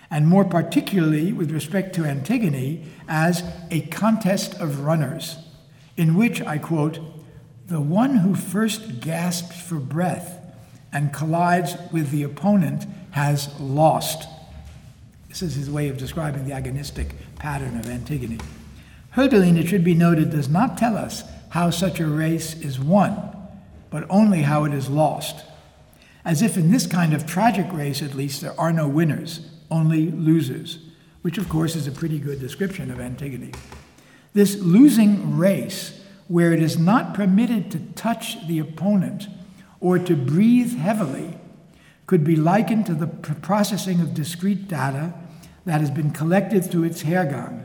and 0.08 0.28
more 0.28 0.44
particularly 0.44 1.32
with 1.32 1.50
respect 1.50 1.92
to 1.92 2.04
Antigone, 2.04 2.84
as 3.08 3.42
a 3.72 3.80
contest 3.88 4.54
of 4.60 4.84
runners, 4.84 5.38
in 5.96 6.14
which, 6.14 6.40
I 6.40 6.58
quote, 6.58 7.00
the 7.66 7.80
one 7.80 8.18
who 8.18 8.36
first 8.36 9.00
gasps 9.00 9.60
for 9.60 9.80
breath 9.80 10.43
and 10.94 11.12
collides 11.12 11.74
with 11.92 12.10
the 12.10 12.22
opponent 12.22 12.86
has 13.10 13.60
lost. 13.60 14.28
This 15.28 15.42
is 15.42 15.56
his 15.56 15.70
way 15.70 15.88
of 15.88 15.98
describing 15.98 16.46
the 16.46 16.54
agonistic 16.54 17.10
pattern 17.36 17.76
of 17.78 17.86
Antigone. 17.86 18.38
Hölderlin, 19.16 19.58
it 19.58 19.66
should 19.66 19.84
be 19.84 19.94
noted, 19.94 20.30
does 20.30 20.48
not 20.48 20.78
tell 20.78 20.96
us 20.96 21.24
how 21.50 21.70
such 21.70 22.00
a 22.00 22.06
race 22.06 22.54
is 22.54 22.80
won, 22.80 23.36
but 23.90 24.06
only 24.08 24.42
how 24.42 24.64
it 24.64 24.72
is 24.72 24.88
lost. 24.88 25.44
As 26.24 26.40
if 26.40 26.56
in 26.56 26.70
this 26.70 26.86
kind 26.86 27.12
of 27.12 27.26
tragic 27.26 27.72
race, 27.72 28.00
at 28.00 28.14
least, 28.14 28.40
there 28.40 28.58
are 28.58 28.72
no 28.72 28.88
winners, 28.88 29.40
only 29.70 30.10
losers, 30.10 30.78
which 31.22 31.38
of 31.38 31.48
course 31.48 31.76
is 31.76 31.86
a 31.86 31.92
pretty 31.92 32.18
good 32.18 32.40
description 32.40 32.90
of 32.90 33.00
Antigone. 33.00 33.52
This 34.32 34.56
losing 34.56 35.36
race, 35.36 36.00
where 36.28 36.52
it 36.52 36.62
is 36.62 36.78
not 36.78 37.14
permitted 37.14 37.70
to 37.72 37.80
touch 37.94 38.46
the 38.46 38.58
opponent 38.58 39.28
or 39.84 39.98
to 39.98 40.16
breathe 40.16 40.78
heavily, 40.78 41.36
could 42.06 42.24
be 42.24 42.34
likened 42.34 42.86
to 42.86 42.94
the 42.94 43.06
processing 43.06 44.00
of 44.00 44.14
discrete 44.14 44.66
data 44.66 45.12
that 45.66 45.82
has 45.82 45.90
been 45.90 46.10
collected 46.10 46.64
through 46.64 46.84
its 46.84 47.02
hergang. 47.02 47.62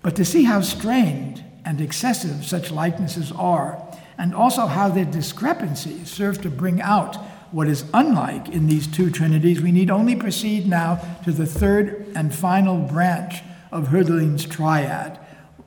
But 0.00 0.14
to 0.14 0.24
see 0.24 0.44
how 0.44 0.60
strained 0.60 1.42
and 1.64 1.80
excessive 1.80 2.44
such 2.44 2.70
likenesses 2.70 3.32
are, 3.32 3.84
and 4.16 4.32
also 4.32 4.66
how 4.66 4.90
their 4.90 5.04
discrepancies 5.04 6.08
serve 6.08 6.40
to 6.42 6.50
bring 6.50 6.80
out 6.80 7.16
what 7.50 7.66
is 7.66 7.84
unlike 7.92 8.48
in 8.50 8.68
these 8.68 8.86
two 8.86 9.10
trinities, 9.10 9.60
we 9.60 9.72
need 9.72 9.90
only 9.90 10.14
proceed 10.14 10.68
now 10.68 11.00
to 11.24 11.32
the 11.32 11.46
third 11.46 12.12
and 12.14 12.32
final 12.32 12.78
branch 12.78 13.42
of 13.72 13.88
Hölderlin's 13.88 14.46
triad, 14.46 15.18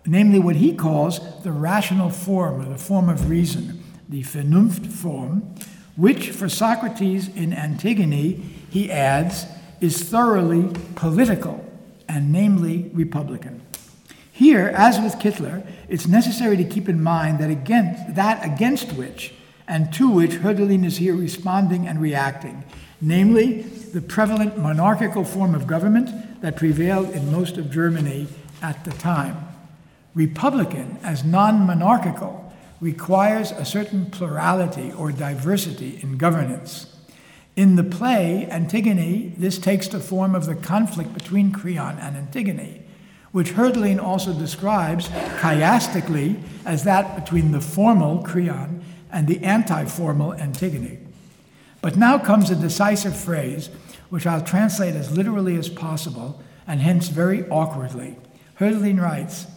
namely 0.06 0.40
what 0.40 0.56
he 0.56 0.74
calls 0.74 1.20
the 1.44 1.52
rational 1.52 2.10
form 2.10 2.62
or 2.62 2.70
the 2.70 2.78
form 2.78 3.10
of 3.10 3.30
reason, 3.30 3.77
the 4.10 4.24
vernunft 4.24 4.88
form, 4.88 5.56
which 5.96 6.32
for 6.32 6.48
Sophocles 6.50 7.28
in 7.30 7.54
Antigone, 7.54 8.44
he 8.70 8.92
adds, 8.92 9.46
is 9.82 10.04
thoroughly 10.04 10.72
political 10.96 11.64
and 12.08 12.32
namely 12.32 12.90
republican. 12.94 13.62
Here, 14.32 14.68
as 14.68 15.00
with 15.00 15.16
Kittler, 15.16 15.66
it's 15.90 16.08
necessary 16.08 16.58
to 16.58 16.64
keep 16.64 16.88
in 16.88 17.02
mind 17.02 17.40
that 17.40 17.50
against 17.50 18.16
that 18.16 18.46
against 18.46 18.94
which 18.94 19.34
and 19.68 19.92
to 19.94 20.10
which 20.10 20.32
Hölderlin 20.32 20.86
is 20.86 20.98
here 20.98 21.16
responding 21.16 21.88
and 21.88 22.00
reacting, 22.00 22.64
namely 23.02 23.64
the 23.64 24.02
prevalent 24.02 24.58
monarchical 24.58 25.24
form 25.24 25.56
of 25.56 25.68
government 25.68 26.42
that 26.42 26.56
prevailed 26.56 27.10
in 27.10 27.32
most 27.32 27.58
of 27.58 27.72
Germany 27.72 28.28
at 28.62 28.84
the 28.86 28.92
time. 28.92 29.48
Republican, 30.14 30.98
as 31.04 31.24
non 31.24 31.66
monarchical, 31.66 32.47
requires 32.80 33.52
a 33.52 33.66
certain 33.66 34.06
plurality 34.08 34.92
or 34.92 35.12
diversity 35.12 36.00
in 36.02 36.18
governance. 36.18 36.94
In 37.56 37.76
the 37.76 37.84
play 37.84 38.48
Antigone, 38.52 39.34
this 39.38 39.58
takes 39.58 39.88
the 39.88 40.00
form 40.00 40.36
of 40.36 40.46
the 40.46 40.56
conflict 40.56 41.14
between 41.14 41.52
Creon 41.52 41.98
and 42.00 42.16
Antigone, 42.16 42.84
which 43.32 43.54
Hölderlin 43.54 44.02
also 44.02 44.32
describes 44.32 45.10
chiastically 45.10 46.40
as 46.66 46.84
that 46.84 47.16
between 47.16 47.52
the 47.52 47.62
formal 47.62 48.22
Creon 48.22 48.84
and 49.12 49.28
the 49.28 49.44
anti 49.44 49.86
formal 49.86 50.34
Antigone. 50.36 51.00
But 51.82 51.96
now 51.96 52.20
comes 52.20 52.52
a 52.52 52.56
decisive 52.56 53.18
phrase, 53.18 53.70
which 54.10 54.28
I'll 54.28 54.42
translate 54.42 54.96
as 54.96 55.16
literally 55.16 55.58
as 55.58 55.70
possible, 55.70 56.42
and 56.68 56.80
hence 56.80 57.08
very 57.08 57.48
awkwardly. 57.50 58.18
Hölderlin 58.60 59.02
writes, 59.02 59.48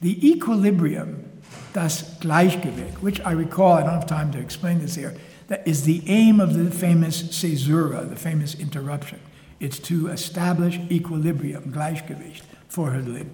The 0.00 0.28
equilibrium, 0.28 1.27
das 1.72 2.18
Gleichgewicht, 2.20 3.02
which 3.02 3.20
I 3.20 3.32
recall, 3.32 3.78
I 3.78 3.82
don't 3.82 3.94
have 3.94 4.06
time 4.06 4.30
to 4.32 4.38
explain 4.38 4.80
this 4.80 4.94
here, 4.96 5.14
that 5.48 5.66
is 5.66 5.84
the 5.84 6.02
aim 6.06 6.40
of 6.40 6.54
the 6.54 6.70
famous 6.70 7.22
caesura, 7.22 8.04
the 8.04 8.16
famous 8.16 8.54
interruption. 8.54 9.20
It's 9.60 9.78
to 9.80 10.08
establish 10.08 10.78
equilibrium, 10.90 11.72
Gleichgewicht, 11.72 12.42
for 12.68 12.90
Hölderlin. 12.90 13.30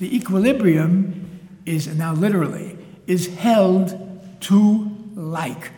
The 0.00 0.16
equilibrium 0.16 1.40
is, 1.66 1.86
now 1.86 2.14
literally, 2.14 2.76
is 3.06 3.28
held 3.36 3.96
to 4.40 4.90
like, 5.14 5.72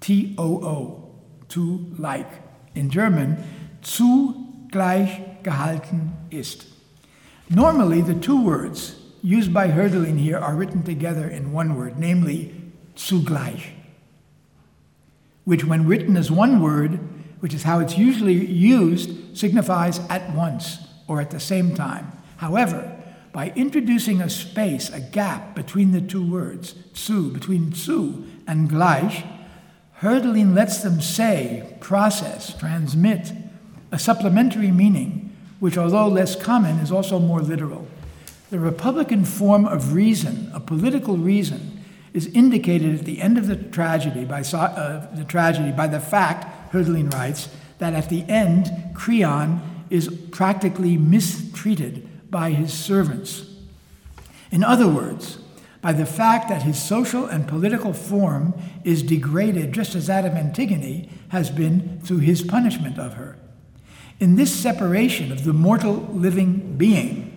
T 0.00 0.34
O 0.38 0.64
O, 0.64 1.10
to 1.48 1.86
like. 1.98 2.30
In 2.74 2.88
German, 2.88 3.36
zu 3.82 4.34
gleich 4.70 5.42
gehalten 5.42 6.12
ist. 6.30 6.66
Normally, 7.50 8.00
the 8.00 8.14
two 8.14 8.42
words 8.42 8.96
used 9.22 9.54
by 9.54 9.68
Hölderlin 9.68 10.18
here 10.18 10.38
are 10.38 10.54
written 10.54 10.82
together 10.82 11.28
in 11.28 11.52
one 11.52 11.76
word, 11.76 11.98
namely 11.98 12.54
zugleich, 12.96 13.72
which, 15.44 15.64
when 15.64 15.86
written 15.86 16.16
as 16.16 16.30
one 16.30 16.60
word, 16.60 16.98
which 17.40 17.54
is 17.54 17.62
how 17.62 17.80
it's 17.80 17.96
usually 17.96 18.34
used, 18.34 19.36
signifies 19.36 20.00
at 20.08 20.34
once 20.34 20.78
or 21.08 21.20
at 21.20 21.30
the 21.30 21.40
same 21.40 21.74
time. 21.74 22.12
However, 22.36 22.96
by 23.32 23.52
introducing 23.56 24.20
a 24.20 24.28
space, 24.28 24.90
a 24.90 25.00
gap 25.00 25.54
between 25.54 25.92
the 25.92 26.00
two 26.00 26.28
words, 26.28 26.74
zu, 26.94 27.30
between 27.30 27.72
zu 27.72 28.24
and 28.46 28.68
gleich, 28.68 29.24
Hölderlin 30.00 30.54
lets 30.54 30.82
them 30.82 31.00
say, 31.00 31.76
process, 31.80 32.56
transmit 32.58 33.32
a 33.92 33.98
supplementary 33.98 34.70
meaning, 34.70 35.34
which, 35.60 35.78
although 35.78 36.08
less 36.08 36.34
common, 36.34 36.78
is 36.78 36.90
also 36.90 37.18
more 37.18 37.40
literal. 37.40 37.86
The 38.52 38.60
Republican 38.60 39.24
form 39.24 39.64
of 39.64 39.94
reason, 39.94 40.50
a 40.52 40.60
political 40.60 41.16
reason, 41.16 41.82
is 42.12 42.26
indicated 42.34 42.98
at 42.98 43.06
the 43.06 43.22
end 43.22 43.38
of 43.38 43.46
the 43.46 43.56
tragedy 43.56 44.26
by 44.26 44.42
uh, 44.42 45.06
the 45.14 45.24
tragedy 45.24 45.72
by 45.72 45.86
the 45.86 45.98
fact, 45.98 46.70
Hölderlin 46.70 47.10
writes, 47.14 47.48
that 47.78 47.94
at 47.94 48.10
the 48.10 48.28
end, 48.28 48.70
Creon 48.92 49.86
is 49.88 50.14
practically 50.32 50.98
mistreated 50.98 52.06
by 52.30 52.50
his 52.50 52.74
servants. 52.74 53.46
In 54.50 54.62
other 54.62 54.86
words, 54.86 55.38
by 55.80 55.94
the 55.94 56.04
fact 56.04 56.50
that 56.50 56.64
his 56.64 56.78
social 56.78 57.24
and 57.24 57.48
political 57.48 57.94
form 57.94 58.52
is 58.84 59.02
degraded 59.02 59.72
just 59.72 59.94
as 59.94 60.08
that 60.08 60.26
of 60.26 60.34
Antigone 60.34 61.08
has 61.30 61.50
been 61.50 62.02
through 62.02 62.18
his 62.18 62.42
punishment 62.42 62.98
of 62.98 63.14
her. 63.14 63.38
In 64.20 64.36
this 64.36 64.54
separation 64.54 65.32
of 65.32 65.44
the 65.44 65.54
mortal 65.54 66.06
living 66.12 66.76
being, 66.76 67.31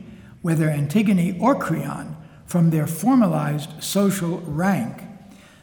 whether 0.45 0.69
Antigone 0.69 1.35
or 1.39 1.55
Creon, 1.55 2.15
from 2.45 2.69
their 2.69 2.85
formalized 2.85 3.81
social 3.81 4.37
rank, 4.41 5.01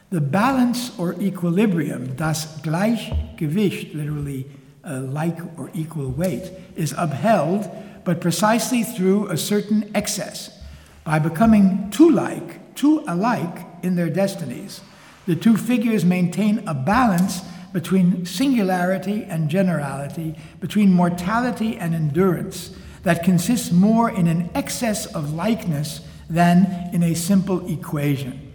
the 0.09 0.19
balance 0.19 0.91
or 0.99 1.13
equilibrium, 1.21 2.13
das 2.17 2.59
Gleichgewicht, 2.59 3.95
literally 3.95 4.45
uh, 4.83 4.99
like 4.99 5.39
or 5.57 5.71
equal 5.73 6.09
weight, 6.09 6.51
is 6.75 6.93
upheld 6.97 7.71
but 8.03 8.19
precisely 8.19 8.83
through 8.83 9.29
a 9.29 9.37
certain 9.37 9.89
excess. 9.95 10.61
By 11.05 11.17
becoming 11.17 11.89
too 11.89 12.09
like, 12.09 12.75
too 12.75 13.05
alike 13.07 13.65
in 13.83 13.95
their 13.95 14.09
destinies, 14.09 14.81
the 15.25 15.37
two 15.37 15.55
figures 15.55 16.03
maintain 16.03 16.61
a 16.67 16.73
balance 16.73 17.39
between 17.71 18.25
singularity 18.25 19.23
and 19.23 19.49
generality, 19.49 20.35
between 20.59 20.91
mortality 20.91 21.77
and 21.77 21.95
endurance, 21.95 22.75
that 23.03 23.23
consists 23.23 23.71
more 23.71 24.09
in 24.09 24.27
an 24.27 24.49
excess 24.55 25.05
of 25.07 25.33
likeness 25.33 26.01
than 26.29 26.89
in 26.93 27.03
a 27.03 27.13
simple 27.13 27.69
equation. 27.71 28.53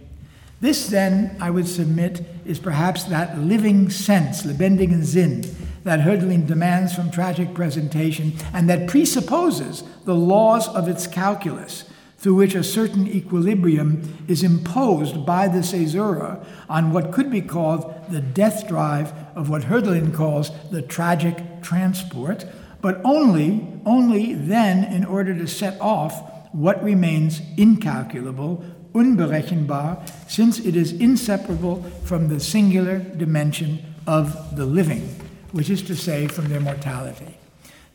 This, 0.61 0.87
then, 0.87 1.37
I 1.39 1.51
would 1.51 1.67
submit, 1.67 2.21
is 2.45 2.59
perhaps 2.59 3.05
that 3.05 3.39
living 3.39 3.89
sense, 3.89 4.43
lebendigen 4.43 5.05
Sinn, 5.05 5.45
that 5.83 6.01
Hölderlin 6.01 6.45
demands 6.45 6.93
from 6.93 7.11
tragic 7.11 7.53
presentation 7.53 8.33
and 8.53 8.69
that 8.69 8.89
presupposes 8.89 9.83
the 10.03 10.15
laws 10.15 10.67
of 10.67 10.89
its 10.89 11.07
calculus, 11.07 11.85
through 12.17 12.35
which 12.35 12.55
a 12.55 12.63
certain 12.63 13.07
equilibrium 13.07 14.25
is 14.27 14.43
imposed 14.43 15.25
by 15.25 15.47
the 15.47 15.61
caesura 15.61 16.45
on 16.67 16.91
what 16.91 17.13
could 17.13 17.31
be 17.31 17.41
called 17.41 17.95
the 18.09 18.19
death 18.19 18.67
drive 18.67 19.13
of 19.35 19.49
what 19.49 19.61
Hölderlin 19.61 20.13
calls 20.13 20.51
the 20.69 20.81
tragic 20.81 21.61
transport, 21.61 22.45
but 22.81 23.01
only, 23.03 23.67
only 23.85 24.33
then 24.33 24.83
in 24.83 25.05
order 25.05 25.33
to 25.33 25.47
set 25.47 25.79
off 25.81 26.21
what 26.53 26.83
remains 26.83 27.41
incalculable, 27.57 28.63
unberechenbar, 28.93 30.09
since 30.29 30.59
it 30.59 30.75
is 30.75 30.93
inseparable 30.93 31.83
from 32.03 32.27
the 32.27 32.39
singular 32.39 32.99
dimension 32.99 33.79
of 34.07 34.55
the 34.55 34.65
living 34.65 35.07
which 35.51 35.69
is 35.69 35.81
to 35.83 35.95
say, 35.95 36.27
from 36.27 36.49
their 36.49 36.59
mortality. 36.59 37.37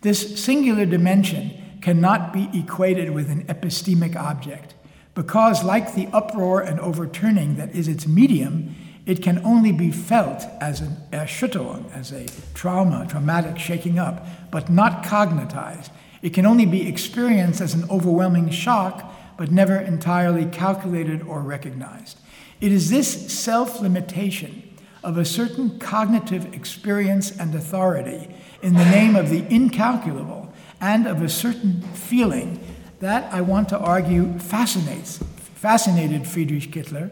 This 0.00 0.42
singular 0.42 0.86
dimension 0.86 1.52
cannot 1.80 2.32
be 2.32 2.50
equated 2.52 3.10
with 3.10 3.30
an 3.30 3.44
epistemic 3.44 4.16
object, 4.16 4.74
because, 5.14 5.62
like 5.62 5.94
the 5.94 6.08
uproar 6.08 6.60
and 6.60 6.80
overturning 6.80 7.56
that 7.56 7.70
is 7.74 7.86
its 7.86 8.06
medium, 8.06 8.74
it 9.06 9.22
can 9.22 9.44
only 9.44 9.72
be 9.72 9.90
felt 9.90 10.44
as 10.60 10.80
an 10.80 10.96
Erschütterung, 11.12 11.92
as 11.92 12.10
a 12.12 12.26
trauma, 12.54 13.06
traumatic 13.08 13.58
shaking 13.58 13.98
up, 13.98 14.26
but 14.50 14.70
not 14.70 15.04
cognitized. 15.04 15.90
It 16.22 16.32
can 16.32 16.46
only 16.46 16.64
be 16.64 16.88
experienced 16.88 17.60
as 17.60 17.74
an 17.74 17.88
overwhelming 17.90 18.48
shock, 18.50 19.12
but 19.36 19.50
never 19.50 19.76
entirely 19.76 20.46
calculated 20.46 21.22
or 21.22 21.42
recognized. 21.42 22.18
It 22.60 22.72
is 22.72 22.88
this 22.88 23.32
self 23.32 23.80
limitation 23.80 24.62
of 25.02 25.18
a 25.18 25.24
certain 25.24 25.78
cognitive 25.78 26.54
experience 26.54 27.30
and 27.30 27.54
authority 27.54 28.34
in 28.62 28.72
the 28.72 28.86
name 28.86 29.16
of 29.16 29.28
the 29.28 29.44
incalculable 29.52 30.50
and 30.80 31.06
of 31.06 31.20
a 31.20 31.28
certain 31.28 31.82
feeling 31.92 32.58
that 33.00 33.30
I 33.30 33.42
want 33.42 33.68
to 33.68 33.78
argue 33.78 34.38
fascinates, 34.38 35.18
fascinated 35.56 36.26
Friedrich 36.26 36.70
Kittler, 36.70 37.10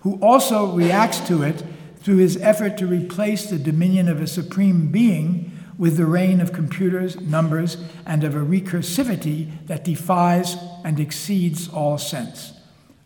who 0.00 0.18
also 0.20 0.72
reacts 0.72 1.20
to 1.28 1.42
it 1.42 1.62
through 1.96 2.18
his 2.18 2.36
effort 2.38 2.78
to 2.78 2.86
replace 2.86 3.50
the 3.50 3.58
dominion 3.58 4.08
of 4.08 4.20
a 4.20 4.26
supreme 4.26 4.92
being 4.92 5.52
with 5.78 5.96
the 5.96 6.06
reign 6.06 6.40
of 6.40 6.52
computers, 6.52 7.20
numbers, 7.20 7.76
and 8.06 8.24
of 8.24 8.34
a 8.34 8.40
recursivity 8.40 9.50
that 9.66 9.84
defies 9.84 10.56
and 10.84 10.98
exceeds 10.98 11.68
all 11.68 11.98
sense. 11.98 12.52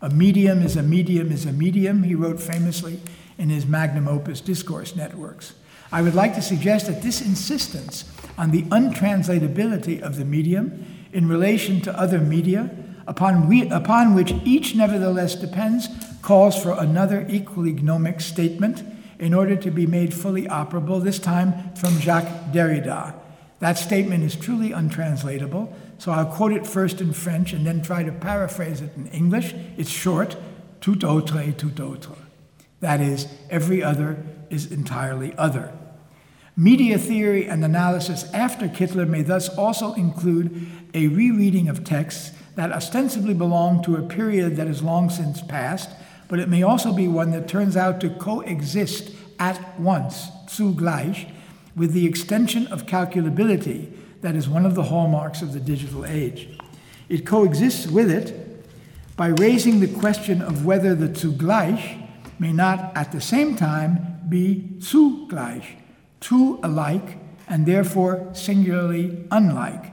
A 0.01 0.09
medium 0.09 0.61
is 0.61 0.75
a 0.75 0.83
medium 0.83 1.31
is 1.31 1.45
a 1.45 1.51
medium, 1.51 2.03
he 2.03 2.15
wrote 2.15 2.39
famously 2.39 2.99
in 3.37 3.49
his 3.49 3.65
magnum 3.65 4.07
opus, 4.07 4.41
Discourse 4.41 4.95
Networks. 4.95 5.53
I 5.91 6.01
would 6.01 6.15
like 6.15 6.35
to 6.35 6.41
suggest 6.41 6.87
that 6.87 7.01
this 7.01 7.21
insistence 7.21 8.05
on 8.37 8.51
the 8.51 8.63
untranslatability 8.63 10.01
of 10.01 10.15
the 10.15 10.25
medium 10.25 10.85
in 11.11 11.27
relation 11.27 11.81
to 11.81 11.99
other 11.99 12.19
media, 12.19 12.69
upon, 13.11 13.49
we, 13.49 13.69
upon 13.69 14.15
which 14.15 14.33
each 14.45 14.73
nevertheless 14.73 15.35
depends, 15.35 15.89
calls 16.21 16.55
for 16.57 16.79
another 16.79 17.27
equally 17.29 17.73
gnomic 17.73 18.21
statement 18.21 18.83
in 19.19 19.33
order 19.33 19.57
to 19.57 19.69
be 19.69 19.85
made 19.85 20.13
fully 20.13 20.43
operable, 20.43 21.03
this 21.03 21.19
time 21.19 21.73
from 21.75 21.99
Jacques 21.99 22.53
Derrida. 22.53 23.13
That 23.59 23.77
statement 23.77 24.23
is 24.23 24.35
truly 24.37 24.71
untranslatable, 24.71 25.75
so 25.97 26.13
I'll 26.13 26.25
quote 26.25 26.53
it 26.53 26.65
first 26.65 27.01
in 27.01 27.11
French 27.11 27.51
and 27.51 27.67
then 27.67 27.81
try 27.81 28.01
to 28.01 28.13
paraphrase 28.13 28.79
it 28.79 28.95
in 28.95 29.07
English. 29.07 29.53
It's 29.77 29.89
short, 29.89 30.37
tout 30.79 31.03
autre 31.03 31.37
est 31.39 31.59
tout 31.59 31.79
autre. 31.81 32.15
That 32.79 33.01
is, 33.01 33.27
every 33.49 33.83
other 33.83 34.23
is 34.49 34.71
entirely 34.71 35.35
other. 35.37 35.73
Media 36.55 36.97
theory 36.97 37.45
and 37.45 37.63
analysis 37.65 38.31
after 38.33 38.69
Kittler 38.69 39.07
may 39.07 39.21
thus 39.21 39.49
also 39.49 39.93
include 39.95 40.65
a 40.93 41.09
rereading 41.09 41.67
of 41.67 41.83
texts 41.83 42.31
that 42.55 42.71
ostensibly 42.71 43.33
belong 43.33 43.83
to 43.83 43.95
a 43.95 44.01
period 44.01 44.55
that 44.57 44.67
is 44.67 44.83
long 44.83 45.09
since 45.09 45.41
past, 45.41 45.89
but 46.27 46.39
it 46.39 46.49
may 46.49 46.63
also 46.63 46.93
be 46.93 47.07
one 47.07 47.31
that 47.31 47.47
turns 47.47 47.75
out 47.75 47.99
to 48.01 48.09
coexist 48.09 49.11
at 49.39 49.79
once, 49.79 50.29
zugleich, 50.47 51.27
with 51.75 51.93
the 51.93 52.05
extension 52.05 52.67
of 52.67 52.85
calculability 52.85 53.91
that 54.21 54.35
is 54.35 54.47
one 54.47 54.65
of 54.65 54.75
the 54.75 54.83
hallmarks 54.83 55.41
of 55.41 55.53
the 55.53 55.59
digital 55.59 56.05
age. 56.05 56.47
It 57.09 57.25
coexists 57.25 57.87
with 57.87 58.09
it 58.09 58.65
by 59.17 59.27
raising 59.27 59.79
the 59.79 59.87
question 59.99 60.41
of 60.41 60.65
whether 60.65 60.95
the 60.95 61.07
zugleich 61.07 61.97
may 62.39 62.51
not 62.51 62.95
at 62.95 63.11
the 63.11 63.21
same 63.21 63.55
time 63.55 64.19
be 64.29 64.69
zugleich, 64.79 65.77
two 66.19 66.59
alike 66.63 67.17
and 67.47 67.65
therefore 67.65 68.29
singularly 68.33 69.25
unlike. 69.31 69.91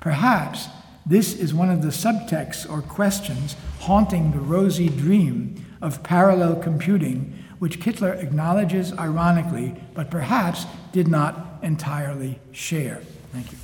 Perhaps 0.00 0.68
this 1.06 1.34
is 1.34 1.52
one 1.52 1.70
of 1.70 1.82
the 1.82 1.88
subtexts 1.88 2.70
or 2.70 2.80
questions 2.80 3.56
haunting 3.80 4.32
the 4.32 4.38
rosy 4.38 4.88
dream 4.88 5.64
of 5.82 6.02
parallel 6.02 6.56
computing, 6.56 7.44
which 7.58 7.80
Kittler 7.80 8.22
acknowledges 8.22 8.92
ironically, 8.94 9.74
but 9.92 10.10
perhaps 10.10 10.64
did 10.92 11.08
not 11.08 11.58
entirely 11.62 12.38
share. 12.52 13.02
Thank 13.32 13.52
you. 13.52 13.63